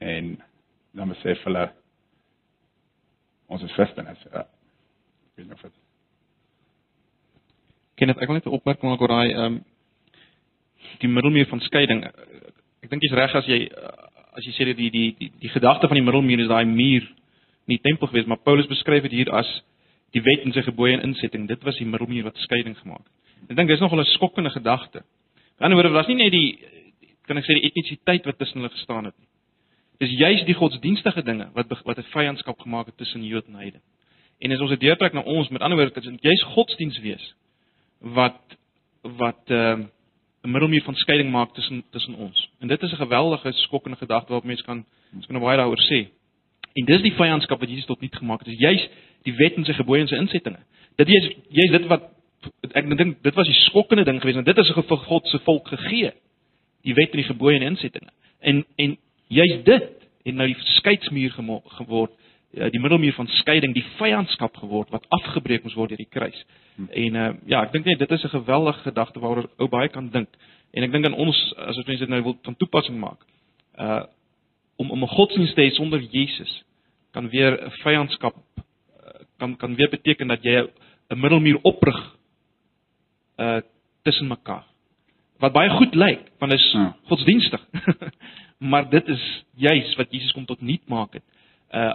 En 0.00 0.38
dan 0.96 1.12
sê 1.20 1.36
hulle 1.44 1.66
ons 3.52 3.62
is 3.62 3.76
Christene. 3.76 4.16
Ja. 4.32 4.46
Ek 4.46 5.36
weet 5.36 5.46
nie 5.46 5.54
of 5.54 5.62
dit 5.66 5.76
Kenneth, 8.00 8.22
ek 8.22 8.30
wil 8.30 8.38
net 8.38 8.46
'n 8.48 8.56
opmerking 8.56 8.88
maak 8.88 9.02
oor 9.04 9.12
daai 9.12 9.32
ehm 9.32 9.44
um, 9.44 9.64
die 11.00 11.08
middelmuur 11.08 11.46
van 11.46 11.60
skeiding. 11.60 12.04
Ek 12.82 12.88
dink 12.90 13.02
jy's 13.02 13.12
reg 13.12 13.34
as 13.34 13.46
jy 13.46 13.68
as 14.36 14.46
jy 14.46 14.52
sê 14.52 14.66
dat 14.70 14.76
die 14.76 14.90
die 14.90 15.14
die, 15.18 15.32
die 15.40 15.52
gedagte 15.52 15.88
van 15.88 15.98
die 15.98 16.04
middelmuur 16.04 16.40
is 16.44 16.48
daai 16.48 16.64
muur 16.64 17.06
nie 17.70 17.78
tempel 17.78 18.08
gewees, 18.10 18.26
maar 18.26 18.42
Paulus 18.42 18.66
beskryf 18.66 19.02
dit 19.06 19.12
hier 19.20 19.30
as 19.34 19.48
die 20.14 20.22
wet 20.26 20.44
en 20.44 20.52
sy 20.52 20.62
gebooie 20.66 20.96
en 20.96 21.04
insetting. 21.10 21.46
Dit 21.48 21.62
was 21.62 21.78
die 21.78 21.86
middelmuur 21.86 22.24
wat 22.30 22.38
skeiding 22.46 22.76
gemaak 22.78 23.04
het. 23.04 23.50
Ek 23.50 23.56
dink 23.56 23.68
dis 23.68 23.80
nogal 23.80 24.00
'n 24.00 24.10
skokkende 24.16 24.50
gedagte. 24.50 25.04
Aan 25.58 25.70
die 25.70 25.76
ander 25.76 25.82
wyse 25.82 25.94
was 25.94 26.08
nie 26.08 26.16
net 26.16 26.32
die 26.32 26.58
kan 27.26 27.38
ek 27.38 27.44
sê 27.44 27.54
die 27.54 27.68
etnisiteit 27.68 28.24
wat 28.26 28.38
tussen 28.38 28.60
hulle 28.60 28.72
gestaan 28.74 29.04
het 29.04 29.14
nie. 29.18 29.28
Dis 30.00 30.10
juis 30.18 30.44
die 30.44 30.54
godsdienstige 30.54 31.22
dinge 31.22 31.50
wat 31.54 31.68
wat 31.84 31.98
'n 31.98 32.10
vyandskap 32.14 32.58
gemaak 32.60 32.86
het 32.86 32.96
tussen 32.96 33.24
Jood 33.24 33.46
en 33.46 33.54
Heiden. 33.54 33.80
En 34.40 34.52
as 34.52 34.60
ons 34.60 34.70
dit 34.70 34.80
deurtrek 34.80 35.12
na 35.12 35.20
ons, 35.20 35.48
met 35.48 35.60
ander 35.60 35.76
woorde, 35.78 36.00
dit 36.00 36.04
is 36.04 36.20
juis 36.20 36.42
godsdiens 36.42 36.98
wees 36.98 37.34
wat 38.00 38.40
wat 39.02 39.44
ehm 39.46 39.80
uh, 39.80 39.86
'n 40.42 40.50
middelmuur 40.50 40.82
van 40.82 40.94
skeiding 40.94 41.30
maak 41.30 41.54
tussen 41.54 41.84
tussen 41.90 42.14
ons. 42.14 42.50
En 42.58 42.68
dit 42.68 42.82
is 42.82 42.92
'n 42.92 42.96
geweldige 42.96 43.52
skokkende 43.52 43.96
gedagte 43.96 44.28
waarop 44.28 44.46
mense 44.46 44.64
kan 44.64 44.84
ons 45.14 45.26
kan 45.26 45.40
baie 45.40 45.56
daaroor 45.56 45.80
sê. 45.90 46.08
En 46.72 46.84
dis 46.84 47.02
die 47.02 47.12
vyandskap 47.12 47.60
wat 47.60 47.68
Jesus 47.68 47.84
tot 47.84 48.00
niet 48.00 48.14
gemaak 48.14 48.38
het. 48.38 48.48
Dis 48.48 48.58
juis 48.58 48.88
die 49.22 49.34
wet 49.34 49.56
en 49.56 49.64
sy 49.64 49.72
gebooie 49.72 50.00
en 50.00 50.08
sy 50.08 50.16
insettinge. 50.16 50.58
Dit 50.96 51.08
is 51.08 51.30
juis 51.48 51.70
dit 51.70 51.86
wat 51.86 52.02
ek 52.72 52.96
dink 52.96 53.22
dit 53.22 53.34
was 53.34 53.46
die 53.46 53.60
skokkende 53.68 54.04
ding 54.04 54.20
geweest 54.20 54.40
want 54.40 54.46
dit 54.46 54.58
is 54.58 54.72
vir 54.72 54.96
God 54.96 55.26
se 55.28 55.38
volk 55.38 55.68
gegee. 55.68 56.12
Die 56.82 56.94
wet 56.94 57.10
en 57.10 57.16
die 57.16 57.28
gebooie 57.28 57.56
en 57.56 57.66
insettinge. 57.72 58.12
En 58.40 58.64
en 58.76 58.96
juis 59.28 59.64
dit 59.64 59.90
het 60.24 60.34
nou 60.34 60.46
die 60.46 60.56
skeidsmuur 60.80 61.30
geword 61.64 62.12
die 62.50 62.80
middelmuur 62.80 63.14
van 63.14 63.26
skeiding, 63.26 63.74
die 63.74 63.86
vyandskap 63.98 64.56
geword 64.56 64.90
wat 64.90 65.06
afgebreek 65.08 65.62
moes 65.62 65.76
word 65.78 65.92
deur 65.92 66.00
die 66.00 66.10
kruis. 66.10 66.38
Hm. 66.76 66.88
En 66.90 67.14
uh 67.14 67.28
ja, 67.46 67.62
ek 67.62 67.72
dink 67.72 67.84
net 67.86 67.98
dit 67.98 68.10
is 68.10 68.24
'n 68.24 68.36
geweldige 68.36 68.82
gedagte 68.82 69.20
waaroor 69.20 69.50
ou 69.58 69.68
baie 69.68 69.88
kan 69.88 70.10
dink. 70.10 70.28
En 70.72 70.82
ek 70.82 70.92
dink 70.92 71.06
aan 71.06 71.14
ons 71.14 71.54
as 71.56 71.76
ons 71.76 71.86
mense 71.86 72.00
dit 72.00 72.08
nou 72.08 72.22
wil 72.22 72.38
van 72.42 72.56
toepassing 72.56 72.98
maak. 72.98 73.22
Uh 73.78 74.04
om 74.76 74.90
om 74.90 75.02
'n 75.02 75.14
godsdienst 75.16 75.54
te 75.54 75.62
hê 75.62 75.70
sonder 75.70 76.00
Jesus 76.00 76.64
kan 77.12 77.28
weer 77.28 77.52
'n 77.66 77.70
vyandskap 77.70 78.34
kan 79.38 79.56
kan 79.56 79.74
weer 79.74 79.90
beteken 79.90 80.28
dat 80.28 80.42
jy 80.42 80.66
'n 81.10 81.20
middelmuur 81.20 81.58
oprig 81.62 82.16
uh 83.38 83.60
tussen 84.02 84.28
mekaar. 84.28 84.64
Wat 85.38 85.52
baie 85.52 85.70
goed 85.70 85.94
lyk, 85.94 86.30
want 86.38 86.52
is 86.52 86.72
ja. 86.72 86.96
godsdienstig. 87.04 87.66
maar 88.70 88.90
dit 88.90 89.08
is 89.08 89.44
juis 89.56 89.94
wat 89.94 90.06
Jesus 90.10 90.32
kom 90.32 90.44
tot 90.44 90.60
niet 90.60 90.88
maak 90.88 91.12
het. 91.12 91.22
Uh 91.70 91.94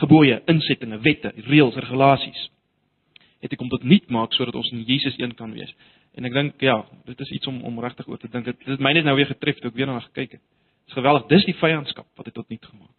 gebooie, 0.00 0.40
insettinge, 0.50 0.98
wette, 1.04 1.32
reëls, 1.48 1.76
regulasies. 1.80 2.42
Het 3.44 3.52
ek 3.52 3.62
om 3.62 3.70
dit 3.72 3.86
nuut 3.92 4.10
maak 4.12 4.34
sodat 4.36 4.56
ons 4.58 4.70
in 4.72 4.84
Jesus 4.88 5.16
een 5.20 5.34
kan 5.36 5.52
wees. 5.56 5.72
En 6.16 6.24
ek 6.24 6.32
dink 6.32 6.62
ja, 6.64 6.78
dit 7.08 7.20
is 7.20 7.32
iets 7.38 7.48
om 7.50 7.60
om 7.68 7.80
regtig 7.84 8.08
oor 8.08 8.20
te 8.20 8.28
dink. 8.32 8.48
Dit 8.48 8.68
het 8.68 8.82
my 8.82 8.92
net 8.96 9.04
nou 9.04 9.16
weer 9.16 9.28
getref 9.28 9.60
toe 9.60 9.70
ek 9.70 9.76
weer 9.76 9.88
na 9.90 10.00
gekyk 10.08 10.38
het. 10.38 10.42
Dit 10.42 10.94
is 10.94 10.98
geweldig. 10.98 11.26
Dis 11.32 11.48
die 11.48 11.56
vyandskap 11.58 12.08
wat 12.16 12.28
dit 12.28 12.34
tot 12.36 12.48
nuut 12.48 12.70
gemaak. 12.70 12.96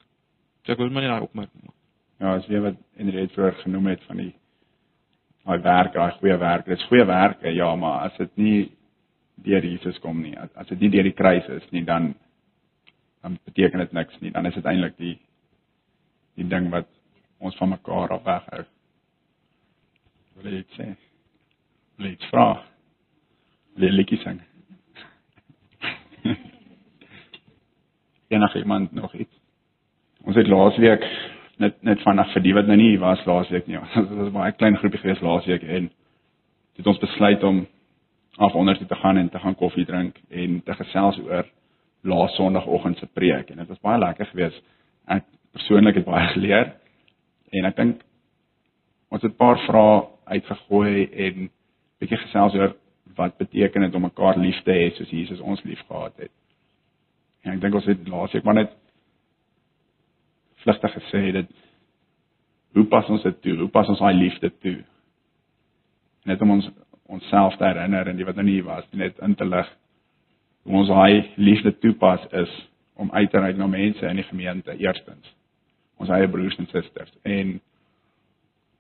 So 0.66 0.74
ek 0.74 0.82
wil 0.82 0.92
maar 0.94 1.06
net 1.06 1.14
daai 1.16 1.26
opmerking 1.26 1.64
maak. 1.66 1.78
Ja, 2.18 2.34
as 2.36 2.48
jy 2.50 2.62
wat 2.62 2.78
die 2.98 3.28
vroeër 3.34 3.60
genoem 3.62 3.92
het 3.94 4.06
van 4.10 4.22
die 4.22 4.32
daai 5.48 5.62
werk, 5.64 5.94
daai 5.94 6.18
goeie 6.20 6.38
werk. 6.42 6.66
Dit 6.66 6.80
is 6.80 6.88
goeie 6.90 7.06
werke, 7.08 7.54
ja, 7.54 7.70
maar 7.76 8.10
as 8.10 8.18
dit 8.18 8.34
nie 8.42 8.58
deur 9.46 9.66
Jesus 9.66 10.00
kom 10.02 10.22
nie, 10.22 10.34
as 10.38 10.68
dit 10.74 10.82
nie 10.82 10.90
deur 10.96 11.06
die 11.06 11.16
kruis 11.16 11.46
is 11.60 11.68
nie, 11.72 11.86
dan 11.86 12.16
dan 13.22 13.38
beteken 13.46 13.82
dit 13.82 13.94
niks 13.94 14.20
nie. 14.22 14.32
Dan 14.32 14.46
is 14.46 14.56
dit 14.56 14.66
eintlik 14.66 14.98
die 14.98 15.16
die 16.38 16.48
ding 16.48 16.70
wat 16.74 16.90
ons 17.44 17.58
van 17.58 17.70
mekaar 17.74 18.14
af 18.18 18.26
weghou. 18.26 18.64
Wil 20.42 20.54
jy 20.60 20.64
sê? 20.78 20.88
Wil 21.98 22.12
jy 22.12 22.18
vra? 22.30 22.48
Wil 23.78 23.88
jy 23.88 23.94
liedjie 23.96 24.20
sing? 24.22 24.42
Enige 28.34 28.62
iemand 28.62 28.94
nog 28.94 29.14
iets? 29.16 29.34
Ons 30.28 30.38
het 30.38 30.50
laasweek 30.52 31.06
net 31.62 31.80
net 31.86 32.02
vanaf 32.06 32.34
vir 32.36 32.44
die 32.46 32.54
wat 32.54 32.68
nou 32.70 32.78
nie 32.78 33.00
was 33.02 33.24
laasweek 33.26 33.68
nie. 33.70 33.80
Dit 33.96 34.18
was 34.20 34.34
baie 34.36 34.54
klein 34.58 34.78
groepie 34.78 35.02
gewees 35.02 35.24
laasweek 35.26 35.64
en 35.66 35.90
het 36.78 36.88
ons 36.88 37.02
besluit 37.02 37.44
om 37.44 37.66
af 38.38 38.54
onder 38.54 38.78
te 38.78 38.96
gaan 38.96 39.18
en 39.18 39.30
te 39.34 39.40
gaan 39.42 39.56
koffie 39.58 39.86
drink 39.86 40.20
en 40.30 40.62
te 40.66 40.74
gesels 40.78 41.18
oor 41.26 41.48
laas 42.06 42.36
Sondagoggend 42.38 42.98
se 42.98 43.08
preek 43.14 43.50
en 43.50 43.58
dit 43.58 43.68
was 43.68 43.82
baie 43.82 44.00
lekker 44.00 44.30
geweest. 44.30 44.62
Ek 45.10 45.26
persoonlik 45.58 46.00
het 46.00 46.06
baie 46.06 46.28
geleer 46.36 46.74
en 47.58 47.68
ek 47.70 47.78
dink 47.78 48.02
ons 49.12 49.22
het 49.24 49.32
'n 49.32 49.42
paar 49.42 49.60
vrae 49.66 50.08
uitgegooi 50.34 51.06
en 51.26 51.50
bietjie 52.00 52.20
gesels 52.26 52.56
oor 52.56 52.76
wat 53.16 53.38
beteken 53.38 53.82
dit 53.82 53.96
om 53.96 54.02
mekaar 54.02 54.38
lief 54.38 54.60
te 54.64 54.72
hê 54.72 54.92
soos 54.96 55.10
Jesus 55.10 55.40
ons 55.40 55.64
liefgehad 55.64 56.14
het. 56.18 56.32
En 57.44 57.54
ek 57.54 57.62
dink 57.62 57.74
ons 57.76 57.86
het 57.86 58.08
laasweek 58.08 58.44
maar 58.44 58.60
net 58.60 58.72
vlugtig 60.64 60.94
gesê 60.94 61.32
dit 61.32 61.50
hoe 62.74 62.86
pas 62.86 63.10
ons 63.10 63.24
dit 63.24 63.42
toe? 63.42 63.58
Hoe 63.58 63.70
pas 63.70 63.88
ons 63.88 64.00
daai 64.00 64.14
liefde 64.14 64.52
toe? 64.60 64.84
Net 66.26 66.42
om 66.42 66.52
ons 66.52 66.70
onsself 67.06 67.56
te 67.58 67.64
herinner 67.64 68.08
en 68.08 68.18
die 68.18 68.26
wat 68.26 68.36
nou 68.36 68.46
nie 68.46 68.64
was 68.64 68.86
net 68.92 69.18
in 69.20 69.36
te 69.36 69.46
lig 69.46 69.70
hoe 70.64 70.76
ons 70.76 70.88
daai 70.88 71.34
liefde 71.36 71.78
toepas 71.80 72.28
is 72.32 72.70
om 72.96 73.12
uit 73.12 73.32
te 73.32 73.40
reik 73.40 73.58
na 73.58 73.68
mense 73.68 74.06
in 74.06 74.16
die 74.16 74.30
gemeente 74.30 74.78
eerstens 74.78 75.37
ons 75.98 76.10
eie 76.10 76.30
broers 76.30 76.58
en 76.58 76.70
susters 76.72 77.14
en 77.24 77.58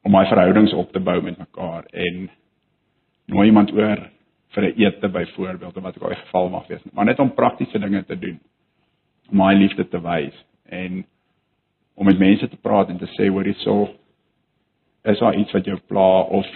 om 0.07 0.13
my 0.13 0.25
verhoudings 0.29 0.73
op 0.73 0.91
te 0.91 0.99
bou 1.03 1.17
met 1.21 1.37
mekaar 1.37 1.87
en 1.91 2.29
nooi 3.27 3.47
iemand 3.49 3.71
oor 3.75 4.09
vir 4.55 4.63
'n 4.63 4.73
ete 4.81 5.09
byvoorbeeld 5.09 5.77
of 5.77 5.83
wat 5.83 5.95
ook 5.97 6.03
al 6.03 6.15
die 6.15 6.23
geval 6.23 6.49
mag 6.49 6.67
wees. 6.67 6.81
Maar 6.93 7.05
net 7.05 7.19
om 7.19 7.33
praktiese 7.33 7.79
dinge 7.79 8.05
te 8.05 8.19
doen 8.19 8.39
om 9.29 9.37
my 9.37 9.53
liefde 9.53 9.87
te 9.87 10.01
wys 10.01 10.45
en 10.65 11.05
om 11.93 12.05
met 12.05 12.19
mense 12.19 12.47
te 12.47 12.57
praat 12.57 12.89
en 12.89 12.97
te 12.97 13.07
sê 13.17 13.27
hoor 13.29 13.43
hierso 13.43 13.89
is 15.03 15.19
daar 15.19 15.35
iets 15.35 15.51
wat 15.51 15.65
jou 15.65 15.79
pla 15.87 16.21
of 16.21 16.47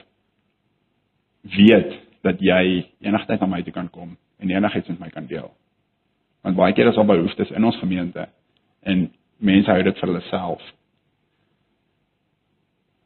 weet 1.41 1.99
dat 2.21 2.39
jy 2.39 2.85
enigstyd 2.99 3.39
na 3.39 3.45
my 3.45 3.61
toe 3.63 3.73
kan 3.73 3.89
kom 3.89 4.17
en 4.39 4.49
enigiets 4.49 4.87
met 4.87 4.99
my 4.99 5.09
kan 5.09 5.25
deel? 5.25 5.51
Want 6.41 6.55
baie 6.55 6.73
keer 6.73 6.87
is 6.87 6.95
daar 6.95 7.05
behoeftes 7.05 7.49
in 7.49 7.65
ons 7.65 7.79
gemeente 7.79 8.29
en 8.81 9.11
mense 9.41 9.71
hou 9.71 9.81
dit 9.83 9.97
vir 9.99 10.09
hulle 10.09 10.21
self. 10.29 10.61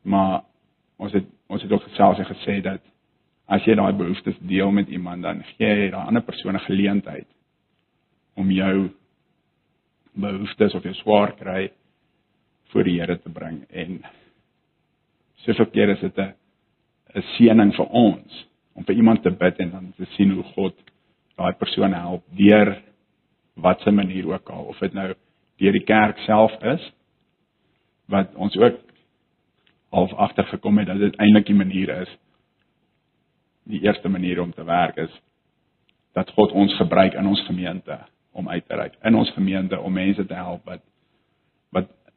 Maar 0.03 0.43
ons 1.01 1.15
het 1.15 1.31
ons 1.47 1.61
het 1.61 1.71
ook 1.71 1.83
gesels 1.85 2.19
en 2.19 2.25
gesê 2.25 2.59
dat 2.65 2.81
as 3.53 3.65
jy 3.69 3.75
daai 3.77 3.93
behoeftes 3.93 4.37
deel 4.49 4.71
met 4.73 4.89
iemand 4.89 5.21
dan 5.21 5.43
gee 5.55 5.67
jy 5.67 5.89
daai 5.93 6.07
ander 6.07 6.25
persoon 6.25 6.55
'n 6.55 6.67
geleentheid 6.67 7.27
om 8.35 8.51
jou 8.51 8.89
behoeftes 10.15 10.73
of 10.73 10.83
jou 10.83 10.93
swaar 10.93 11.35
kry 11.35 11.69
voor 12.71 12.83
die 12.83 12.99
Here 12.99 13.17
te 13.21 13.29
bring 13.29 13.65
en 13.69 14.01
soveel 15.45 15.65
keer 15.65 15.89
is 15.89 15.99
dit 15.99 16.17
'n 16.17 16.33
'n 17.15 17.23
seëning 17.37 17.75
vir 17.75 17.85
ons 17.85 18.45
om 18.73 18.83
vir 18.83 18.95
iemand 18.95 19.23
te 19.23 19.31
bid 19.31 19.59
en 19.59 19.71
dan 19.71 19.93
te 19.97 20.05
sien 20.15 20.31
hoe 20.31 20.43
God 20.43 20.75
daai 21.37 21.53
persoon 21.53 21.93
help 21.93 22.23
deur 22.29 22.81
wat 23.53 23.81
se 23.81 23.91
manier 23.91 24.27
ook 24.27 24.49
al 24.49 24.63
of 24.63 24.79
dit 24.79 24.93
nou 24.93 25.13
deur 25.61 25.71
die 25.71 25.85
kerk 25.85 26.19
self 26.25 26.55
is 26.61 26.91
wat 28.11 28.35
ons 28.35 28.57
ook 28.57 28.81
half 29.95 30.13
agtergekom 30.13 30.77
het 30.77 30.87
dat 30.87 30.99
dit 30.99 31.15
eintlik 31.15 31.45
die 31.45 31.55
manier 31.55 31.93
is 32.01 32.17
die 33.63 33.81
eerste 33.81 34.09
manier 34.09 34.41
om 34.41 34.51
te 34.53 34.63
werk 34.63 34.97
is 34.97 35.21
dat 36.13 36.29
God 36.31 36.51
ons 36.51 36.75
gebruik 36.77 37.13
in 37.13 37.27
ons 37.27 37.45
gemeente 37.47 37.99
om 38.31 38.49
uit 38.49 38.67
te 38.67 38.75
reik 38.75 38.99
in 39.03 39.15
ons 39.15 39.31
gemeente 39.33 39.79
om 39.79 39.93
mense 39.93 40.25
te 40.25 40.33
help 40.33 40.65
wat 40.65 40.83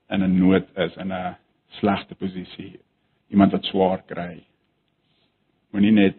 in 0.09 0.22
'n 0.22 0.39
nood 0.39 0.66
is, 0.76 0.97
in 0.97 1.12
'n 1.12 1.36
slegte 1.66 2.14
posisie, 2.14 2.80
iemand 3.28 3.53
wat 3.53 3.64
swaar 3.64 4.03
kry. 4.03 4.43
Moenie 5.70 5.93
net 5.93 6.16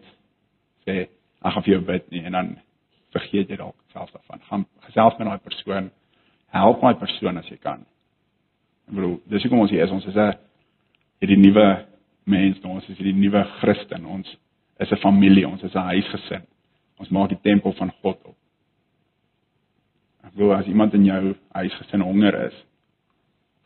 sê 0.86 1.08
ek 1.42 1.52
gaan 1.52 1.62
vir 1.62 1.72
jou 1.74 1.84
bid 1.84 2.10
nie 2.10 2.24
en 2.24 2.32
dan 2.32 2.58
vergeet 3.10 3.48
jy 3.48 3.56
dalk 3.56 3.76
selfs 3.92 4.12
daarvan. 4.12 4.40
Gaan 4.40 4.66
gesels 4.80 5.18
met 5.18 5.26
daai 5.26 5.38
persoon. 5.38 5.90
Help 6.50 6.80
daai 6.82 6.98
persoon 6.98 7.38
as 7.38 7.48
jy 7.50 7.58
kan. 7.62 7.84
Ek 8.88 8.94
bedoel, 8.96 9.18
dis 9.30 9.44
hoekom 9.46 9.64
ons 9.64 9.70
hier 9.70 9.84
is. 9.84 9.92
Ons 9.94 10.06
is 10.10 10.16
'n 10.16 10.34
hierdie 11.20 11.38
nuwe 11.38 11.86
mens, 12.26 12.58
ons 12.64 12.88
is 12.88 12.98
hierdie 12.98 13.14
nuwe 13.14 13.44
Christen. 13.60 14.06
Ons 14.06 14.36
is 14.80 14.90
'n 14.90 14.96
familie, 14.96 15.46
ons 15.48 15.62
is 15.62 15.74
'n 15.74 15.88
huisgesin. 15.92 16.42
Ons 16.98 17.08
maak 17.08 17.28
die 17.28 17.40
tempel 17.42 17.72
van 17.72 17.92
God 18.02 18.18
op. 18.24 18.36
Ek 20.24 20.32
bedoel 20.32 20.54
as 20.54 20.66
iemand 20.66 20.94
in 20.94 21.04
jou 21.04 21.34
huisgesin 21.52 22.00
honger 22.00 22.34
is, 22.46 22.54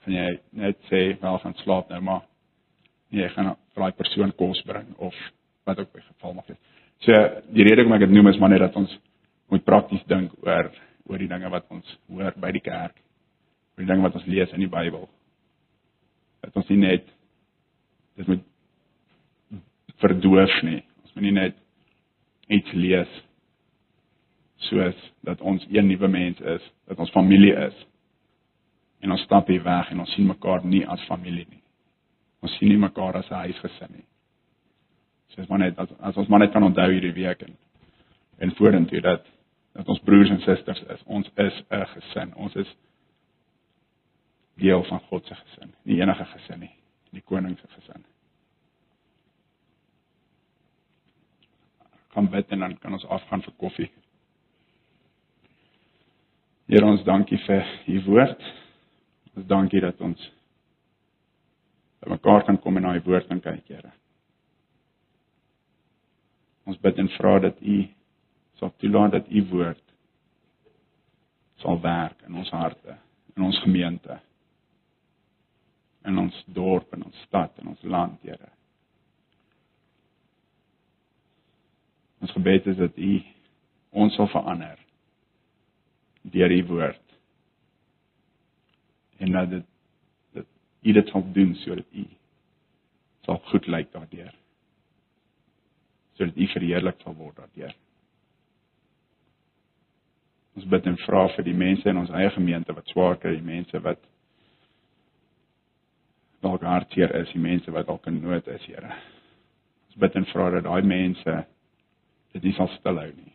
gaan 0.05 0.14
jy 0.14 0.39
net 0.53 0.76
sê, 0.91 1.20
"Wel, 1.20 1.39
gaan 1.39 1.55
slaap 1.55 1.89
nou 1.89 2.01
maar." 2.01 2.22
Nee, 3.11 3.22
jy 3.22 3.28
gaan 3.28 3.57
vir 3.74 3.82
daai 3.82 3.93
persoon 3.93 4.32
kos 4.32 4.62
bring 4.62 4.95
of 4.99 5.14
wat 5.64 5.78
ook 5.78 5.93
by 5.93 6.01
geval 6.01 6.35
mag 6.35 6.47
wees. 6.47 6.59
So 6.99 7.12
die 7.53 7.62
rede 7.62 7.82
hoekom 7.82 7.93
ek 7.93 8.01
dit 8.01 8.11
noem 8.11 8.28
is 8.28 8.39
maar 8.39 8.49
net 8.49 8.61
dat 8.64 8.76
ons 8.76 8.99
moet 9.53 9.64
prakties 9.64 10.05
dink 10.11 10.32
oor 10.47 10.70
oor 11.09 11.20
die 11.20 11.28
dinge 11.28 11.50
wat 11.52 11.68
ons 11.74 11.98
hoor 12.09 12.32
by 12.40 12.52
die 12.57 12.62
kerk. 12.64 12.96
Oor 13.74 13.84
die 13.84 13.90
dinge 13.90 14.07
wat 14.07 14.16
ons 14.18 14.26
lees 14.30 14.52
in 14.57 14.64
die 14.64 14.70
Bybel. 14.70 15.09
Dat 16.44 16.57
ons 16.57 16.70
nie 16.72 16.80
net 16.80 17.09
dit 18.18 18.28
moet 18.30 18.44
verdoof 20.02 20.61
nie. 20.66 20.82
Ons 21.05 21.14
moet 21.16 21.26
nie 21.28 21.36
net 21.36 21.61
iets 22.52 22.72
lees 22.76 23.20
soos 24.68 25.00
dat 25.26 25.42
ons 25.44 25.64
een 25.68 25.86
nuwe 25.88 26.09
mens 26.09 26.40
is, 26.40 26.64
dat 26.88 27.00
ons 27.00 27.12
familie 27.12 27.52
is. 27.66 27.76
En 29.05 29.12
ons 29.12 29.24
stap 29.26 29.48
hier 29.52 29.64
weg 29.64 29.90
en 29.92 30.00
ons 30.00 30.14
sien 30.16 30.26
mekaar 30.28 30.64
nie 30.64 30.84
as 30.88 31.02
familie 31.09 31.44
nie. 31.50 31.61
Ons 32.44 32.55
sien 32.59 32.70
nie 32.72 32.80
mekaar 32.80 33.16
as 33.20 33.30
'n 33.30 33.44
huisgesin 33.48 33.92
nie. 33.92 34.07
So 35.34 35.42
as 35.42 35.48
maar 35.48 35.59
net 35.59 35.78
as, 35.78 35.88
as 36.00 36.16
ons 36.16 36.28
maar 36.28 36.38
net 36.38 36.52
kan 36.52 36.62
onthou 36.62 36.90
hierdie 36.90 37.12
week 37.12 37.42
en 37.42 37.57
en 38.38 38.55
vorentoe 38.55 39.00
dat 39.00 39.26
dat 39.75 39.89
ons 39.89 40.01
broers 40.07 40.31
en 40.31 40.41
susters 40.41 40.83
is. 40.95 41.03
Ons 41.05 41.31
is 41.35 41.62
'n 41.70 41.87
gesin. 41.87 42.35
Ons 42.35 42.55
is 42.55 42.77
deel 44.55 44.85
van 44.85 45.01
God 45.01 45.27
se 45.27 45.35
gesin. 45.35 45.75
Nie 45.83 46.01
enige 46.01 46.25
gesin 46.25 46.59
nie, 46.59 46.75
die 47.11 47.22
koning 47.22 47.59
se 47.59 47.68
gesin. 47.68 48.05
Kom 52.09 52.31
bid 52.31 52.51
en 52.51 52.59
dan 52.59 52.79
kan 52.79 52.93
ons 52.93 53.07
afgaan 53.07 53.43
vir 53.43 53.55
koffie. 53.59 53.91
Here 56.66 56.87
ons 56.87 57.03
dankie 57.05 57.39
vir 57.39 57.66
u 57.87 58.03
woord. 58.07 58.45
Ons 59.35 59.47
dankie 59.47 59.81
dat 59.81 60.01
ons 60.01 60.31
by 62.01 62.11
mekaar 62.11 62.45
kan 62.45 62.59
kom 62.61 62.77
en 62.77 62.83
na 62.83 62.95
u 62.95 63.03
woord 63.05 63.27
kan 63.27 63.41
kyk, 63.41 63.68
Here. 63.68 63.93
Ons 66.64 66.79
bid 66.79 66.99
en 66.99 67.09
vra 67.09 67.39
dat 67.39 67.61
u 67.61 67.89
sal 68.59 68.72
toelaat 68.76 69.11
dat 69.18 69.30
u 69.30 69.44
woord 69.48 69.82
sal 71.62 71.80
werk 71.80 72.22
in 72.26 72.34
ons 72.34 72.50
harte, 72.50 72.96
in 73.34 73.42
ons 73.42 73.59
gemeente, 73.62 74.18
in 76.05 76.18
ons 76.18 76.44
dorp, 76.46 76.92
in 76.94 77.05
ons 77.05 77.22
stad, 77.26 77.55
in 77.62 77.70
ons 77.72 77.82
land, 77.82 78.20
Here. 78.22 78.50
Ons 82.24 82.32
gebed 82.32 82.66
is 82.72 82.76
dat 82.80 82.96
u 82.96 83.14
ons 83.92 84.14
sal 84.16 84.28
verander 84.32 84.78
deur 86.32 86.50
u 86.50 86.61
woord. 86.66 87.02
En 89.20 89.32
dat 89.32 89.50
dit 89.50 89.66
dat 90.32 90.46
u 90.82 90.92
dit 90.92 91.09
sal 91.09 91.24
doen 91.32 91.55
sodat 91.55 91.84
u 91.92 92.07
sal 93.24 93.40
goed 93.50 93.66
lyk 93.66 93.92
daardeur. 93.92 94.32
Sodat 96.16 96.36
u 96.36 96.46
verheerlik 96.46 97.00
sal 97.05 97.14
word 97.14 97.36
daardeur. 97.36 97.76
Ons 100.55 100.66
bid 100.70 100.86
en 100.86 100.96
vra 101.02 101.24
vir 101.34 101.46
die 101.48 101.57
mense 101.59 101.88
in 101.90 101.98
ons 101.98 102.12
eie 102.14 102.30
gemeente 102.30 102.74
wat 102.76 102.90
swaar 102.92 103.16
kry, 103.18 103.32
die 103.34 103.46
mense 103.46 103.80
wat 103.82 104.02
dalk 106.44 106.62
hartseer 106.62 107.11
is, 107.18 107.32
die 107.34 107.42
mense 107.42 107.72
wat 107.74 107.88
dalk 107.88 108.07
in 108.07 108.20
nood 108.22 108.46
is, 108.52 108.62
Here. 108.68 108.92
Ons 109.88 109.98
bid 110.05 110.18
en 110.20 110.28
vra 110.30 110.50
dat 110.55 110.66
daai 110.68 110.86
mense 110.86 111.34
dit 112.34 112.46
nie 112.46 112.55
sal 112.55 112.70
stilhou 112.76 113.09
nie. 113.16 113.32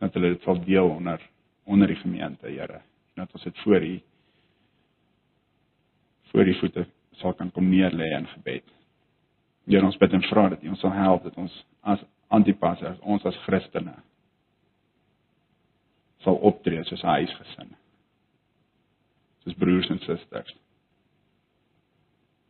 Dat 0.00 0.16
hulle 0.16 0.34
dit 0.34 0.44
sal 0.44 0.60
deel 0.66 0.92
onder 0.98 1.24
onder 1.70 1.88
die 1.88 2.00
gemeente, 2.02 2.50
Here. 2.50 2.82
Dat 3.16 3.32
ons 3.32 3.48
dit 3.48 3.64
voor 3.64 3.84
U 3.86 3.96
voor 6.30 6.46
die 6.46 6.58
voete 6.60 6.84
sal 7.18 7.32
kan 7.34 7.48
kom 7.50 7.66
neerlê 7.70 8.12
in 8.18 8.28
gebed. 8.36 8.68
Here, 9.66 9.84
ons 9.86 9.98
bid 9.98 10.12
en 10.14 10.22
vra 10.28 10.48
dat 10.52 10.62
U 10.62 10.74
ons 10.74 10.84
sal 10.84 10.92
help 10.94 11.24
dat 11.24 11.40
ons 11.40 11.56
as 11.80 12.04
antipassers, 12.28 13.00
ons 13.00 13.24
as 13.26 13.40
Christene 13.46 13.96
sal 16.24 16.34
optree 16.34 16.84
soos 16.84 17.02
'n 17.02 17.06
huisgesin. 17.06 17.76
Soos 19.44 19.54
broers 19.54 19.88
en 19.90 19.98
susters. 19.98 20.56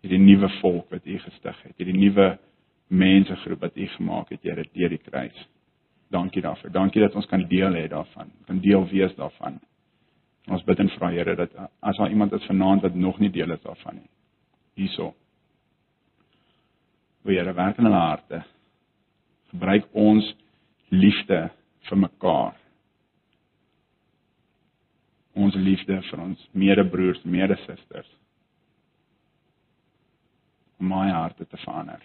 Hierdie 0.00 0.18
nuwe 0.18 0.48
volk 0.60 0.90
wat 0.90 1.06
U 1.06 1.18
gestig 1.18 1.62
het, 1.62 1.76
hierdie 1.76 1.98
nuwe 1.98 2.38
mensegroep 2.88 3.60
wat 3.60 3.76
U 3.76 3.86
gemaak 3.86 4.30
het, 4.30 4.42
Here, 4.42 4.64
deur 4.72 4.88
die 4.88 4.98
kruis. 4.98 5.48
Dankie 6.10 6.42
daarvoor. 6.42 6.70
Dankie 6.70 7.02
dat 7.02 7.14
ons 7.14 7.26
kan 7.26 7.44
deel 7.48 7.74
hê 7.78 7.88
daarvan, 7.88 8.30
kan 8.46 8.60
deel 8.60 8.86
wees 8.90 9.14
daarvan. 9.14 9.60
Ons 10.50 10.64
bid 10.64 10.78
en 10.78 10.88
vra 10.88 11.10
Here 11.10 11.36
dat 11.36 11.54
as 11.80 11.96
daar 11.96 12.10
iemand 12.10 12.32
is 12.32 12.46
vanaand 12.46 12.82
wat 12.82 12.94
nog 12.94 13.18
nie 13.18 13.30
deel 13.30 13.52
is 13.52 13.62
daarvan 13.62 13.94
nie, 13.94 14.10
hierso. 14.74 15.14
Wil 17.22 17.36
Here 17.36 17.54
werk 17.54 17.78
in 17.78 17.84
hulle 17.84 17.96
harte. 17.96 18.42
Gebruik 19.50 19.86
ons 19.92 20.34
liefde 20.88 21.50
vir 21.88 21.98
mekaar. 21.98 22.59
Ons 25.38 25.54
liefde 25.54 26.00
vir 26.10 26.22
ons 26.22 26.48
medebroers, 26.52 27.20
medesusters. 27.24 28.08
Om 30.80 30.88
my 30.90 31.08
harte 31.12 31.46
te 31.46 31.60
verander 31.60 32.02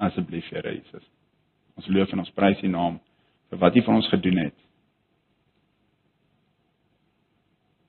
asseblief 0.00 0.48
Here 0.48 0.72
Jesus. 0.74 1.04
Ons 1.76 1.88
loof 1.92 2.12
en 2.12 2.24
ons 2.24 2.32
prys 2.36 2.62
U 2.64 2.70
naam 2.72 2.98
vir 3.50 3.60
wat 3.60 3.76
U 3.76 3.84
vir 3.84 3.94
ons 3.94 4.08
gedoen 4.12 4.40
het. 4.46 4.56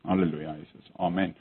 Halleluja 0.08 0.58
Jesus. 0.58 0.92
Amen. 1.00 1.36